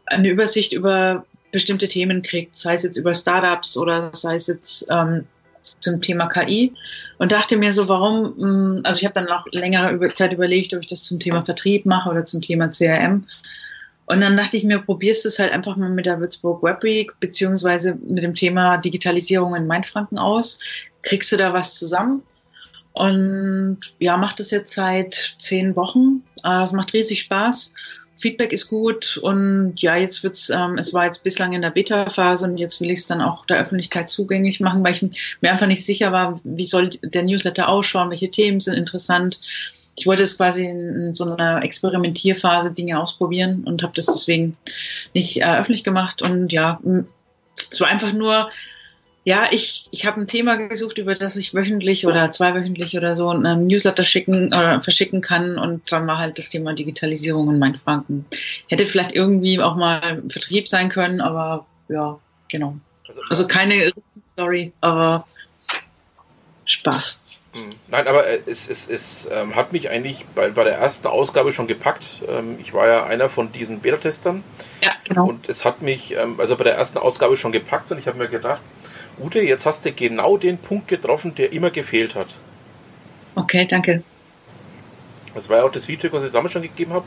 eine 0.07 0.29
Übersicht 0.29 0.73
über 0.73 1.25
bestimmte 1.51 1.89
Themen 1.89 2.23
kriegt, 2.23 2.55
sei 2.55 2.75
es 2.75 2.83
jetzt 2.83 2.97
über 2.97 3.15
Startups 3.15 3.77
oder 3.77 4.11
sei 4.15 4.37
es 4.37 4.47
jetzt 4.47 4.87
ähm, 4.91 5.25
zum 5.63 6.01
Thema 6.01 6.27
KI. 6.29 6.73
Und 7.19 7.33
dachte 7.33 7.57
mir 7.57 7.73
so, 7.73 7.89
warum, 7.89 8.35
mm, 8.37 8.81
also 8.85 8.99
ich 8.99 9.05
habe 9.05 9.15
dann 9.15 9.29
auch 9.29 9.45
längere 9.53 10.15
Zeit 10.15 10.33
überlegt, 10.33 10.73
ob 10.75 10.81
ich 10.81 10.87
das 10.87 11.05
zum 11.05 11.19
Thema 11.19 11.45
Vertrieb 11.45 11.85
mache 11.87 12.09
oder 12.09 12.25
zum 12.25 12.41
Thema 12.41 12.69
CRM. 12.69 13.27
Und 14.09 14.21
dann 14.21 14.39
dachte 14.39 14.57
ich 14.57 14.65
mir, 14.65 14.79
probierst 14.79 15.25
du 15.25 15.29
es 15.29 15.39
halt 15.39 15.53
einfach 15.53 15.77
mal 15.77 15.91
mit 15.91 16.07
der 16.07 16.19
Würzburg 16.19 16.63
Web 16.63 16.83
Week 16.83 17.13
beziehungsweise 17.21 17.95
mit 18.07 18.25
dem 18.25 18.35
Thema 18.35 18.79
Digitalisierung 18.79 19.55
in 19.55 19.67
Mainfranken 19.67 20.19
aus. 20.19 20.61
Kriegst 21.03 21.31
du 21.31 21.37
da 21.37 21.53
was 21.53 21.75
zusammen? 21.75 22.23
Und 22.93 23.79
ja, 23.99 24.17
macht 24.17 24.41
es 24.41 24.51
jetzt 24.51 24.73
seit 24.73 25.37
zehn 25.39 25.77
Wochen. 25.77 26.23
Äh, 26.43 26.63
es 26.63 26.73
macht 26.73 26.95
riesig 26.95 27.21
Spaß. 27.21 27.75
Feedback 28.17 28.53
ist 28.53 28.69
gut 28.69 29.19
und 29.19 29.75
ja, 29.77 29.95
jetzt 29.95 30.25
wird's, 30.25 30.51
ähm, 30.51 30.77
es 30.77 30.93
war 30.93 31.05
jetzt 31.05 31.23
bislang 31.23 31.53
in 31.53 31.63
der 31.63 31.71
Beta-Phase 31.71 32.47
und 32.47 32.59
jetzt 32.59 32.81
will 32.81 32.91
ich 32.91 33.01
es 33.01 33.07
dann 33.07 33.21
auch 33.21 33.47
der 33.47 33.61
Öffentlichkeit 33.61 34.09
zugänglich 34.09 34.59
machen, 34.59 34.83
weil 34.83 34.95
ich 34.95 35.39
mir 35.41 35.53
einfach 35.53 35.69
nicht 35.69 35.85
sicher 35.85 36.11
war, 36.11 36.41
wie 36.43 36.65
soll 36.65 36.91
der 37.03 37.23
Newsletter 37.23 37.69
ausschauen, 37.69 38.11
welche 38.11 38.31
Themen 38.31 38.59
sind 38.59 38.75
interessant 38.75 39.41
ich 39.99 40.07
wollte 40.07 40.23
es 40.23 40.37
quasi 40.37 40.65
in, 40.65 41.13
so 41.13 41.25
einer 41.25 41.63
Experimentierphase 41.63 42.73
Dinge 42.73 43.01
ausprobieren 43.01 43.65
und 43.65 43.83
habe 43.83 43.93
das 43.95 44.07
deswegen 44.07 44.57
nicht 45.13 45.41
äh, 45.41 45.59
öffentlich 45.59 45.83
gemacht. 45.83 46.23
Und 46.23 46.53
ja, 46.53 46.81
es 47.71 47.81
war 47.81 47.89
einfach 47.89 48.13
nur, 48.13 48.49
ja, 49.25 49.49
ich, 49.51 49.89
ich 49.91 50.07
habe 50.07 50.21
ein 50.21 50.29
Thema 50.29 50.57
gesucht, 50.57 50.99
über 50.99 51.15
das 51.15 51.35
ich 51.37 51.53
wöchentlich 51.53 52.07
oder 52.07 52.31
zweiwöchentlich 52.31 52.97
oder 52.97 53.17
so 53.17 53.29
einen 53.31 53.67
Newsletter 53.67 54.05
schicken 54.05 54.47
oder 54.47 54.81
verschicken 54.83 55.21
kann. 55.21 55.59
Und 55.59 55.91
dann 55.91 56.07
war 56.07 56.19
halt 56.19 56.39
das 56.39 56.49
Thema 56.49 56.75
Digitalisierung 56.75 57.51
in 57.51 57.59
Mainfranken. 57.59 58.25
Hätte 58.69 58.87
vielleicht 58.87 59.13
irgendwie 59.13 59.61
auch 59.61 59.75
mal 59.75 60.23
Vertrieb 60.29 60.69
sein 60.69 60.91
können, 60.91 61.21
aber 61.21 61.67
ja, 61.89 62.19
genau. 62.49 62.77
Also, 63.09 63.21
also 63.29 63.47
keine 63.49 63.93
Story, 64.33 64.73
aber 64.81 65.27
Spaß. 66.67 67.21
Hm. 67.55 67.75
Nein, 67.89 68.07
aber 68.07 68.27
äh, 68.27 68.41
es, 68.47 68.69
es, 68.69 68.89
es 68.89 69.29
ähm, 69.33 69.57
hat 69.57 69.73
mich 69.73 69.91
eigentlich 69.91 70.27
bei, 70.35 70.51
bei 70.51 70.65
der 70.65 70.75
ersten 70.75 71.07
Ausgabe 71.07 71.53
schon 71.53 71.67
gepackt. 71.67 72.23
Ähm, 72.29 72.57
ich 72.61 72.75
war 72.75 72.87
ja 72.87 73.05
einer 73.05 73.29
von 73.29 73.53
diesen 73.53 73.81
Beta-Testern. 73.81 74.45
Ja, 74.83 74.93
genau. 75.05 75.27
Und 75.27 75.49
es 75.49 75.65
hat 75.65 75.83
mich 75.83 76.15
ähm, 76.15 76.39
also 76.39 76.57
bei 76.57 76.65
der 76.65 76.75
ersten 76.75 76.99
Ausgabe 76.99 77.37
schon 77.37 77.53
gepackt 77.53 77.91
und 77.91 77.99
ich 77.99 78.07
habe 78.07 78.19
mir 78.19 78.29
gedacht, 78.29 78.61
Ute, 79.19 79.41
jetzt 79.41 79.67
hast 79.67 79.85
du 79.85 79.93
genau 79.93 80.37
den 80.37 80.59
Punkt 80.59 80.89
getroffen, 80.89 81.35
der 81.35 81.53
immer 81.53 81.71
gefehlt 81.71 82.15
hat. 82.15 82.29
Okay, 83.35 83.67
danke. 83.69 84.03
Das 85.35 85.49
war 85.49 85.59
ja 85.59 85.65
auch 85.65 85.73
das 85.73 85.87
Feedback, 85.87 86.13
was 86.13 86.25
ich 86.25 86.33
damals 86.33 86.53
schon 86.53 86.63
gegeben 86.63 86.93
habe, 86.93 87.05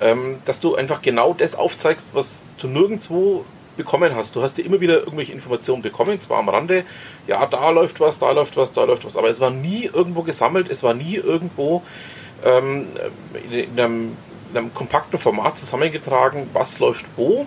ähm, 0.00 0.38
dass 0.44 0.60
du 0.60 0.74
einfach 0.74 1.02
genau 1.02 1.34
das 1.34 1.54
aufzeigst, 1.54 2.08
was 2.12 2.44
du 2.58 2.68
nirgendwo 2.68 3.44
bekommen 3.78 4.14
hast. 4.14 4.36
Du 4.36 4.42
hast 4.42 4.58
dir 4.58 4.66
immer 4.66 4.82
wieder 4.82 4.98
irgendwelche 4.98 5.32
Informationen 5.32 5.80
bekommen, 5.80 6.20
zwar 6.20 6.38
am 6.38 6.50
Rande, 6.50 6.84
ja, 7.26 7.46
da 7.46 7.70
läuft 7.70 8.00
was, 8.00 8.18
da 8.18 8.30
läuft 8.32 8.58
was, 8.58 8.72
da 8.72 8.84
läuft 8.84 9.06
was, 9.06 9.16
aber 9.16 9.30
es 9.30 9.40
war 9.40 9.50
nie 9.50 9.84
irgendwo 9.86 10.22
gesammelt, 10.22 10.68
es 10.70 10.82
war 10.82 10.92
nie 10.92 11.14
irgendwo 11.14 11.82
ähm, 12.44 12.86
in, 13.50 13.52
in, 13.52 13.80
einem, 13.80 14.16
in, 14.50 14.58
einem, 14.58 14.74
kompakten 14.74 15.18
Format 15.18 15.58
zusammengetragen, 15.58 16.50
was 16.52 16.78
läuft 16.78 17.06
wo. 17.16 17.46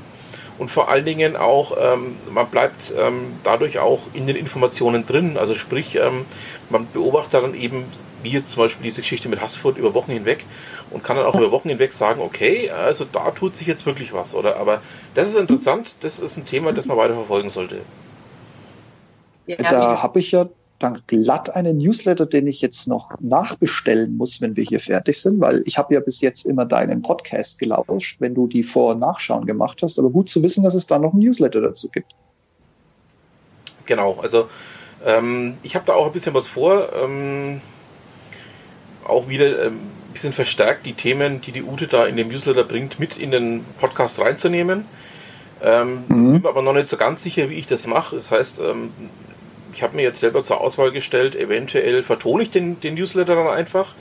Und 0.57 0.69
vor 0.69 0.89
allen 0.89 1.05
Dingen 1.05 1.35
auch, 1.35 1.75
ähm, 1.79 2.17
man 2.29 2.47
bleibt 2.47 2.93
ähm, 2.97 3.33
dadurch 3.43 3.79
auch 3.79 4.01
in 4.13 4.27
den 4.27 4.35
Informationen 4.35 5.05
drin. 5.07 5.37
Also 5.37 5.55
sprich, 5.55 5.95
ähm, 5.95 6.25
man 6.69 6.87
beobachtet 6.93 7.43
dann 7.43 7.55
eben, 7.55 7.85
wie 8.23 8.31
jetzt 8.31 8.51
zum 8.51 8.63
Beispiel 8.63 8.83
diese 8.83 9.01
Geschichte 9.01 9.29
mit 9.29 9.41
Hassfurt 9.41 9.77
über 9.77 9.93
Wochen 9.93 10.11
hinweg 10.11 10.45
und 10.89 11.03
kann 11.03 11.17
dann 11.17 11.25
auch 11.25 11.35
über 11.35 11.51
Wochen 11.51 11.69
hinweg 11.69 11.91
sagen, 11.91 12.21
okay, 12.21 12.69
also 12.69 13.05
da 13.05 13.31
tut 13.31 13.55
sich 13.55 13.67
jetzt 13.67 13.85
wirklich 13.85 14.13
was. 14.13 14.35
Oder 14.35 14.57
aber 14.57 14.81
das 15.15 15.27
ist 15.27 15.37
interessant, 15.37 15.95
das 16.01 16.19
ist 16.19 16.37
ein 16.37 16.45
Thema, 16.45 16.73
das 16.73 16.85
man 16.85 16.97
weiter 16.97 17.13
verfolgen 17.13 17.49
sollte. 17.49 17.79
Da 19.47 20.01
habe 20.01 20.19
ich 20.19 20.31
ja 20.31 20.47
dann 20.79 20.99
glatt 21.07 21.55
einen 21.55 21.77
Newsletter, 21.77 22.25
den 22.25 22.47
ich 22.47 22.61
jetzt 22.61 22.87
noch 22.87 23.11
nachbestellen 23.19 24.17
muss, 24.17 24.41
wenn 24.41 24.55
wir 24.55 24.63
hier 24.63 24.79
fertig 24.79 25.21
sind, 25.21 25.39
weil 25.39 25.61
ich 25.65 25.77
habe 25.77 25.93
ja 25.93 25.99
bis 25.99 26.21
jetzt 26.21 26.45
immer 26.45 26.65
deinen 26.65 27.01
Podcast 27.01 27.59
gelauscht, 27.59 28.19
wenn 28.19 28.33
du 28.33 28.47
die 28.47 28.63
Vor- 28.63 28.93
und 28.93 28.99
Nachschauen 28.99 29.45
gemacht 29.45 29.81
hast. 29.83 29.99
Aber 29.99 30.09
gut 30.09 30.29
zu 30.29 30.41
wissen, 30.41 30.63
dass 30.63 30.73
es 30.73 30.87
da 30.87 30.97
noch 30.97 31.13
einen 31.13 31.21
Newsletter 31.21 31.61
dazu 31.61 31.89
gibt. 31.89 32.11
Genau, 33.85 34.17
also 34.21 34.47
ähm, 35.05 35.57
ich 35.63 35.75
habe 35.75 35.85
da 35.85 35.93
auch 35.93 36.07
ein 36.07 36.11
bisschen 36.11 36.33
was 36.33 36.47
vor. 36.47 36.89
Ähm, 36.93 37.61
auch 39.05 39.27
wieder 39.27 39.65
ähm, 39.65 39.79
bisschen 40.11 40.33
verstärkt 40.33 40.85
die 40.85 40.93
Themen, 40.93 41.41
die 41.41 41.51
die 41.51 41.63
Ute 41.63 41.87
da 41.87 42.05
in 42.05 42.17
dem 42.17 42.27
Newsletter 42.27 42.63
bringt, 42.63 42.99
mit 42.99 43.17
in 43.17 43.31
den 43.31 43.63
Podcast 43.79 44.19
reinzunehmen. 44.19 44.85
Ähm, 45.63 46.03
mhm. 46.07 46.41
Bin 46.41 46.47
aber 46.47 46.61
noch 46.61 46.73
nicht 46.73 46.87
so 46.87 46.97
ganz 46.97 47.23
sicher, 47.23 47.49
wie 47.49 47.55
ich 47.55 47.65
das 47.65 47.87
mache. 47.87 48.15
Das 48.15 48.31
heißt, 48.31 48.59
ähm, 48.59 48.91
ich 49.73 49.83
habe 49.83 49.95
mir 49.95 50.03
jetzt 50.03 50.19
selber 50.19 50.43
zur 50.43 50.59
Auswahl 50.59 50.91
gestellt, 50.91 51.35
eventuell 51.35 52.03
vertone 52.03 52.43
ich 52.43 52.49
den, 52.49 52.79
den 52.81 52.95
Newsletter 52.95 53.35
dann 53.35 53.47
einfach 53.47 53.93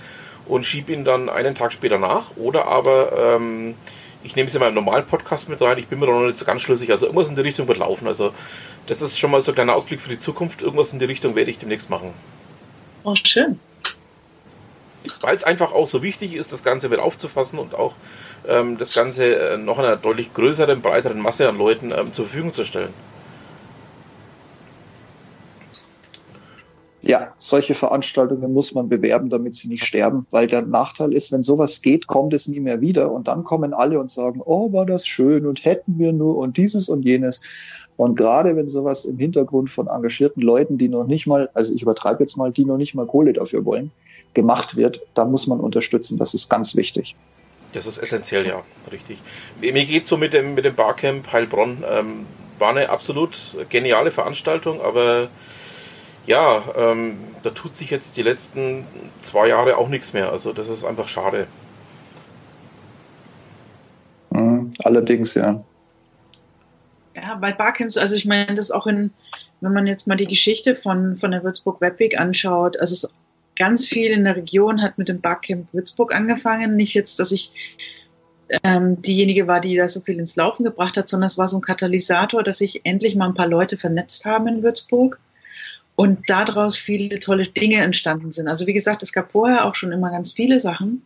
und 0.46 0.66
schiebe 0.66 0.92
ihn 0.92 1.04
dann 1.04 1.28
einen 1.28 1.54
Tag 1.54 1.72
später 1.72 1.98
nach. 1.98 2.36
Oder 2.36 2.66
aber 2.66 3.36
ähm, 3.36 3.74
ich 4.22 4.36
nehme 4.36 4.46
es 4.46 4.54
in 4.54 4.60
meinem 4.60 4.74
normalen 4.74 5.06
Podcast 5.06 5.48
mit 5.48 5.60
rein. 5.60 5.78
Ich 5.78 5.86
bin 5.86 5.98
mir 5.98 6.06
noch 6.06 6.22
nicht 6.22 6.36
so 6.36 6.44
ganz 6.44 6.62
schlüssig. 6.62 6.90
Also 6.90 7.06
irgendwas 7.06 7.28
in 7.28 7.36
die 7.36 7.42
Richtung 7.42 7.68
wird 7.68 7.78
laufen. 7.78 8.08
Also 8.08 8.32
das 8.86 9.00
ist 9.00 9.18
schon 9.18 9.30
mal 9.30 9.40
so 9.40 9.52
ein 9.52 9.54
kleiner 9.54 9.74
Ausblick 9.74 10.00
für 10.00 10.10
die 10.10 10.18
Zukunft. 10.18 10.62
Irgendwas 10.62 10.92
in 10.92 10.98
die 10.98 11.04
Richtung 11.04 11.36
werde 11.36 11.50
ich 11.50 11.58
demnächst 11.58 11.88
machen. 11.88 12.12
Oh, 13.04 13.14
schön. 13.14 13.58
Weil 15.20 15.34
es 15.34 15.44
einfach 15.44 15.72
auch 15.72 15.86
so 15.86 16.02
wichtig 16.02 16.34
ist, 16.34 16.52
das 16.52 16.62
Ganze 16.62 16.90
wieder 16.90 17.02
aufzufassen 17.02 17.58
und 17.58 17.74
auch 17.74 17.94
ähm, 18.46 18.78
das 18.78 18.94
Ganze 18.94 19.34
äh, 19.34 19.56
noch 19.56 19.78
einer 19.78 19.96
deutlich 19.96 20.34
größeren, 20.34 20.82
breiteren 20.82 21.20
Masse 21.20 21.48
an 21.48 21.58
Leuten 21.58 21.90
ähm, 21.96 22.12
zur 22.12 22.26
Verfügung 22.26 22.52
zu 22.52 22.64
stellen. 22.64 22.92
Ja, 27.02 27.32
solche 27.38 27.74
Veranstaltungen 27.74 28.52
muss 28.52 28.74
man 28.74 28.90
bewerben, 28.90 29.30
damit 29.30 29.54
sie 29.54 29.68
nicht 29.68 29.84
sterben, 29.84 30.26
weil 30.30 30.46
der 30.46 30.62
Nachteil 30.62 31.14
ist, 31.14 31.32
wenn 31.32 31.42
sowas 31.42 31.80
geht, 31.80 32.06
kommt 32.06 32.34
es 32.34 32.46
nie 32.46 32.60
mehr 32.60 32.82
wieder 32.82 33.10
und 33.10 33.26
dann 33.26 33.42
kommen 33.42 33.72
alle 33.72 33.98
und 33.98 34.10
sagen, 34.10 34.42
oh, 34.44 34.70
war 34.72 34.84
das 34.84 35.06
schön 35.06 35.46
und 35.46 35.64
hätten 35.64 35.98
wir 35.98 36.12
nur 36.12 36.36
und 36.36 36.58
dieses 36.58 36.90
und 36.90 37.02
jenes. 37.02 37.40
Und 37.96 38.16
gerade 38.16 38.54
wenn 38.56 38.68
sowas 38.68 39.06
im 39.06 39.18
Hintergrund 39.18 39.70
von 39.70 39.86
engagierten 39.86 40.42
Leuten, 40.42 40.76
die 40.78 40.88
noch 40.88 41.06
nicht 41.06 41.26
mal, 41.26 41.48
also 41.54 41.74
ich 41.74 41.82
übertreibe 41.82 42.22
jetzt 42.22 42.36
mal, 42.36 42.52
die 42.52 42.64
noch 42.64 42.76
nicht 42.76 42.94
mal 42.94 43.06
Kohle 43.06 43.32
dafür 43.32 43.64
wollen, 43.64 43.92
gemacht 44.34 44.76
wird, 44.76 45.00
da 45.14 45.24
muss 45.24 45.46
man 45.46 45.60
unterstützen. 45.60 46.18
Das 46.18 46.34
ist 46.34 46.48
ganz 46.48 46.76
wichtig. 46.76 47.16
Das 47.72 47.86
ist 47.86 47.98
essentiell, 47.98 48.46
ja, 48.46 48.62
richtig. 48.90 49.18
Mir 49.60 49.84
geht 49.84 50.04
so 50.04 50.16
mit 50.16 50.34
dem, 50.34 50.54
mit 50.54 50.64
dem 50.64 50.74
Barcamp 50.74 51.32
Heilbronn. 51.32 51.84
Ähm, 51.88 52.26
war 52.58 52.70
eine 52.70 52.90
absolut 52.90 53.36
geniale 53.70 54.10
Veranstaltung, 54.10 54.80
aber 54.80 55.28
ja, 56.26 56.62
ähm, 56.76 57.18
da 57.42 57.50
tut 57.50 57.74
sich 57.74 57.90
jetzt 57.90 58.16
die 58.16 58.22
letzten 58.22 58.85
zwei 59.22 59.48
Jahre 59.48 59.76
auch 59.76 59.88
nichts 59.88 60.12
mehr. 60.12 60.30
Also 60.30 60.52
das 60.52 60.68
ist 60.68 60.85
einfach 60.85 61.09
schade. 61.09 61.46
Mhm, 64.30 64.70
allerdings, 64.85 65.35
ja. 65.35 65.62
Ja, 67.14 67.35
bei 67.35 67.52
Barcamps, 67.52 67.96
also 67.96 68.14
ich 68.14 68.24
meine, 68.24 68.54
das 68.54 68.70
auch 68.70 68.87
in, 68.87 69.11
wenn 69.61 69.72
man 69.72 69.87
jetzt 69.87 70.06
mal 70.06 70.16
die 70.16 70.26
Geschichte 70.26 70.74
von, 70.74 71.16
von 71.16 71.33
der 71.33 71.42
Würzburg 71.42 71.80
Webweek 71.80 72.18
anschaut, 72.18 72.78
also 72.78 72.94
es 72.94 73.11
ganz 73.56 73.87
viel 73.87 74.11
in 74.11 74.24
der 74.24 74.37
Region 74.37 74.80
hat 74.80 74.96
mit 74.96 75.09
dem 75.09 75.20
Barcamp 75.20 75.72
Würzburg 75.74 76.14
angefangen. 76.14 76.76
Nicht 76.76 76.94
jetzt, 76.94 77.20
dass 77.20 77.30
ich 77.30 77.52
ähm, 78.64 79.00
diejenige 79.02 79.46
war, 79.46 79.61
die 79.61 79.76
da 79.76 79.87
so 79.87 80.00
viel 80.00 80.18
ins 80.18 80.37
Laufen 80.37 80.64
gebracht 80.64 80.96
hat, 80.96 81.09
sondern 81.09 81.26
es 81.26 81.37
war 81.37 81.46
so 81.46 81.59
ein 81.59 81.62
Katalysator, 81.62 82.42
dass 82.42 82.59
sich 82.59 82.80
endlich 82.85 83.16
mal 83.16 83.26
ein 83.26 83.35
paar 83.35 83.46
Leute 83.46 83.76
vernetzt 83.76 84.24
haben 84.24 84.48
in 84.48 84.62
Würzburg 84.62 85.20
und 86.00 86.30
daraus 86.30 86.78
viele 86.78 87.20
tolle 87.20 87.46
Dinge 87.46 87.82
entstanden 87.82 88.32
sind. 88.32 88.48
Also 88.48 88.66
wie 88.66 88.72
gesagt, 88.72 89.02
es 89.02 89.12
gab 89.12 89.32
vorher 89.32 89.66
auch 89.66 89.74
schon 89.74 89.92
immer 89.92 90.10
ganz 90.10 90.32
viele 90.32 90.58
Sachen, 90.58 91.02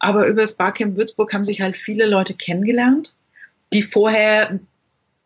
aber 0.00 0.26
über 0.26 0.40
das 0.40 0.54
Barcamp 0.54 0.96
Würzburg 0.96 1.32
haben 1.32 1.44
sich 1.44 1.60
halt 1.60 1.76
viele 1.76 2.06
Leute 2.06 2.34
kennengelernt, 2.34 3.14
die 3.72 3.84
vorher 3.84 4.58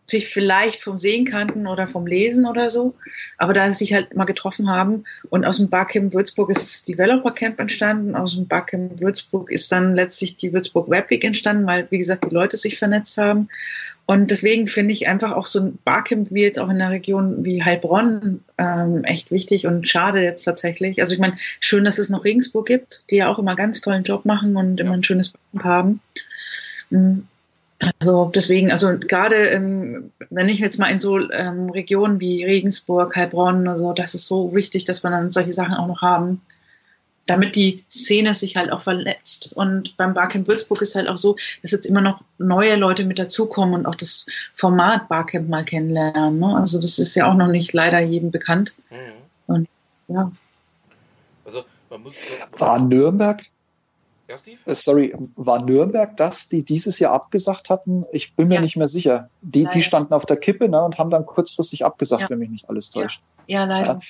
sich 0.07 0.29
vielleicht 0.29 0.83
vom 0.83 0.98
Sehen 0.98 1.24
kannten 1.24 1.66
oder 1.66 1.87
vom 1.87 2.07
Lesen 2.07 2.44
oder 2.44 2.68
so, 2.68 2.94
aber 3.38 3.55
da 3.55 3.72
sich 3.72 3.94
halt 3.94 4.14
mal 4.14 4.26
getroffen 4.26 4.68
haben 4.68 5.05
und 5.31 5.46
aus 5.46 5.57
dem 5.57 5.70
Barcamp 5.70 6.12
Würzburg 6.12 6.50
ist 6.50 6.62
das 6.62 6.85
Developer 6.85 7.31
Camp 7.31 7.59
entstanden, 7.59 8.14
aus 8.14 8.35
dem 8.35 8.46
Barcamp 8.46 9.00
Würzburg 9.00 9.50
ist 9.50 9.72
dann 9.72 9.94
letztlich 9.94 10.37
die 10.37 10.52
Würzburg 10.52 10.90
Web 10.90 11.09
Week 11.09 11.24
entstanden, 11.24 11.66
weil 11.66 11.87
wie 11.90 11.98
gesagt 11.98 12.26
die 12.26 12.35
Leute 12.35 12.59
sich 12.59 12.79
vernetzt 12.79 13.16
haben 13.16 13.48
und 14.07 14.31
deswegen 14.31 14.69
finde 14.69 14.92
ich 14.92 15.09
einfach 15.09 15.33
auch 15.33 15.49
so 15.49 15.61
ein 15.61 15.79
Barcamp 15.85 16.31
wie 16.31 16.42
jetzt 16.42 16.61
auch 16.61 16.69
in 16.69 16.81
einer 16.81 16.92
Region 16.92 17.45
wie 17.45 17.64
Heilbronn 17.64 18.40
ähm, 18.57 19.03
echt 19.03 19.33
wichtig 19.33 19.66
und 19.66 19.88
schade 19.88 20.23
jetzt 20.23 20.45
tatsächlich. 20.45 21.01
Also 21.01 21.12
ich 21.12 21.19
meine, 21.19 21.37
schön, 21.59 21.85
dass 21.85 21.99
es 21.99 22.09
noch 22.09 22.25
Regensburg 22.25 22.66
gibt, 22.66 23.05
die 23.11 23.16
ja 23.16 23.29
auch 23.29 23.40
immer 23.40 23.57
ganz 23.57 23.81
tollen 23.81 24.05
Job 24.05 24.25
machen 24.25 24.57
und 24.57 24.79
immer 24.79 24.92
ein 24.92 25.03
schönes 25.03 25.33
Barcamp 25.33 25.64
haben. 25.64 26.01
Mm, 26.90 27.19
also 27.99 28.31
deswegen, 28.33 28.71
also 28.71 28.97
gerade 28.97 29.35
ähm, 29.49 30.12
wenn 30.31 30.49
ich 30.49 30.61
jetzt 30.61 30.79
mal 30.79 30.90
in 30.90 31.01
so 31.01 31.29
ähm, 31.33 31.69
Regionen 31.71 32.21
wie 32.21 32.45
Regensburg, 32.45 33.16
Heilbronn, 33.16 33.66
also 33.66 33.92
das 33.92 34.14
ist 34.14 34.29
so 34.29 34.55
wichtig, 34.55 34.85
dass 34.85 35.03
wir 35.03 35.11
dann 35.11 35.33
solche 35.33 35.53
Sachen 35.53 35.75
auch 35.75 35.88
noch 35.88 36.01
haben 36.01 36.40
damit 37.27 37.57
die 37.57 37.85
Szene 37.91 38.35
sich 38.35 38.57
halt 38.57 38.73
auch 38.73 38.81
verletzt. 38.81 39.51
Und 39.55 39.97
beim 39.97 40.15
Barcamp 40.15 40.49
Würzburg 40.49 40.81
ist 40.83 40.95
halt 40.95 41.09
auch 41.09 41.19
so, 41.19 41.37
dass 41.62 41.73
jetzt 41.73 41.87
immer 41.87 42.01
noch 42.01 42.23
neue 42.39 42.77
Leute 42.77 43.05
mit 43.05 43.19
dazukommen 43.19 43.75
und 43.75 43.87
auch 43.87 43.95
das 43.95 44.27
Format 44.53 45.09
Barcamp 45.09 45.49
mal 45.49 45.65
kennenlernen. 45.65 46.39
Ne? 46.39 46.57
Also 46.57 46.81
das 46.81 46.99
ist 46.99 47.15
ja 47.15 47.31
auch 47.31 47.35
noch 47.35 47.49
nicht 47.49 47.73
leider 47.73 48.01
jedem 48.01 48.31
bekannt. 48.31 48.75
Mhm. 48.91 49.55
Und 49.55 49.69
ja. 50.09 50.31
Also 51.45 51.65
man 51.91 52.03
muss. 52.03 52.15
War 52.57 52.81
Nürnberg. 52.81 53.43
Ja, 54.29 54.39
Steve? 54.39 54.59
Äh, 54.65 54.75
sorry, 54.75 55.15
war 55.37 55.65
Nürnberg 55.65 56.17
das, 56.17 56.49
die 56.49 56.65
dieses 56.65 56.99
Jahr 56.99 57.12
abgesagt 57.12 57.71
hatten? 57.71 58.05
Ich 58.12 58.35
bin 58.35 58.49
mir 58.49 58.57
ja. 58.57 58.61
nicht 58.61 58.77
mehr 58.77 58.89
sicher. 58.89 59.31
Die, 59.41 59.67
die 59.73 59.83
standen 59.83 60.15
auf 60.15 60.27
der 60.27 60.37
Kippe 60.37 60.69
ne, 60.69 60.83
und 60.83 60.99
haben 60.99 61.11
dann 61.11 61.27
kurzfristig 61.27 61.85
abgesagt, 61.85 62.23
ja. 62.23 62.31
wenn 62.31 62.41
mich 62.41 62.51
nicht 62.51 62.69
alles 62.69 62.91
täuscht. 62.91 63.21
Ja, 63.47 63.61
ja 63.61 63.65
leider. 63.67 64.01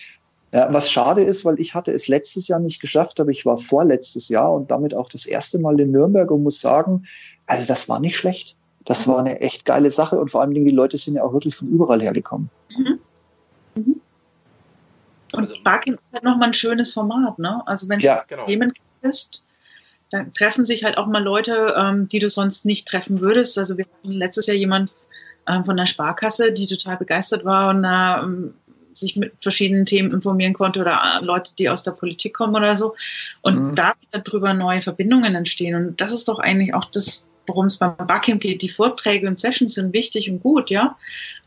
Ja, 0.56 0.72
was 0.72 0.90
schade 0.90 1.22
ist, 1.22 1.44
weil 1.44 1.60
ich 1.60 1.74
hatte 1.74 1.92
es 1.92 2.08
letztes 2.08 2.48
Jahr 2.48 2.60
nicht 2.60 2.80
geschafft, 2.80 3.20
aber 3.20 3.28
ich 3.28 3.44
war 3.44 3.58
vorletztes 3.58 4.30
Jahr 4.30 4.54
und 4.54 4.70
damit 4.70 4.94
auch 4.94 5.10
das 5.10 5.26
erste 5.26 5.58
Mal 5.58 5.78
in 5.78 5.90
Nürnberg 5.90 6.30
und 6.30 6.44
muss 6.44 6.62
sagen, 6.62 7.06
also 7.46 7.66
das 7.66 7.90
war 7.90 8.00
nicht 8.00 8.16
schlecht. 8.16 8.56
Das 8.86 9.06
war 9.06 9.18
eine 9.18 9.38
echt 9.40 9.66
geile 9.66 9.90
Sache 9.90 10.18
und 10.18 10.30
vor 10.30 10.40
allem 10.40 10.54
die 10.54 10.70
Leute 10.70 10.96
sind 10.96 11.16
ja 11.16 11.24
auch 11.24 11.34
wirklich 11.34 11.54
von 11.54 11.68
überall 11.68 12.00
hergekommen. 12.00 12.48
Mhm. 12.70 12.98
Mhm. 13.74 14.00
Und 15.34 15.62
Barking 15.62 15.92
ist 15.92 16.00
halt 16.14 16.24
nochmal 16.24 16.48
ein 16.48 16.54
schönes 16.54 16.94
Format, 16.94 17.38
ne? 17.38 17.62
Also 17.66 17.86
wenn 17.90 18.00
ja, 18.00 18.20
du 18.20 18.28
genau. 18.28 18.46
Themen 18.46 18.72
ist, 19.02 19.46
dann 20.10 20.32
treffen 20.32 20.64
sich 20.64 20.84
halt 20.84 20.96
auch 20.96 21.06
mal 21.06 21.22
Leute, 21.22 21.74
ähm, 21.76 22.08
die 22.08 22.18
du 22.18 22.30
sonst 22.30 22.64
nicht 22.64 22.88
treffen 22.88 23.20
würdest. 23.20 23.58
Also 23.58 23.76
wir 23.76 23.84
hatten 23.84 24.10
letztes 24.10 24.46
Jahr 24.46 24.56
jemand 24.56 24.90
ähm, 25.46 25.66
von 25.66 25.76
der 25.76 25.84
Sparkasse, 25.84 26.50
die 26.50 26.66
total 26.66 26.96
begeistert 26.96 27.44
war 27.44 27.68
und 27.68 27.82
da 27.82 28.22
ähm, 28.22 28.54
sich 28.96 29.16
mit 29.16 29.32
verschiedenen 29.40 29.86
Themen 29.86 30.12
informieren 30.12 30.52
konnte 30.52 30.80
oder 30.80 31.20
Leute, 31.22 31.52
die 31.58 31.68
aus 31.68 31.82
der 31.82 31.92
Politik 31.92 32.34
kommen 32.34 32.54
oder 32.54 32.76
so. 32.76 32.94
Und 33.42 33.70
mhm. 33.70 33.74
da 33.74 33.92
darüber 34.10 34.54
neue 34.54 34.80
Verbindungen 34.80 35.34
entstehen. 35.34 35.74
Und 35.74 36.00
das 36.00 36.12
ist 36.12 36.28
doch 36.28 36.38
eigentlich 36.38 36.74
auch 36.74 36.86
das, 36.86 37.26
worum 37.46 37.66
es 37.66 37.76
beim 37.76 37.96
Barcamp 37.96 38.40
geht. 38.40 38.62
Die 38.62 38.68
Vorträge 38.68 39.28
und 39.28 39.38
Sessions 39.38 39.74
sind 39.74 39.92
wichtig 39.92 40.30
und 40.30 40.42
gut, 40.42 40.70
ja. 40.70 40.96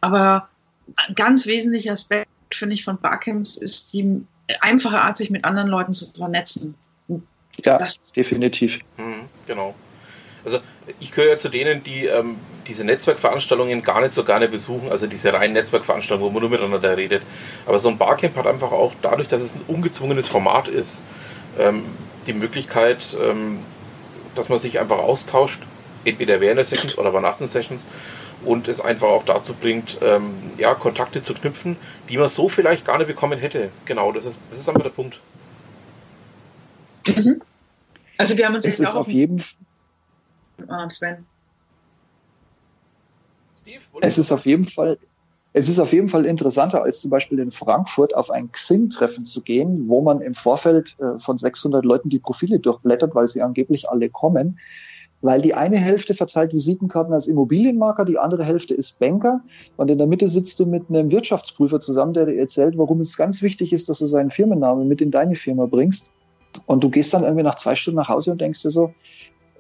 Aber 0.02 0.48
ein 1.08 1.16
ganz 1.16 1.46
wesentlicher 1.46 1.94
Aspekt, 1.94 2.30
finde 2.52 2.76
ich, 2.76 2.84
von 2.84 2.98
Barcamps 2.98 3.58
ist 3.58 3.94
die 3.94 4.24
einfache 4.62 5.02
Art, 5.02 5.18
sich 5.18 5.30
mit 5.30 5.46
anderen 5.46 5.70
Leuten 5.70 5.94
zu 5.94 6.08
vernetzen. 6.12 6.76
Ja, 7.66 7.78
das, 7.78 8.00
definitiv. 8.14 8.80
Mhm, 8.98 9.26
genau. 9.46 9.76
Also 10.50 10.66
ich 11.00 11.12
gehöre 11.12 11.32
ja 11.32 11.38
zu 11.38 11.50
denen, 11.50 11.84
die 11.84 12.06
ähm, 12.06 12.38
diese 12.68 12.84
Netzwerkveranstaltungen 12.84 13.84
gar 13.84 14.02
nicht 14.02 14.14
so 14.14 14.24
gerne 14.24 14.48
besuchen, 14.48 14.90
also 14.90 15.06
diese 15.06 15.32
reinen 15.32 15.54
Netzwerkveranstaltungen, 15.54 16.28
wo 16.28 16.34
man 16.34 16.42
nur 16.42 16.50
miteinander 16.50 16.98
redet. 16.98 17.22
Aber 17.68 17.78
so 17.78 17.90
ein 17.90 18.00
Barcamp 18.00 18.36
hat 18.36 18.48
einfach 18.48 18.72
auch 18.72 18.94
dadurch, 19.04 19.28
dass 19.28 19.42
es 19.42 19.56
ein 19.56 19.62
ungezwungenes 19.68 20.28
Format 20.28 20.68
ist, 20.68 21.04
ähm, 21.60 21.86
die 22.26 22.34
Möglichkeit, 22.34 23.16
ähm, 23.22 23.60
dass 24.34 24.50
man 24.50 24.58
sich 24.58 24.80
einfach 24.80 24.98
austauscht, 24.98 25.62
entweder 26.04 26.42
während 26.42 26.58
der 26.58 26.66
Sessions 26.66 26.98
oder 26.98 27.12
bei 27.12 27.20
Nacht 27.20 27.38
Sessions 27.38 27.88
und 28.44 28.68
es 28.68 28.82
einfach 28.82 29.10
auch 29.10 29.26
dazu 29.26 29.54
bringt, 29.54 30.00
ähm, 30.02 30.34
ja, 30.58 30.74
Kontakte 30.74 31.22
zu 31.22 31.36
knüpfen, 31.36 31.78
die 32.10 32.18
man 32.18 32.30
so 32.30 32.50
vielleicht 32.50 32.86
gar 32.86 32.98
nicht 32.98 33.08
bekommen 33.08 33.38
hätte. 33.38 33.70
Genau, 33.86 34.12
das 34.12 34.26
ist, 34.26 34.42
das 34.50 34.62
ist 34.62 34.70
einfach 34.70 34.82
der 34.82 34.90
Punkt. 34.90 35.20
Mhm. 37.06 37.42
Also 38.18 38.38
wir 38.38 38.46
haben 38.46 38.56
uns 38.56 38.66
jetzt 38.66 38.86
auch 38.88 38.96
auf 38.96 39.08
jeden 39.08 39.40
Fall 39.40 39.56
äh, 40.68 40.90
Sven. 40.90 41.26
Steve, 43.60 43.82
es 44.02 44.18
ist 44.18 44.32
auf 44.32 44.46
jeden 44.46 44.66
Fall 44.66 44.98
es 45.54 45.68
ist 45.68 45.80
auf 45.80 45.94
jeden 45.94 46.10
Fall 46.10 46.26
interessanter, 46.26 46.84
als 46.84 47.02
zum 47.02 47.10
Beispiel 47.10 47.40
in 47.40 47.50
Frankfurt 47.50 48.16
auf 48.16 48.30
ein 48.30 48.52
Xing-Treffen 48.52 49.26
zu 49.26 49.42
gehen, 49.42 49.88
wo 49.88 50.02
man 50.02 50.22
im 50.22 50.36
Vorfeld 50.36 50.96
äh, 51.00 51.18
von 51.18 51.38
600 51.38 51.84
Leuten 51.84 52.10
die 52.10 52.20
Profile 52.20 52.60
durchblättert, 52.60 53.16
weil 53.16 53.28
sie 53.28 53.42
angeblich 53.42 53.90
alle 53.90 54.10
kommen. 54.10 54.60
Weil 55.22 55.42
die 55.42 55.54
eine 55.54 55.78
Hälfte 55.78 56.14
verteilt 56.14 56.54
Visitenkarten 56.54 57.14
als 57.14 57.28
Immobilienmarker, 57.28 58.06
die 58.06 58.18
andere 58.18 58.46
Hälfte 58.46 58.74
ist 58.74 59.00
Banker. 59.00 59.42
Und 59.76 59.90
in 59.90 59.98
der 59.98 60.08
Mitte 60.08 60.30
sitzt 60.30 60.60
du 60.60 60.66
mit 60.66 60.84
einem 60.88 61.12
Wirtschaftsprüfer 61.12 61.80
zusammen, 61.80 62.14
der 62.14 62.28
dir 62.28 62.40
erzählt, 62.40 62.78
warum 62.78 63.02
es 63.02 63.18
ganz 63.18 63.42
wichtig 63.42 63.74
ist, 63.74 63.90
dass 63.90 64.00
du 64.00 64.06
seinen 64.06 64.30
Firmennamen 64.30 64.88
mit 64.88 65.02
in 65.02 65.12
deine 65.12 65.36
Firma 65.36 65.66
bringst. 65.66 66.12
Und 66.68 66.84
du 66.84 66.90
gehst 66.90 67.14
dann 67.14 67.24
irgendwie 67.24 67.44
nach 67.44 67.56
zwei 67.56 67.76
Stunden 67.76 67.98
nach 67.98 68.08
Hause 68.08 68.32
und 68.32 68.40
denkst 68.40 68.62
dir 68.62 68.72
so, 68.72 68.94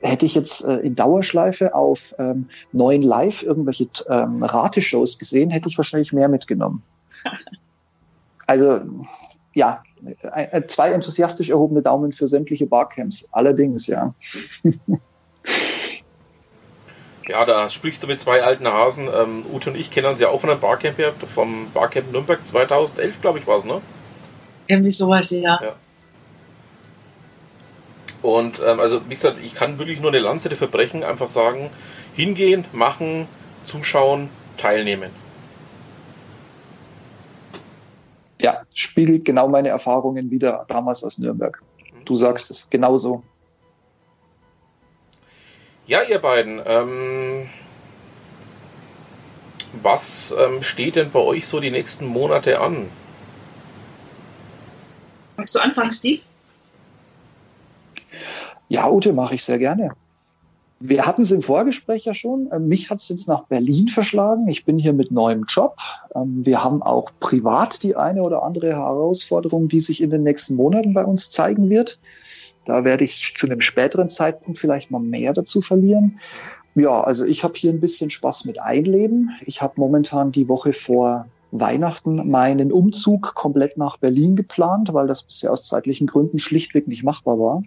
hätte 0.01 0.25
ich 0.25 0.35
jetzt 0.35 0.63
äh, 0.65 0.77
in 0.77 0.95
Dauerschleife 0.95 1.73
auf 1.73 2.15
ähm, 2.19 2.47
neuen 2.71 3.01
Live 3.01 3.43
irgendwelche 3.43 3.88
ähm, 4.09 4.41
Rateshows 4.41 5.19
gesehen, 5.19 5.49
hätte 5.49 5.69
ich 5.69 5.77
wahrscheinlich 5.77 6.13
mehr 6.13 6.29
mitgenommen. 6.29 6.83
Also 8.47 8.81
ja, 9.53 9.83
äh, 10.33 10.63
zwei 10.65 10.89
enthusiastisch 10.89 11.51
erhobene 11.51 11.83
Daumen 11.83 12.12
für 12.12 12.27
sämtliche 12.27 12.65
Barcamps. 12.65 13.29
Allerdings, 13.31 13.85
ja. 13.85 14.15
Ja, 17.27 17.45
da 17.45 17.69
sprichst 17.69 18.01
du 18.01 18.07
mit 18.07 18.19
zwei 18.19 18.41
alten 18.41 18.67
Hasen. 18.67 19.07
Ähm, 19.07 19.45
Ute 19.53 19.69
und 19.69 19.75
ich 19.75 19.91
kennen 19.91 20.07
uns 20.07 20.19
ja 20.19 20.29
auch 20.29 20.41
von 20.41 20.49
einem 20.49 20.59
Barcamp 20.59 20.97
her, 20.97 21.13
vom 21.27 21.69
Barcamp 21.75 22.12
Nürnberg 22.12 22.43
2011, 22.43 23.21
glaube 23.21 23.38
ich, 23.38 23.45
war 23.45 23.57
es, 23.57 23.65
ne? 23.65 23.81
Irgendwie 24.65 24.89
sowas, 24.89 25.29
ja. 25.29 25.59
ja. 25.62 25.75
Und 28.21 28.62
ähm, 28.65 28.79
also, 28.79 29.01
wie 29.08 29.15
gesagt, 29.15 29.38
ich 29.41 29.55
kann 29.55 29.79
wirklich 29.79 30.01
nur 30.01 30.12
eine 30.12 30.19
Lanze 30.19 30.49
dafür 30.49 30.67
brechen, 30.67 31.03
einfach 31.03 31.27
sagen, 31.27 31.69
hingehen, 32.13 32.65
machen, 32.73 33.27
zuschauen, 33.63 34.29
teilnehmen. 34.58 35.12
Ja, 38.41 38.62
spiegelt 38.73 39.25
genau 39.25 39.47
meine 39.47 39.69
Erfahrungen 39.69 40.32
wieder 40.32 40.65
damals 40.67 41.03
aus 41.03 41.17
Nürnberg. 41.17 41.62
Du 42.05 42.15
sagst 42.15 42.51
es 42.51 42.69
genauso. 42.69 43.23
Ja, 45.88 46.03
ihr 46.03 46.19
beiden, 46.19 46.62
ähm, 46.65 47.49
was 49.82 50.34
ähm, 50.38 50.62
steht 50.62 50.95
denn 50.95 51.12
bei 51.12 51.19
euch 51.19 51.47
so 51.47 51.60
die 51.60 51.71
nächsten 51.71 52.05
Monate 52.05 52.60
an? 52.60 52.89
Magst 55.38 55.55
du 55.55 55.60
anfangen, 55.60 55.91
Steve? 55.91 56.21
Ja, 58.67 58.89
Ute, 58.89 59.13
mache 59.13 59.36
ich 59.36 59.43
sehr 59.43 59.58
gerne. 59.58 59.91
Wir 60.82 61.06
hatten 61.06 61.24
es 61.24 61.32
im 61.32 61.41
Vorgespräch 61.41 62.06
ja 62.06 62.13
schon. 62.13 62.50
Ähm, 62.54 62.69
mich 62.69 62.89
hat 62.89 63.00
es 63.00 63.10
jetzt 63.10 63.28
nach 63.28 63.43
Berlin 63.45 63.89
verschlagen. 63.89 64.48
Ich 64.48 64.63
bin 64.63 64.80
hier 64.80 64.93
mit 64.93 65.12
neuem 65.12 65.43
Job. 65.48 65.76
Ähm, 66.15 66.45
wir 66.45 66.63
haben 66.63 66.82
auch 66.82 67.12
privat 67.19 67.84
die 67.84 67.98
eine 67.98 68.22
oder 68.22 68.43
andere 68.43 68.69
Herausforderung, 68.69 69.67
die 69.67 69.82
sich 69.82 70.02
in 70.02 70.10
den 70.10 70.24
nächsten 70.24 70.56
Monaten 70.56 70.93
bei 70.93 71.04
uns 71.04 71.30
zeigen 71.30 71.69
wird. 71.69 72.00
Da 72.65 72.86
werde 72.86 73.04
ich 73.04 73.34
zu 73.36 73.48
einem 73.48 73.60
späteren 73.60 74.08
Zeitpunkt 74.08 74.58
vielleicht 74.58 74.89
mal 74.89 75.00
mehr 75.00 75.34
dazu 75.34 75.60
verlieren. 75.60 76.19
Ja, 76.76 77.02
also 77.02 77.26
ich 77.26 77.43
habe 77.43 77.56
hier 77.56 77.74
ein 77.74 77.82
bisschen 77.82 78.10
Spaß 78.10 78.45
mit 78.45 78.62
Einleben. 78.62 79.32
Ich 79.45 79.62
habe 79.62 79.74
momentan 79.78 80.32
die 80.32 80.48
Woche 80.48 80.72
vor 80.72 81.26
Weihnachten 81.52 82.30
meinen 82.30 82.72
Umzug 82.72 83.34
komplett 83.36 83.76
nach 83.76 83.98
Berlin 83.98 84.36
geplant, 84.36 84.93
weil 84.93 85.08
das 85.08 85.24
bisher 85.24 85.52
aus 85.52 85.67
zeitlichen 85.67 86.08
Gründen 86.08 86.39
schlichtweg 86.39 86.88
nicht 86.88 87.04
machbar 87.04 87.39
war. 87.39 87.63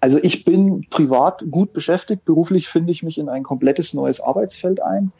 Also 0.00 0.18
ich 0.22 0.44
bin 0.44 0.86
privat 0.90 1.44
gut 1.50 1.72
beschäftigt. 1.72 2.24
Beruflich 2.24 2.68
finde 2.68 2.92
ich 2.92 3.02
mich 3.02 3.18
in 3.18 3.28
ein 3.28 3.42
komplettes 3.42 3.94
neues 3.94 4.20
Arbeitsfeld 4.20 4.82
ein 4.82 5.12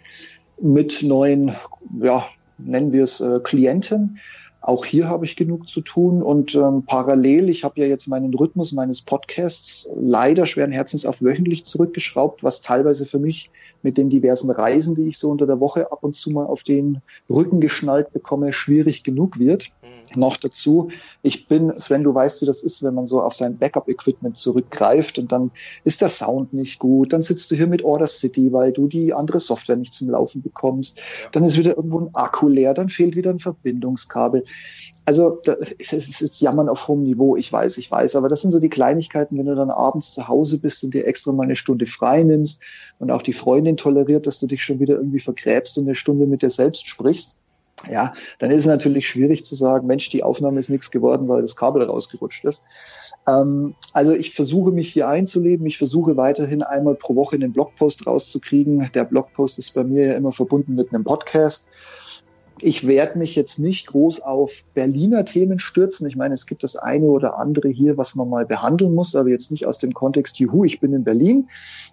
mit 0.60 1.02
neuen, 1.02 1.56
ja, 2.00 2.24
nennen 2.58 2.92
wir 2.92 3.04
es 3.04 3.20
äh, 3.20 3.40
Klienten. 3.42 4.18
Auch 4.66 4.86
hier 4.86 5.08
habe 5.10 5.26
ich 5.26 5.36
genug 5.36 5.68
zu 5.68 5.82
tun 5.82 6.22
und 6.22 6.54
ähm, 6.54 6.84
parallel, 6.86 7.50
ich 7.50 7.64
habe 7.64 7.78
ja 7.82 7.86
jetzt 7.86 8.08
meinen 8.08 8.32
Rhythmus 8.32 8.72
meines 8.72 9.02
Podcasts 9.02 9.86
leider 9.94 10.46
schweren 10.46 10.72
Herzens 10.72 11.04
auf 11.04 11.20
wöchentlich 11.20 11.66
zurückgeschraubt, 11.66 12.42
was 12.42 12.62
teilweise 12.62 13.04
für 13.04 13.18
mich 13.18 13.50
mit 13.82 13.98
den 13.98 14.08
diversen 14.08 14.50
Reisen, 14.50 14.94
die 14.94 15.04
ich 15.04 15.18
so 15.18 15.28
unter 15.28 15.46
der 15.46 15.60
Woche 15.60 15.92
ab 15.92 15.98
und 16.00 16.14
zu 16.14 16.30
mal 16.30 16.46
auf 16.46 16.62
den 16.62 17.02
Rücken 17.28 17.60
geschnallt 17.60 18.10
bekomme, 18.14 18.54
schwierig 18.54 19.04
genug 19.04 19.38
wird. 19.38 19.68
Mhm. 19.82 20.20
Noch 20.20 20.38
dazu, 20.38 20.88
ich 21.22 21.46
bin, 21.46 21.70
Sven, 21.76 22.02
du 22.02 22.14
weißt, 22.14 22.40
wie 22.40 22.46
das 22.46 22.62
ist, 22.62 22.82
wenn 22.82 22.94
man 22.94 23.06
so 23.06 23.20
auf 23.20 23.34
sein 23.34 23.58
Backup-Equipment 23.58 24.38
zurückgreift 24.38 25.18
und 25.18 25.30
dann 25.30 25.50
ist 25.84 26.00
der 26.00 26.08
Sound 26.08 26.54
nicht 26.54 26.78
gut, 26.78 27.12
dann 27.12 27.20
sitzt 27.20 27.50
du 27.50 27.54
hier 27.54 27.66
mit 27.66 27.84
Order 27.84 28.06
City, 28.06 28.52
weil 28.52 28.72
du 28.72 28.86
die 28.86 29.12
andere 29.12 29.40
Software 29.40 29.76
nicht 29.76 29.92
zum 29.92 30.08
Laufen 30.08 30.40
bekommst, 30.40 30.98
ja. 30.98 31.28
dann 31.32 31.44
ist 31.44 31.58
wieder 31.58 31.76
irgendwo 31.76 32.00
ein 32.00 32.14
Akku 32.14 32.48
leer, 32.48 32.72
dann 32.72 32.88
fehlt 32.88 33.14
wieder 33.14 33.30
ein 33.30 33.38
Verbindungskabel 33.38 34.44
also 35.06 35.40
es 35.78 36.22
ist 36.22 36.40
Jammern 36.40 36.68
auf 36.68 36.88
hohem 36.88 37.02
Niveau, 37.02 37.36
ich 37.36 37.52
weiß, 37.52 37.76
ich 37.76 37.90
weiß, 37.90 38.16
aber 38.16 38.28
das 38.28 38.40
sind 38.40 38.52
so 38.52 38.58
die 38.58 38.70
Kleinigkeiten, 38.70 39.36
wenn 39.36 39.46
du 39.46 39.54
dann 39.54 39.70
abends 39.70 40.14
zu 40.14 40.28
Hause 40.28 40.58
bist 40.58 40.82
und 40.82 40.94
dir 40.94 41.06
extra 41.06 41.32
mal 41.32 41.42
eine 41.42 41.56
Stunde 41.56 41.86
frei 41.86 42.22
nimmst 42.22 42.62
und 42.98 43.10
auch 43.10 43.22
die 43.22 43.34
Freundin 43.34 43.76
toleriert, 43.76 44.26
dass 44.26 44.40
du 44.40 44.46
dich 44.46 44.64
schon 44.64 44.80
wieder 44.80 44.94
irgendwie 44.94 45.20
vergräbst 45.20 45.76
und 45.76 45.84
eine 45.84 45.94
Stunde 45.94 46.26
mit 46.26 46.42
dir 46.42 46.50
selbst 46.50 46.88
sprichst. 46.88 47.36
Ja, 47.90 48.14
dann 48.38 48.50
ist 48.50 48.60
es 48.60 48.66
natürlich 48.66 49.06
schwierig 49.06 49.44
zu 49.44 49.54
sagen, 49.56 49.86
Mensch, 49.86 50.08
die 50.08 50.22
Aufnahme 50.22 50.58
ist 50.58 50.70
nichts 50.70 50.90
geworden, 50.90 51.28
weil 51.28 51.42
das 51.42 51.56
Kabel 51.56 51.82
rausgerutscht 51.82 52.44
ist. 52.44 52.62
Ähm, 53.26 53.74
also 53.92 54.12
ich 54.12 54.34
versuche 54.34 54.70
mich 54.70 54.92
hier 54.92 55.08
einzuleben. 55.08 55.66
Ich 55.66 55.76
versuche 55.76 56.16
weiterhin 56.16 56.62
einmal 56.62 56.94
pro 56.94 57.14
Woche 57.14 57.36
einen 57.36 57.52
Blogpost 57.52 58.06
rauszukriegen. 58.06 58.90
Der 58.94 59.04
Blogpost 59.04 59.58
ist 59.58 59.74
bei 59.74 59.84
mir 59.84 60.06
ja 60.06 60.14
immer 60.14 60.32
verbunden 60.32 60.74
mit 60.74 60.94
einem 60.94 61.04
Podcast 61.04 61.68
ich 62.64 62.86
werde 62.86 63.18
mich 63.18 63.36
jetzt 63.36 63.58
nicht 63.58 63.88
groß 63.88 64.22
auf 64.22 64.64
Berliner 64.72 65.26
Themen 65.26 65.58
stürzen. 65.58 66.06
Ich 66.06 66.16
meine, 66.16 66.32
es 66.32 66.46
gibt 66.46 66.62
das 66.62 66.76
eine 66.76 67.06
oder 67.06 67.38
andere 67.38 67.68
hier, 67.68 67.98
was 67.98 68.14
man 68.14 68.30
mal 68.30 68.46
behandeln 68.46 68.94
muss, 68.94 69.14
aber 69.14 69.28
jetzt 69.28 69.50
nicht 69.50 69.66
aus 69.66 69.78
dem 69.78 69.92
Kontext, 69.92 70.38
juhu, 70.38 70.64
ich 70.64 70.80
bin 70.80 70.94
in 70.94 71.04
Berlin. 71.04 71.48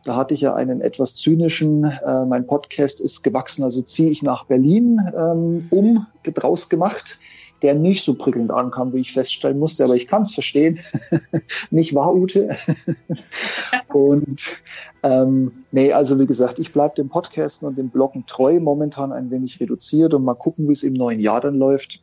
Da 0.05 0.15
hatte 0.15 0.33
ich 0.33 0.41
ja 0.41 0.55
einen 0.55 0.79
etwas 0.79 1.15
zynischen, 1.15 1.83
äh, 1.83 2.25
mein 2.25 2.47
Podcast 2.47 3.01
ist 3.01 3.21
gewachsen, 3.21 3.63
also 3.63 3.81
ziehe 3.81 4.09
ich 4.09 4.23
nach 4.23 4.45
Berlin 4.45 5.01
ähm, 5.13 5.59
um, 5.71 6.07
draus 6.23 6.69
gemacht 6.69 7.19
der 7.61 7.75
nicht 7.75 8.03
so 8.03 8.15
prickelnd 8.15 8.51
ankam, 8.51 8.93
wie 8.93 8.99
ich 8.99 9.13
feststellen 9.13 9.59
musste, 9.59 9.83
aber 9.83 9.95
ich 9.95 10.07
kann 10.07 10.23
es 10.23 10.33
verstehen. 10.33 10.79
nicht 11.71 11.93
wahr, 11.93 12.13
Ute? 12.13 12.55
und 13.93 14.61
ähm, 15.03 15.51
nee, 15.71 15.93
also 15.93 16.19
wie 16.19 16.25
gesagt, 16.25 16.59
ich 16.59 16.73
bleibe 16.73 16.95
dem 16.95 17.09
Podcasten 17.09 17.67
und 17.67 17.77
dem 17.77 17.89
Bloggen 17.89 18.25
treu, 18.25 18.59
momentan 18.59 19.11
ein 19.11 19.29
wenig 19.31 19.59
reduziert 19.59 20.13
und 20.13 20.23
mal 20.23 20.33
gucken, 20.33 20.67
wie 20.67 20.73
es 20.73 20.83
im 20.83 20.93
neuen 20.93 21.19
Jahr 21.19 21.41
dann 21.41 21.55
läuft, 21.55 22.01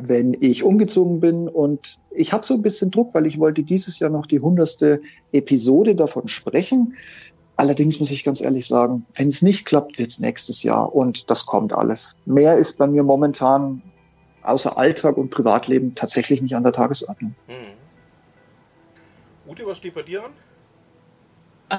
wenn 0.00 0.36
ich 0.40 0.62
umgezogen 0.62 1.20
bin. 1.20 1.48
Und 1.48 1.98
ich 2.10 2.32
habe 2.32 2.44
so 2.44 2.54
ein 2.54 2.62
bisschen 2.62 2.90
Druck, 2.90 3.14
weil 3.14 3.26
ich 3.26 3.38
wollte 3.38 3.62
dieses 3.62 3.98
Jahr 3.98 4.10
noch 4.10 4.26
die 4.26 4.40
hundertste 4.40 5.00
Episode 5.32 5.94
davon 5.94 6.28
sprechen. 6.28 6.94
Allerdings 7.56 8.00
muss 8.00 8.10
ich 8.10 8.24
ganz 8.24 8.40
ehrlich 8.40 8.66
sagen, 8.66 9.06
wenn 9.14 9.28
es 9.28 9.42
nicht 9.42 9.64
klappt, 9.64 9.98
wird 9.98 10.10
es 10.10 10.18
nächstes 10.18 10.64
Jahr 10.64 10.94
und 10.94 11.30
das 11.30 11.46
kommt 11.46 11.72
alles. 11.72 12.16
Mehr 12.26 12.56
ist 12.56 12.78
bei 12.78 12.86
mir 12.86 13.04
momentan 13.04 13.82
außer 14.44 14.76
Alltag 14.78 15.16
und 15.16 15.30
Privatleben 15.30 15.94
tatsächlich 15.94 16.40
nicht 16.42 16.54
an 16.54 16.62
der 16.62 16.72
Tagesordnung. 16.72 17.34
Hm. 17.46 17.74
Ute, 19.46 19.66
was 19.66 19.78
steht 19.78 19.94
bei 19.94 20.02
dir 20.02 20.24
an? 20.24 20.32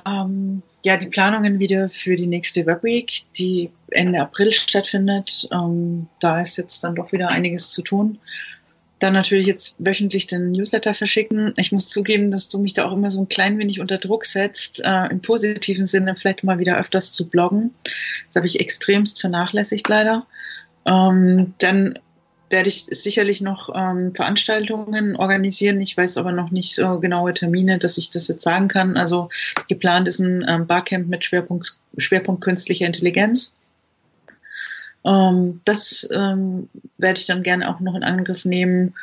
Ähm, 0.06 0.62
ja, 0.84 0.98
die 0.98 1.08
Planungen 1.08 1.60
wieder 1.60 1.90
für 1.90 2.16
die 2.16 2.28
nächste 2.28 2.66
Webweek, 2.66 3.24
die 3.38 3.72
Ende 3.92 4.22
April 4.22 4.52
stattfindet. 4.52 5.48
Ähm, 5.52 6.08
da 6.20 6.42
ist 6.42 6.58
jetzt 6.58 6.84
dann 6.84 6.96
doch 6.96 7.12
wieder 7.12 7.30
einiges 7.30 7.70
zu 7.72 7.82
tun. 7.82 8.20
Dann 9.00 9.14
natürlich 9.14 9.48
jetzt 9.48 9.76
wöchentlich 9.80 10.26
den 10.28 10.52
Newsletter 10.52 10.94
verschicken. 10.94 11.54
Ich 11.58 11.72
muss 11.72 11.90
zugeben, 11.90 12.32
dass 12.32 12.50
du 12.50 12.60
mich 12.60 12.74
da 12.74 12.86
auch 12.86 12.94
immer 12.94 13.10
so 13.10 13.22
ein 13.22 13.30
klein 13.30 13.58
wenig 13.60 13.80
unter 13.80 13.98
Druck 13.98 14.26
setzt, 14.26 14.82
äh, 14.84 15.08
im 15.08 15.22
positiven 15.22 15.86
Sinne 15.86 16.16
vielleicht 16.16 16.44
mal 16.44 16.60
wieder 16.60 16.78
öfters 16.78 17.14
zu 17.14 17.30
bloggen. 17.30 17.74
Das 18.28 18.38
habe 18.38 18.48
ich 18.48 18.60
extremst 18.60 19.22
vernachlässigt 19.22 19.88
leider. 19.88 20.26
Ähm, 20.86 21.54
dann 21.58 22.00
werde 22.56 22.70
ich 22.70 22.86
sicherlich 22.86 23.42
noch 23.42 23.70
ähm, 23.76 24.16
Veranstaltungen 24.16 25.18
organisieren. 25.18 25.82
Ich 25.82 25.98
weiß 25.98 26.16
aber 26.18 26.32
noch 26.32 26.52
nicht 26.52 26.74
so 26.74 27.02
genaue 27.02 27.34
Termine, 27.34 27.80
dass 27.80 27.98
ich 27.98 28.10
das 28.10 28.30
jetzt 28.30 28.44
sagen 28.44 28.70
kann. 28.70 28.96
Also 28.96 29.28
geplant 29.68 30.08
ist 30.08 30.20
ein 30.20 30.46
ähm, 30.48 30.66
Barcamp 30.66 31.10
mit 31.10 31.26
Schwerpunkt, 31.26 31.78
Schwerpunkt 31.98 32.42
künstliche 32.42 32.86
Intelligenz. 32.86 33.56
Ähm, 35.04 35.60
das 35.66 36.10
ähm, 36.14 36.70
werde 36.98 37.20
ich 37.20 37.26
dann 37.26 37.44
gerne 37.44 37.70
auch 37.70 37.82
noch 37.82 37.94
in 37.94 38.06
Angriff 38.06 38.46
nehmen 38.46 38.94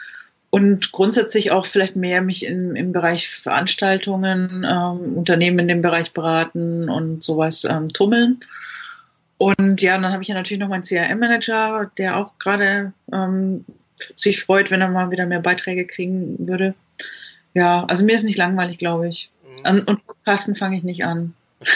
und 0.48 0.90
grundsätzlich 0.92 1.50
auch 1.50 1.66
vielleicht 1.66 1.94
mehr 1.94 2.22
mich 2.22 2.46
in, 2.46 2.74
im 2.74 2.92
Bereich 2.92 3.28
Veranstaltungen, 3.28 4.66
ähm, 4.66 5.18
Unternehmen 5.18 5.58
in 5.58 5.68
dem 5.68 5.82
Bereich 5.82 6.14
beraten 6.14 6.88
und 6.88 7.22
sowas 7.22 7.64
ähm, 7.64 7.92
tummeln. 7.92 8.40
Und 9.42 9.82
ja, 9.82 9.98
dann 9.98 10.12
habe 10.12 10.22
ich 10.22 10.28
ja 10.28 10.36
natürlich 10.36 10.60
noch 10.60 10.68
meinen 10.68 10.84
CRM-Manager, 10.84 11.90
der 11.98 12.16
auch 12.16 12.30
gerade 12.38 12.92
ähm, 13.12 13.64
sich 14.14 14.40
freut, 14.40 14.70
wenn 14.70 14.80
er 14.80 14.86
mal 14.86 15.10
wieder 15.10 15.26
mehr 15.26 15.40
Beiträge 15.40 15.84
kriegen 15.84 16.36
würde. 16.46 16.76
Ja, 17.52 17.84
also 17.86 18.04
mir 18.04 18.14
ist 18.14 18.22
nicht 18.22 18.38
langweilig, 18.38 18.78
glaube 18.78 19.08
ich. 19.08 19.32
Mhm. 19.64 19.82
Und 19.86 20.06
Podcasten 20.06 20.54
fange 20.54 20.76
ich 20.76 20.84
nicht 20.84 21.04
an. 21.04 21.34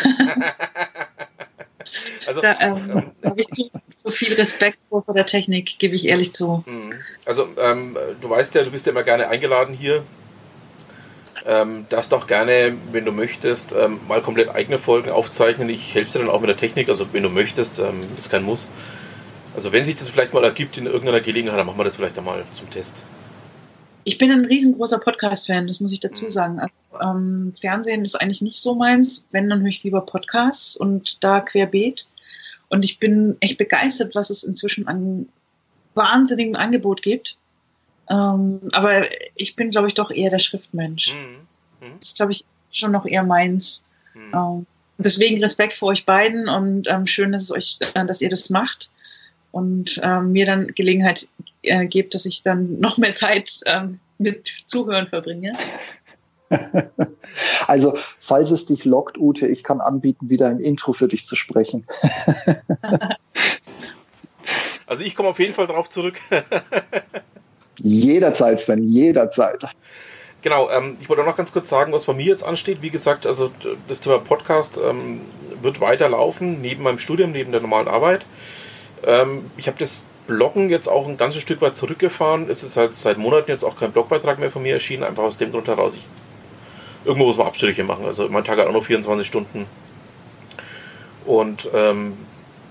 also, 2.28 2.40
da 2.40 2.56
ähm, 2.60 3.10
habe 3.24 3.40
ich 3.40 3.48
zu, 3.48 3.68
zu, 3.96 4.10
viel 4.10 4.34
Respekt 4.34 4.78
vor 4.88 5.02
der 5.12 5.26
Technik, 5.26 5.80
gebe 5.80 5.96
ich 5.96 6.06
ehrlich 6.06 6.34
zu. 6.34 6.62
Mhm. 6.66 6.90
Also 7.24 7.48
ähm, 7.58 7.96
du 8.20 8.30
weißt 8.30 8.54
ja, 8.54 8.62
du 8.62 8.70
bist 8.70 8.86
ja 8.86 8.92
immer 8.92 9.02
gerne 9.02 9.26
eingeladen 9.26 9.74
hier 9.74 10.04
ähm, 11.46 11.86
darfst 11.88 12.12
auch 12.12 12.26
gerne, 12.26 12.74
wenn 12.92 13.04
du 13.04 13.12
möchtest, 13.12 13.72
ähm, 13.72 14.00
mal 14.08 14.20
komplett 14.20 14.48
eigene 14.48 14.78
Folgen 14.78 15.10
aufzeichnen. 15.10 15.68
Ich 15.68 15.94
helfe 15.94 16.12
dir 16.12 16.24
dann 16.24 16.30
auch 16.30 16.40
mit 16.40 16.48
der 16.48 16.56
Technik, 16.56 16.88
also 16.88 17.06
wenn 17.12 17.22
du 17.22 17.28
möchtest, 17.28 17.78
ähm, 17.78 18.00
ist 18.18 18.30
kein 18.30 18.42
Muss. 18.42 18.70
Also 19.54 19.72
wenn 19.72 19.84
sich 19.84 19.94
das 19.94 20.08
vielleicht 20.08 20.34
mal 20.34 20.44
ergibt 20.44 20.76
in 20.76 20.86
irgendeiner 20.86 21.20
Gelegenheit, 21.20 21.58
dann 21.58 21.66
machen 21.66 21.78
wir 21.78 21.84
das 21.84 21.96
vielleicht 21.96 22.18
einmal 22.18 22.44
zum 22.52 22.68
Test. 22.70 23.02
Ich 24.04 24.18
bin 24.18 24.30
ein 24.30 24.44
riesengroßer 24.44 24.98
Podcast-Fan, 24.98 25.66
das 25.66 25.80
muss 25.80 25.92
ich 25.92 26.00
dazu 26.00 26.26
mhm. 26.26 26.30
sagen. 26.30 26.60
Also, 26.60 26.74
ähm, 27.00 27.54
Fernsehen 27.60 28.02
ist 28.02 28.14
eigentlich 28.16 28.42
nicht 28.42 28.60
so 28.60 28.74
meins. 28.74 29.28
Wenn, 29.32 29.48
dann 29.48 29.62
höre 29.62 29.68
ich 29.68 29.82
lieber 29.82 30.00
Podcasts 30.00 30.76
und 30.76 31.24
da 31.24 31.40
querbeet. 31.40 32.06
Und 32.68 32.84
ich 32.84 32.98
bin 32.98 33.36
echt 33.40 33.58
begeistert, 33.58 34.14
was 34.14 34.30
es 34.30 34.44
inzwischen 34.44 34.86
an 34.88 35.28
wahnsinnigem 35.94 36.56
Angebot 36.56 37.02
gibt. 37.02 37.38
Ähm, 38.10 38.60
aber 38.72 39.06
ich 39.36 39.56
bin, 39.56 39.70
glaube 39.70 39.88
ich, 39.88 39.94
doch 39.94 40.10
eher 40.10 40.30
der 40.30 40.38
Schriftmensch. 40.38 41.12
Mhm. 41.12 41.86
Mhm. 41.86 41.92
Das 41.98 42.08
ist, 42.08 42.16
glaube 42.16 42.32
ich, 42.32 42.44
schon 42.70 42.92
noch 42.92 43.06
eher 43.06 43.22
meins. 43.22 43.82
Mhm. 44.14 44.32
Ähm, 44.34 44.66
deswegen 44.98 45.42
Respekt 45.42 45.74
vor 45.74 45.88
euch 45.88 46.06
beiden 46.06 46.48
und 46.48 46.88
ähm, 46.88 47.06
schön, 47.06 47.32
dass, 47.32 47.44
es 47.44 47.52
euch, 47.52 47.78
äh, 47.94 48.06
dass 48.06 48.20
ihr 48.20 48.30
das 48.30 48.50
macht 48.50 48.90
und 49.52 50.00
ähm, 50.02 50.32
mir 50.32 50.46
dann 50.46 50.68
Gelegenheit 50.68 51.28
äh, 51.62 51.86
gebt, 51.86 52.14
dass 52.14 52.26
ich 52.26 52.42
dann 52.42 52.78
noch 52.78 52.98
mehr 52.98 53.14
Zeit 53.14 53.60
ähm, 53.66 54.00
mit 54.18 54.52
Zuhören 54.66 55.08
verbringe. 55.08 55.52
Also, 57.66 57.94
falls 58.20 58.52
es 58.52 58.66
dich 58.66 58.84
lockt, 58.84 59.18
Ute, 59.18 59.48
ich 59.48 59.64
kann 59.64 59.80
anbieten, 59.80 60.30
wieder 60.30 60.48
ein 60.48 60.60
Intro 60.60 60.92
für 60.92 61.08
dich 61.08 61.26
zu 61.26 61.34
sprechen. 61.34 61.84
Also 64.86 65.02
ich 65.02 65.16
komme 65.16 65.30
auf 65.30 65.40
jeden 65.40 65.52
Fall 65.52 65.66
drauf 65.66 65.90
zurück. 65.90 66.14
jederzeit, 67.78 68.60
Sven, 68.60 68.86
jederzeit. 68.88 69.64
Genau, 70.42 70.70
ähm, 70.70 70.96
ich 71.00 71.08
wollte 71.08 71.22
auch 71.22 71.26
noch 71.26 71.36
ganz 71.36 71.52
kurz 71.52 71.68
sagen, 71.68 71.92
was 71.92 72.04
bei 72.04 72.12
mir 72.12 72.26
jetzt 72.26 72.44
ansteht. 72.44 72.82
Wie 72.82 72.90
gesagt, 72.90 73.26
also 73.26 73.50
das 73.88 74.00
Thema 74.00 74.18
Podcast 74.18 74.78
ähm, 74.78 75.20
wird 75.60 75.80
weiterlaufen, 75.80 76.60
neben 76.60 76.82
meinem 76.82 76.98
Studium, 76.98 77.32
neben 77.32 77.52
der 77.52 77.60
normalen 77.60 77.88
Arbeit. 77.88 78.26
Ähm, 79.04 79.50
ich 79.56 79.66
habe 79.66 79.78
das 79.78 80.04
Bloggen 80.26 80.68
jetzt 80.70 80.88
auch 80.88 81.08
ein 81.08 81.16
ganzes 81.16 81.42
Stück 81.42 81.60
weit 81.60 81.76
zurückgefahren. 81.76 82.48
Es 82.50 82.62
ist 82.62 82.76
halt 82.76 82.94
seit 82.94 83.18
Monaten 83.18 83.50
jetzt 83.50 83.64
auch 83.64 83.78
kein 83.78 83.92
Blogbeitrag 83.92 84.38
mehr 84.38 84.50
von 84.50 84.62
mir 84.62 84.74
erschienen, 84.74 85.02
einfach 85.02 85.24
aus 85.24 85.38
dem 85.38 85.50
Grund 85.50 85.68
heraus, 85.68 85.94
ich 85.96 86.06
irgendwo 87.04 87.26
muss 87.26 87.36
man 87.36 87.46
Abstriche 87.46 87.84
machen. 87.84 88.04
Also 88.04 88.28
mein 88.28 88.44
Tag 88.44 88.58
hat 88.58 88.66
auch 88.66 88.72
nur 88.72 88.82
24 88.82 89.26
Stunden. 89.26 89.66
Und 91.24 91.70
ähm, 91.72 92.14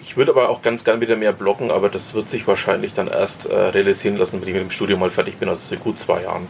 ich 0.05 0.17
würde 0.17 0.31
aber 0.31 0.49
auch 0.49 0.61
ganz 0.61 0.83
gern 0.83 1.01
wieder 1.01 1.15
mehr 1.15 1.33
bloggen, 1.33 1.71
aber 1.71 1.89
das 1.89 2.13
wird 2.13 2.29
sich 2.29 2.47
wahrscheinlich 2.47 2.93
dann 2.93 3.07
erst 3.07 3.47
äh, 3.47 3.55
realisieren 3.55 4.17
lassen, 4.17 4.39
wenn 4.39 4.47
ich 4.47 4.53
mit 4.53 4.63
dem 4.63 4.71
Studium 4.71 4.99
mal 4.99 5.09
fertig 5.09 5.37
bin, 5.37 5.49
also 5.49 5.75
gut 5.77 5.97
zwei 5.97 6.21
Jahren. 6.21 6.47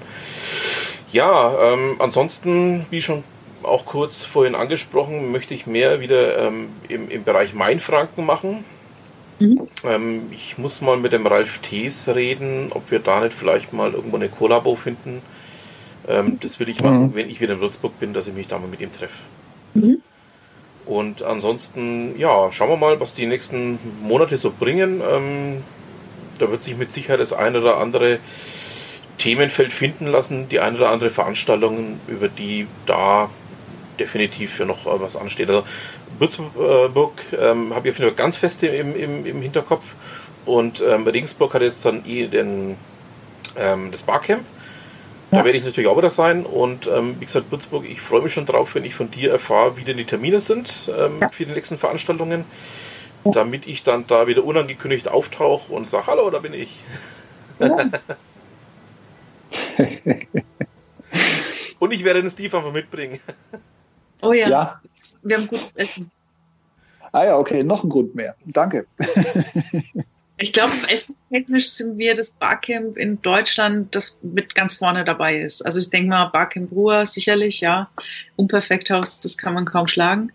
Ja, 1.11 1.71
ähm, 1.71 1.95
ansonsten, 1.99 2.85
wie 2.89 3.01
schon 3.01 3.23
auch 3.63 3.85
kurz 3.85 4.25
vorhin 4.25 4.55
angesprochen, 4.55 5.31
möchte 5.31 5.53
ich 5.53 5.67
mehr 5.67 6.01
wieder 6.01 6.37
ähm, 6.45 6.67
im, 6.89 7.09
im 7.09 7.23
Bereich 7.23 7.53
Mainfranken 7.53 8.25
machen. 8.25 8.65
Mhm. 9.39 9.67
Ähm, 9.85 10.21
ich 10.31 10.57
muss 10.57 10.81
mal 10.81 10.97
mit 10.97 11.13
dem 11.13 11.25
Ralf 11.25 11.59
Thees 11.59 12.09
reden, 12.09 12.67
ob 12.71 12.91
wir 12.91 12.99
da 12.99 13.21
nicht 13.21 13.33
vielleicht 13.33 13.71
mal 13.71 13.93
irgendwo 13.93 14.17
eine 14.17 14.27
Kollabo 14.27 14.75
finden. 14.75 15.21
Ähm, 16.07 16.39
das 16.41 16.59
will 16.59 16.67
ich 16.67 16.81
machen, 16.81 17.07
mhm. 17.07 17.15
wenn 17.15 17.29
ich 17.29 17.39
wieder 17.39 17.53
in 17.53 17.61
Würzburg 17.61 17.99
bin, 17.99 18.13
dass 18.13 18.27
ich 18.27 18.33
mich 18.33 18.47
da 18.47 18.59
mal 18.59 18.67
mit 18.67 18.81
ihm 18.81 18.91
treffe. 18.91 19.17
Mhm. 19.73 20.01
Und 20.85 21.23
ansonsten, 21.23 22.17
ja, 22.17 22.51
schauen 22.51 22.69
wir 22.69 22.77
mal, 22.77 22.99
was 22.99 23.15
die 23.15 23.25
nächsten 23.25 23.79
Monate 24.01 24.37
so 24.37 24.51
bringen. 24.51 25.01
Ähm, 25.01 25.63
da 26.37 26.51
wird 26.51 26.63
sich 26.63 26.77
mit 26.77 26.91
Sicherheit 26.91 27.19
das 27.19 27.33
eine 27.33 27.59
oder 27.59 27.77
andere 27.77 28.19
Themenfeld 29.17 29.73
finden 29.73 30.07
lassen, 30.07 30.49
die 30.49 30.59
eine 30.59 30.77
oder 30.77 30.91
andere 30.91 31.09
Veranstaltung, 31.09 31.99
über 32.07 32.27
die 32.27 32.67
da 32.85 33.29
definitiv 33.99 34.59
noch 34.59 34.85
äh, 34.85 35.01
was 35.01 35.15
ansteht. 35.15 35.49
Also 35.49 35.63
Würzburg 36.19 37.13
ähm, 37.37 37.73
habe 37.73 37.87
ich 37.87 37.93
auf 37.93 37.99
jeden 37.99 38.09
Fall 38.09 38.11
ganz 38.11 38.37
fest 38.37 38.63
im, 38.63 38.95
im, 38.95 39.25
im 39.25 39.41
Hinterkopf 39.41 39.95
und 40.45 40.81
ähm, 40.81 41.07
Regensburg 41.07 41.53
hat 41.53 41.61
jetzt 41.61 41.83
dann 41.85 42.05
eh 42.05 42.27
den, 42.27 42.77
ähm, 43.57 43.91
das 43.91 44.03
Barcamp 44.03 44.43
da 45.35 45.45
werde 45.45 45.57
ich 45.57 45.63
natürlich 45.63 45.89
auch 45.89 45.97
wieder 45.97 46.09
sein. 46.09 46.45
Und 46.45 46.87
ähm, 46.87 47.15
wie 47.19 47.25
gesagt, 47.25 47.51
Würzburg, 47.51 47.85
ich 47.85 48.01
freue 48.01 48.21
mich 48.21 48.33
schon 48.33 48.45
drauf, 48.45 48.75
wenn 48.75 48.85
ich 48.85 48.95
von 48.95 49.11
dir 49.11 49.31
erfahre, 49.31 49.77
wie 49.77 49.83
denn 49.83 49.97
die 49.97 50.05
Termine 50.05 50.39
sind 50.39 50.91
ähm, 50.97 51.19
ja. 51.21 51.27
für 51.29 51.45
die 51.45 51.51
nächsten 51.51 51.77
Veranstaltungen. 51.77 52.45
Ja. 53.23 53.31
Damit 53.31 53.67
ich 53.67 53.83
dann 53.83 54.05
da 54.07 54.27
wieder 54.27 54.43
unangekündigt 54.43 55.07
auftauche 55.07 55.73
und 55.73 55.87
sage, 55.87 56.07
hallo, 56.07 56.29
da 56.29 56.39
bin 56.39 56.53
ich. 56.53 56.83
Ja. 57.59 57.77
und 61.79 61.91
ich 61.91 62.03
werde 62.03 62.21
den 62.21 62.29
Steve 62.29 62.57
einfach 62.57 62.73
mitbringen. 62.73 63.19
Oh 64.21 64.33
ja. 64.33 64.47
ja. 64.47 64.81
Wir 65.23 65.37
haben 65.37 65.47
gutes 65.47 65.75
Essen. 65.75 66.11
Ah 67.11 67.25
ja, 67.25 67.37
okay, 67.37 67.63
noch 67.63 67.83
ein 67.83 67.89
Grund 67.89 68.13
mehr. 68.13 68.35
Danke. 68.45 68.85
Ich 70.37 70.51
glaube, 70.51 70.73
essenstechnisch 70.89 71.69
sind 71.69 71.97
wir 71.97 72.13
das 72.13 72.31
Barcamp 72.31 72.97
in 72.97 73.21
Deutschland, 73.21 73.95
das 73.95 74.17
mit 74.21 74.53
ganz 74.53 74.73
vorne 74.73 75.05
dabei 75.05 75.37
ist. 75.37 75.61
Also 75.65 75.79
ich 75.79 75.89
denke 75.89 76.09
mal, 76.09 76.25
Barcamp 76.25 76.71
Ruhr 76.73 77.05
sicherlich, 77.05 77.61
ja. 77.61 77.89
Unperfekthaus, 78.35 79.21
das 79.21 79.37
kann 79.37 79.53
man 79.53 79.63
kaum 79.63 79.87
schlagen. 79.87 80.33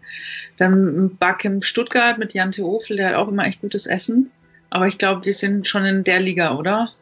Dann 0.57 1.17
Barcamp 1.17 1.67
Stuttgart 1.67 2.17
mit 2.17 2.33
Jan 2.33 2.51
Theofel, 2.51 2.97
der 2.97 3.11
hat 3.11 3.17
auch 3.17 3.29
immer 3.29 3.45
echt 3.45 3.61
gutes 3.61 3.87
Essen. 3.87 4.31
Aber 4.71 4.87
ich 4.87 4.97
glaube, 4.97 5.27
wir 5.27 5.35
sind 5.35 5.69
schon 5.69 5.85
in 5.85 6.03
der 6.03 6.21
Liga, 6.21 6.57
oder? 6.57 6.93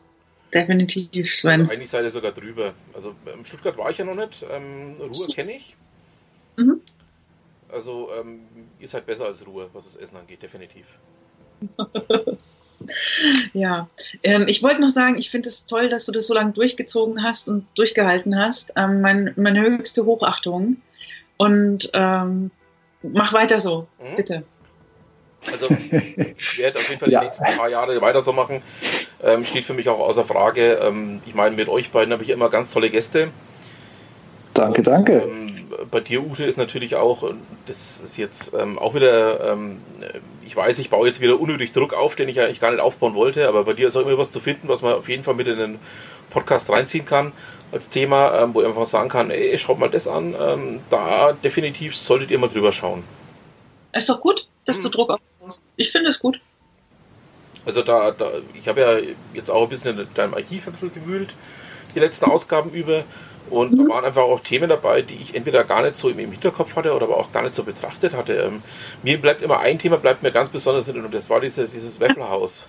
Definitiv, 0.52 1.32
Sven. 1.32 1.60
Also 1.60 1.72
eigentlich 1.72 1.90
seid 1.90 2.02
ihr 2.02 2.10
sogar 2.10 2.32
drüber. 2.32 2.74
Also 2.94 3.14
ähm, 3.32 3.44
Stuttgart 3.44 3.76
war 3.76 3.90
ich 3.90 3.98
ja 3.98 4.04
noch 4.04 4.16
nicht. 4.16 4.44
Ähm, 4.50 4.96
Ruhr 4.98 5.34
kenne 5.34 5.52
ich. 5.52 5.76
Mhm. 6.56 6.80
Also 7.68 8.08
ähm, 8.18 8.40
ihr 8.80 8.88
seid 8.88 9.06
besser 9.06 9.26
als 9.26 9.46
Ruhr, 9.46 9.70
was 9.72 9.84
das 9.84 9.96
Essen 9.96 10.16
angeht, 10.16 10.42
definitiv. 10.42 10.86
Ja, 13.52 13.88
ähm, 14.22 14.44
ich 14.46 14.62
wollte 14.62 14.80
noch 14.80 14.90
sagen, 14.90 15.16
ich 15.16 15.30
finde 15.30 15.48
es 15.48 15.66
toll, 15.66 15.88
dass 15.88 16.06
du 16.06 16.12
das 16.12 16.26
so 16.26 16.34
lange 16.34 16.52
durchgezogen 16.52 17.22
hast 17.22 17.48
und 17.48 17.66
durchgehalten 17.74 18.38
hast. 18.38 18.72
Ähm, 18.76 19.00
mein, 19.00 19.32
meine 19.36 19.60
höchste 19.60 20.04
Hochachtung. 20.04 20.76
Und 21.36 21.90
ähm, 21.94 22.50
mach 23.02 23.32
weiter 23.32 23.60
so, 23.60 23.86
mhm. 23.98 24.16
bitte. 24.16 24.42
Also 25.52 25.68
ich 26.36 26.58
werde 26.58 26.78
auf 26.78 26.88
jeden 26.88 27.00
Fall 27.00 27.10
ja. 27.10 27.20
die 27.20 27.26
nächsten 27.26 27.44
paar 27.44 27.68
Jahre 27.68 28.00
weiter 28.00 28.20
so 28.20 28.32
machen. 28.32 28.62
Ähm, 29.22 29.44
steht 29.44 29.64
für 29.64 29.74
mich 29.74 29.88
auch 29.88 30.00
außer 30.00 30.24
Frage. 30.24 30.74
Ähm, 30.82 31.20
ich 31.26 31.34
meine, 31.34 31.56
mit 31.56 31.68
euch 31.68 31.90
beiden 31.90 32.12
habe 32.12 32.22
ich 32.22 32.30
immer 32.30 32.50
ganz 32.50 32.72
tolle 32.72 32.90
Gäste. 32.90 33.28
Danke, 34.54 34.80
und, 34.80 34.86
danke. 34.86 35.12
Ähm, 35.22 35.57
bei 35.90 36.00
dir, 36.00 36.22
Ute, 36.22 36.44
ist 36.44 36.56
natürlich 36.56 36.96
auch, 36.96 37.30
das 37.66 38.00
ist 38.00 38.16
jetzt 38.16 38.54
ähm, 38.54 38.78
auch 38.78 38.94
wieder, 38.94 39.52
ähm, 39.52 39.78
ich 40.44 40.54
weiß, 40.54 40.78
ich 40.78 40.90
baue 40.90 41.06
jetzt 41.06 41.20
wieder 41.20 41.38
unnötig 41.40 41.72
Druck 41.72 41.94
auf, 41.94 42.16
den 42.16 42.28
ich 42.28 42.40
eigentlich 42.40 42.60
gar 42.60 42.70
nicht 42.70 42.80
aufbauen 42.80 43.14
wollte, 43.14 43.48
aber 43.48 43.64
bei 43.64 43.74
dir 43.74 43.88
ist 43.88 43.96
auch 43.96 44.06
immer 44.06 44.18
was 44.18 44.30
zu 44.30 44.40
finden, 44.40 44.68
was 44.68 44.82
man 44.82 44.94
auf 44.94 45.08
jeden 45.08 45.22
Fall 45.22 45.34
mit 45.34 45.48
in 45.48 45.58
den 45.58 45.78
Podcast 46.30 46.70
reinziehen 46.70 47.04
kann 47.04 47.32
als 47.72 47.90
Thema, 47.90 48.42
ähm, 48.42 48.54
wo 48.54 48.60
ich 48.60 48.66
einfach 48.66 48.86
sagen 48.86 49.08
kann, 49.08 49.30
ey, 49.30 49.56
schaut 49.58 49.78
mal 49.78 49.90
das 49.90 50.08
an, 50.08 50.34
ähm, 50.38 50.80
da 50.90 51.32
definitiv 51.32 51.96
solltet 51.96 52.30
ihr 52.30 52.38
mal 52.38 52.48
drüber 52.48 52.72
schauen. 52.72 53.04
Ist 53.92 54.08
doch 54.08 54.20
gut, 54.20 54.46
dass 54.64 54.76
hm. 54.76 54.84
du 54.84 54.88
Druck 54.90 55.10
aufbaust. 55.10 55.62
Ich 55.76 55.90
finde 55.90 56.10
es 56.10 56.18
gut. 56.18 56.40
Also 57.66 57.82
da, 57.82 58.12
da 58.12 58.32
ich 58.54 58.68
habe 58.68 58.80
ja 58.80 58.98
jetzt 59.34 59.50
auch 59.50 59.64
ein 59.64 59.68
bisschen 59.68 59.98
in 59.98 60.06
deinem 60.14 60.34
Archiv 60.34 60.66
gewühlt, 60.94 61.34
die 61.94 62.00
letzten 62.00 62.26
Ausgaben 62.26 62.70
über 62.70 63.04
und 63.50 63.78
da 63.78 63.94
waren 63.94 64.04
einfach 64.04 64.22
auch 64.22 64.40
Themen 64.40 64.68
dabei, 64.68 65.02
die 65.02 65.14
ich 65.14 65.34
entweder 65.34 65.64
gar 65.64 65.82
nicht 65.82 65.96
so 65.96 66.08
im, 66.08 66.18
Hinterkopf 66.18 66.76
hatte 66.76 66.94
oder 66.94 67.06
aber 67.06 67.16
auch 67.16 67.32
gar 67.32 67.42
nicht 67.42 67.54
so 67.54 67.64
betrachtet 67.64 68.14
hatte. 68.14 68.34
Ähm, 68.34 68.62
mir 69.02 69.20
bleibt 69.20 69.42
immer 69.42 69.60
ein 69.60 69.78
Thema, 69.78 69.96
bleibt 69.96 70.22
mir 70.22 70.32
ganz 70.32 70.48
besonders 70.48 70.88
in 70.88 71.04
und 71.04 71.12
das 71.12 71.30
war 71.30 71.40
diese, 71.40 71.68
dieses 71.68 72.00
Wafflehaus. 72.00 72.66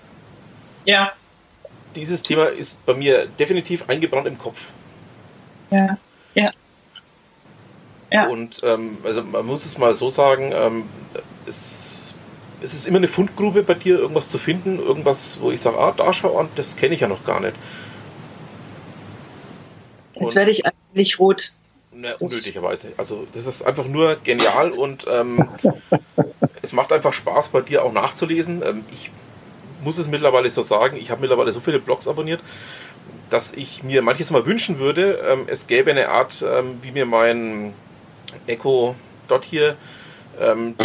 Ja. 0.86 1.12
Dieses 1.96 2.22
Thema 2.22 2.48
ist 2.48 2.86
bei 2.86 2.94
mir 2.94 3.28
definitiv 3.28 3.90
eingebrannt 3.90 4.28
im 4.28 4.38
Kopf. 4.38 4.60
Ja, 5.72 5.98
ja. 6.34 6.52
ja. 8.12 8.28
Und 8.28 8.64
ähm, 8.64 8.98
also 9.04 9.24
man 9.24 9.46
muss 9.46 9.66
es 9.66 9.78
mal 9.78 9.94
so 9.94 10.10
sagen, 10.10 10.52
ähm, 10.54 10.84
es, 11.48 12.14
es 12.62 12.74
ist 12.74 12.88
immer 12.88 12.98
eine 12.98 13.08
Fundgrube 13.08 13.64
bei 13.64 13.74
dir, 13.74 14.00
irgendwas 14.00 14.30
zu 14.30 14.38
finden, 14.38 14.80
irgendwas, 14.80 15.40
wo 15.42 15.52
ich 15.52 15.62
sage, 15.62 15.78
ah, 15.78 15.94
da 15.96 16.14
schau 16.14 16.38
an, 16.38 16.50
das 16.56 16.76
kenne 16.76 16.94
ich 16.94 17.02
ja 17.02 17.08
noch 17.08 17.26
gar 17.26 17.40
nicht. 17.40 17.56
Jetzt 20.20 20.36
werde 20.36 20.52
ich 20.52 20.64
eigentlich 20.66 21.20
rot. 21.20 21.54
Ne, 21.92 22.16
unnötigerweise. 22.20 22.94
Also 22.98 23.28
das 23.34 23.48
ist 23.48 23.64
einfach 23.64 23.86
nur 23.86 24.16
genial 24.24 24.72
und 24.72 25.06
ähm, 25.10 25.50
es 26.62 26.72
macht 26.74 26.92
einfach 26.92 27.14
Spaß 27.14 27.50
bei 27.50 27.62
dir 27.62 27.84
auch 27.84 27.92
nachzulesen. 27.92 28.62
Ähm, 28.62 28.86
ich 28.92 29.12
muss 29.84 29.98
es 29.98 30.08
mittlerweile 30.08 30.50
so 30.50 30.62
sagen, 30.62 30.98
ich 30.98 31.10
habe 31.10 31.22
mittlerweile 31.22 31.52
so 31.52 31.60
viele 31.60 31.80
Blogs 31.80 32.08
abonniert, 32.08 32.42
dass 33.30 33.54
ich 33.54 33.84
mir 33.84 34.02
manches 34.02 34.32
mal 34.32 34.46
wünschen 34.46 34.80
würde, 34.80 35.20
ähm, 35.28 35.46
es 35.48 35.68
gäbe 35.68 35.92
eine 35.92 36.10
Art, 36.10 36.44
ähm, 36.48 36.80
wie 36.82 36.92
mir 36.92 37.06
mein 37.06 37.74
Echo 38.48 38.96
dort 39.28 39.46
hier 39.46 39.76
ähm, 40.40 40.76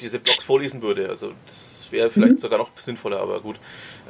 diese 0.00 0.18
Blogs 0.18 0.44
vorlesen 0.44 0.82
würde. 0.82 1.08
Also 1.08 1.32
das 1.46 1.86
wäre 1.90 2.10
vielleicht 2.10 2.34
mhm. 2.34 2.38
sogar 2.38 2.58
noch 2.58 2.70
sinnvoller, 2.76 3.20
aber 3.20 3.40
gut, 3.40 3.56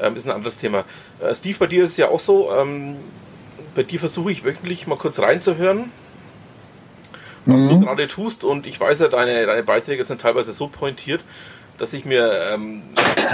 ähm, 0.01 0.17
ist 0.17 0.27
ein 0.27 0.33
anderes 0.33 0.59
Thema. 0.59 0.85
Äh, 1.21 1.35
Steve, 1.35 1.59
bei 1.59 1.67
dir 1.67 1.85
ist 1.85 1.91
es 1.91 1.97
ja 1.97 2.09
auch 2.09 2.21
so, 2.21 2.51
bei 3.75 3.83
dir 3.83 3.99
versuche 3.99 4.33
ich 4.33 4.45
wöchentlich 4.45 4.87
mal 4.87 4.97
kurz 4.97 5.21
reinzuhören, 5.21 5.91
was 7.47 7.63
mhm. 7.63 7.69
du 7.69 7.81
gerade 7.81 8.09
tust. 8.09 8.45
Und 8.45 8.67
ich 8.67 8.79
weiß 8.79 9.01
ja, 9.01 9.09
deine, 9.09 9.47
deine 9.47 9.63
Beiträge 9.63 10.05
sind 10.05 10.21
teilweise 10.21 10.53
so 10.53 10.69
pointiert, 10.69 11.25
dass 11.79 11.93
ich 11.93 12.05
mir 12.05 12.53
ähm, 12.53 12.83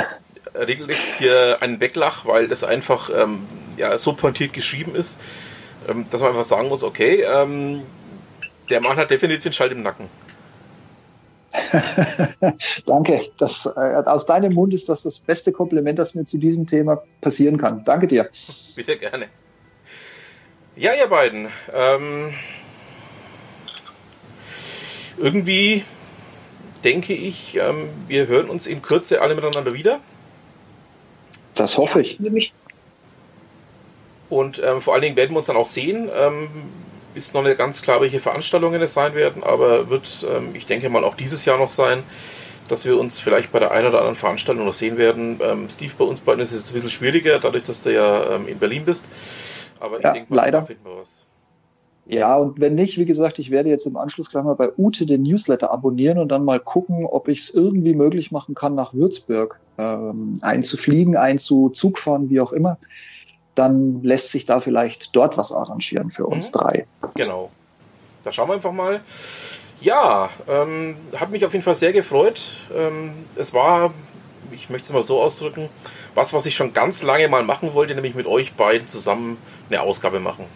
regelrecht 0.55 1.19
hier 1.19 1.59
einen 1.61 1.81
weglach, 1.81 2.27
weil 2.27 2.49
das 2.49 2.65
einfach 2.65 3.11
ähm, 3.15 3.41
ja, 3.77 3.97
so 3.99 4.13
pointiert 4.13 4.53
geschrieben 4.53 4.95
ist, 4.95 5.19
ähm, 5.89 6.07
dass 6.11 6.21
man 6.21 6.31
einfach 6.31 6.45
sagen 6.45 6.69
muss, 6.69 6.83
okay, 6.83 7.23
ähm, 7.23 7.83
der 8.71 8.81
Mann 8.81 8.97
hat 8.97 9.11
definitiv 9.11 9.43
den 9.43 9.53
Schalt 9.53 9.73
im 9.73 9.83
Nacken. 9.83 10.09
Danke. 12.87 13.21
Das, 13.39 13.67
äh, 13.67 14.03
aus 14.07 14.27
deinem 14.27 14.55
Mund 14.55 14.73
ist 14.73 14.89
das 14.89 15.03
das 15.03 15.19
beste 15.19 15.53
Kompliment, 15.53 15.99
das 15.99 16.15
mir 16.15 16.25
zu 16.25 16.39
diesem 16.39 16.67
Thema 16.67 17.03
passieren 17.21 17.59
kann. 17.59 17.85
Danke 17.85 18.07
dir. 18.07 18.31
Bitte 18.77 18.97
gerne. 18.97 19.27
Ja, 20.81 20.95
ihr 20.95 21.09
beiden. 21.09 21.49
Ähm, 21.75 22.33
irgendwie 25.19 25.85
denke 26.83 27.13
ich, 27.13 27.57
ähm, 27.57 27.91
wir 28.09 28.27
hören 28.29 28.49
uns 28.49 28.67
in 28.67 28.81
Kürze 28.81 29.21
alle 29.21 29.35
miteinander 29.35 29.75
wieder. 29.75 30.01
Das 31.55 31.77
hoffe 31.77 32.01
ich. 32.01 32.19
Und 34.31 34.63
ähm, 34.65 34.81
vor 34.81 34.95
allen 34.95 35.03
Dingen 35.03 35.17
werden 35.17 35.33
wir 35.33 35.37
uns 35.41 35.49
dann 35.49 35.57
auch 35.59 35.67
sehen. 35.67 36.09
Ähm, 36.15 36.49
ist 37.15 37.35
noch 37.35 37.43
nicht 37.43 37.59
ganz 37.59 37.83
klar, 37.83 38.01
welche 38.01 38.19
Veranstaltungen 38.19 38.81
es 38.81 38.95
sein 38.95 39.15
werden, 39.15 39.43
aber 39.43 39.91
wird, 39.91 40.27
ähm, 40.35 40.55
ich 40.55 40.65
denke 40.65 40.89
mal, 40.89 41.05
auch 41.05 41.15
dieses 41.15 41.45
Jahr 41.45 41.59
noch 41.59 41.69
sein, 41.69 42.05
dass 42.69 42.87
wir 42.87 42.99
uns 42.99 43.21
vielleicht 43.21 43.53
bei 43.53 43.59
der 43.59 43.73
einen 43.73 43.89
oder 43.89 43.99
anderen 43.99 44.17
Veranstaltung 44.17 44.65
noch 44.65 44.73
sehen 44.73 44.97
werden. 44.97 45.41
Ähm, 45.43 45.69
Steve, 45.69 45.93
bei 45.99 46.05
uns 46.07 46.23
beiden 46.23 46.41
ist 46.41 46.53
es 46.53 46.61
jetzt 46.61 46.71
ein 46.71 46.75
bisschen 46.75 46.89
schwieriger, 46.89 47.39
dadurch, 47.39 47.65
dass 47.65 47.83
du 47.83 47.93
ja 47.93 48.37
ähm, 48.37 48.49
in 48.49 48.59
Berlin 48.59 48.87
bist. 48.87 49.05
Aber 49.81 49.99
ich 49.99 50.05
Ja, 50.05 50.13
denke 50.13 50.33
mal, 50.33 50.37
leider. 50.45 50.63
finden 50.63 50.85
wir 50.85 50.97
was. 50.99 51.25
Ja, 52.07 52.37
und 52.37 52.61
wenn 52.61 52.75
nicht, 52.75 52.99
wie 52.99 53.05
gesagt, 53.05 53.39
ich 53.39 53.51
werde 53.51 53.69
jetzt 53.69 53.87
im 53.87 53.97
Anschluss 53.97 54.31
gleich 54.31 54.43
mal 54.43 54.55
bei 54.55 54.71
Ute 54.77 55.07
den 55.07 55.23
Newsletter 55.23 55.71
abonnieren 55.71 56.19
und 56.19 56.29
dann 56.29 56.45
mal 56.45 56.59
gucken, 56.59 57.07
ob 57.07 57.29
ich 57.29 57.41
es 57.41 57.55
irgendwie 57.55 57.95
möglich 57.95 58.33
machen 58.33 58.55
kann, 58.55 58.75
nach 58.75 58.95
Würzburg 58.95 59.61
ähm, 59.79 60.35
einzufliegen, 60.41 61.17
einzuzug 61.17 61.99
fahren, 61.99 62.29
wie 62.31 62.41
auch 62.41 62.53
immer. 62.53 62.79
Dann 63.55 64.03
lässt 64.03 64.31
sich 64.31 64.45
da 64.47 64.61
vielleicht 64.61 65.15
dort 65.15 65.37
was 65.39 65.53
arrangieren 65.53 66.11
für 66.11 66.27
uns 66.27 66.49
Mhm. 66.49 66.59
drei. 66.59 66.87
Genau. 67.15 67.51
Da 68.25 68.33
schauen 68.33 68.49
wir 68.49 68.55
einfach 68.55 68.73
mal. 68.73 69.01
Ja, 69.81 70.31
ähm, 70.49 70.97
hat 71.17 71.31
mich 71.31 71.45
auf 71.47 71.53
jeden 71.53 71.65
Fall 71.65 71.75
sehr 71.75 71.93
gefreut. 71.93 72.41
Ähm, 72.77 73.13
es 73.37 73.55
war, 73.55 73.93
ich 74.53 74.71
möchte 74.71 74.87
es 74.89 74.93
mal 74.93 75.03
so 75.03 75.21
ausdrücken, 75.21 75.69
was, 76.15 76.33
was 76.33 76.47
ich 76.47 76.55
schon 76.55 76.73
ganz 76.73 77.03
lange 77.03 77.29
mal 77.29 77.43
machen 77.45 77.75
wollte, 77.75 77.95
nämlich 77.95 78.15
mit 78.15 78.27
euch 78.27 78.55
beiden 78.55 78.89
zusammen 78.89 79.39
eine 79.69 79.83
Ausgabe 79.83 80.21
machen. 80.21 80.47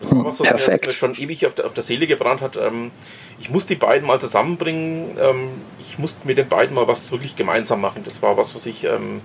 Das 0.00 0.14
war 0.16 0.24
Hm, 0.24 0.24
was, 0.24 0.40
was 0.40 0.52
mir 0.52 0.56
perfekt. 0.56 0.86
jetzt 0.86 0.96
schon 0.96 1.14
ewig 1.14 1.46
auf 1.46 1.54
der, 1.54 1.66
auf 1.66 1.74
der 1.74 1.82
Seele 1.82 2.06
gebrannt 2.06 2.40
hat. 2.40 2.56
Ähm, 2.56 2.92
ich 3.40 3.50
muss 3.50 3.66
die 3.66 3.74
beiden 3.74 4.06
mal 4.06 4.20
zusammenbringen. 4.20 5.16
Ähm, 5.20 5.50
ich 5.80 5.98
muss 5.98 6.16
mit 6.24 6.38
den 6.38 6.48
beiden 6.48 6.74
mal 6.74 6.86
was 6.86 7.10
wirklich 7.10 7.36
gemeinsam 7.36 7.80
machen. 7.80 8.02
Das 8.04 8.22
war 8.22 8.36
was, 8.36 8.54
was 8.54 8.66
ich 8.66 8.84
ähm, 8.84 9.20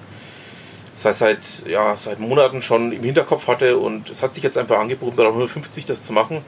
seit, 0.93 1.15
seit, 1.15 1.65
ja, 1.67 1.95
seit 1.95 2.19
Monaten 2.19 2.61
schon 2.61 2.91
im 2.91 3.03
Hinterkopf 3.03 3.47
hatte 3.47 3.77
und 3.77 4.09
es 4.09 4.23
hat 4.23 4.33
sich 4.33 4.43
jetzt 4.43 4.57
einfach 4.57 4.79
angeboten, 4.79 5.15
bei 5.15 5.23
der 5.23 5.31
150 5.31 5.85
das 5.85 6.01
zu 6.03 6.13
machen. 6.13 6.43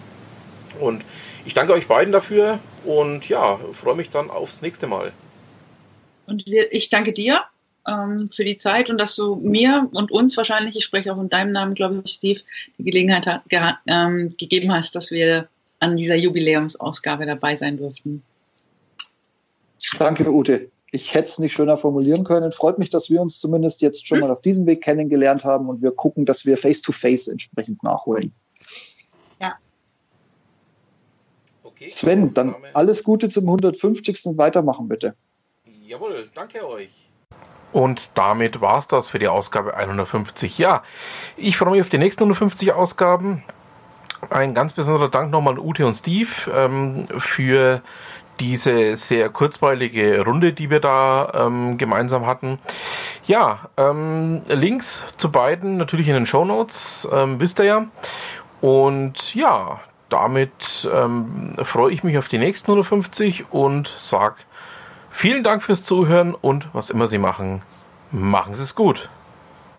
Und 0.79 1.05
ich 1.45 1.53
danke 1.53 1.73
euch 1.73 1.87
beiden 1.87 2.11
dafür 2.11 2.59
und 2.83 3.29
ja, 3.29 3.59
freue 3.73 3.95
mich 3.95 4.09
dann 4.09 4.29
aufs 4.31 4.61
nächste 4.61 4.87
Mal. 4.87 5.13
Und 6.27 6.45
wir, 6.47 6.71
ich 6.73 6.89
danke 6.89 7.13
dir 7.13 7.41
ähm, 7.87 8.27
für 8.31 8.43
die 8.43 8.57
Zeit 8.57 8.89
und 8.89 8.99
dass 8.99 9.15
du 9.15 9.35
mir 9.35 9.89
und 9.93 10.11
uns 10.11 10.35
wahrscheinlich, 10.37 10.75
ich 10.75 10.83
spreche 10.83 11.13
auch 11.13 11.19
in 11.21 11.29
deinem 11.29 11.51
Namen, 11.51 11.75
glaube 11.75 12.01
ich, 12.03 12.11
Steve, 12.13 12.41
die 12.77 12.83
Gelegenheit 12.83 13.27
ha- 13.27 13.43
geha- 13.49 13.77
ähm, 13.87 14.35
gegeben 14.37 14.73
hast, 14.73 14.95
dass 14.95 15.11
wir 15.11 15.47
an 15.79 15.97
dieser 15.97 16.15
Jubiläumsausgabe 16.15 17.25
dabei 17.25 17.55
sein 17.55 17.77
durften. 17.77 18.23
Danke, 19.99 20.31
Ute. 20.31 20.69
Ich 20.91 21.13
hätte 21.13 21.25
es 21.25 21.39
nicht 21.39 21.53
schöner 21.53 21.77
formulieren 21.77 22.23
können. 22.23 22.51
Freut 22.53 22.79
mich, 22.79 22.89
dass 22.89 23.09
wir 23.09 23.21
uns 23.21 23.39
zumindest 23.39 23.81
jetzt 23.81 24.07
schon 24.07 24.19
mal 24.19 24.31
auf 24.31 24.41
diesem 24.41 24.65
Weg 24.65 24.81
kennengelernt 24.81 25.43
haben 25.43 25.67
und 25.67 25.81
wir 25.81 25.91
gucken, 25.91 26.25
dass 26.25 26.45
wir 26.45 26.57
face-to-face 26.57 27.27
entsprechend 27.27 27.83
nachholen. 27.83 28.31
Okay. 31.75 31.89
Sven, 31.89 32.33
dann 32.33 32.55
alles 32.73 33.03
Gute 33.03 33.27
zum 33.27 33.43
150. 33.45 34.25
und 34.27 34.37
weitermachen 34.37 34.87
bitte. 34.87 35.13
Jawohl, 35.87 36.29
danke 36.33 36.67
euch. 36.67 36.89
Und 37.71 38.09
damit 38.15 38.59
war's 38.59 38.87
das 38.87 39.09
für 39.09 39.19
die 39.19 39.27
Ausgabe 39.27 39.75
150. 39.75 40.57
Ja, 40.57 40.81
ich 41.37 41.57
freue 41.57 41.73
mich 41.73 41.81
auf 41.81 41.89
die 41.89 41.99
nächsten 41.99 42.23
150 42.23 42.73
Ausgaben. 42.73 43.43
Ein 44.31 44.55
ganz 44.55 44.73
besonderer 44.73 45.09
Dank 45.09 45.29
nochmal 45.29 45.53
an 45.53 45.59
Ute 45.59 45.85
und 45.85 45.93
Steve 45.93 46.29
ähm, 46.51 47.07
für 47.19 47.83
diese 48.39 48.97
sehr 48.97 49.29
kurzweilige 49.29 50.23
Runde, 50.25 50.53
die 50.53 50.71
wir 50.71 50.79
da 50.79 51.31
ähm, 51.35 51.77
gemeinsam 51.77 52.25
hatten. 52.25 52.57
Ja, 53.27 53.69
ähm, 53.77 54.41
Links 54.47 55.03
zu 55.17 55.31
beiden 55.31 55.77
natürlich 55.77 56.07
in 56.07 56.15
den 56.15 56.25
Show 56.25 56.45
Notes, 56.45 57.07
ähm, 57.11 57.39
wisst 57.39 57.59
ihr 57.59 57.65
ja. 57.65 57.87
Und 58.61 59.35
ja, 59.35 59.81
damit 60.09 60.89
ähm, 60.91 61.53
freue 61.63 61.91
ich 61.91 62.03
mich 62.03 62.17
auf 62.17 62.27
die 62.27 62.39
nächsten 62.39 62.71
150 62.71 63.51
und 63.51 63.87
sag 63.87 64.37
Vielen 65.17 65.45
Dank 65.45 65.63
fürs 65.63 65.81
Zuhören 65.81 66.35
und 66.35 66.67
was 66.73 66.89
immer 66.89 67.07
Sie 67.07 67.19
machen, 67.19 67.61
machen 68.11 68.53
Sie 68.53 68.61
es 68.61 68.75
gut. 68.75 69.09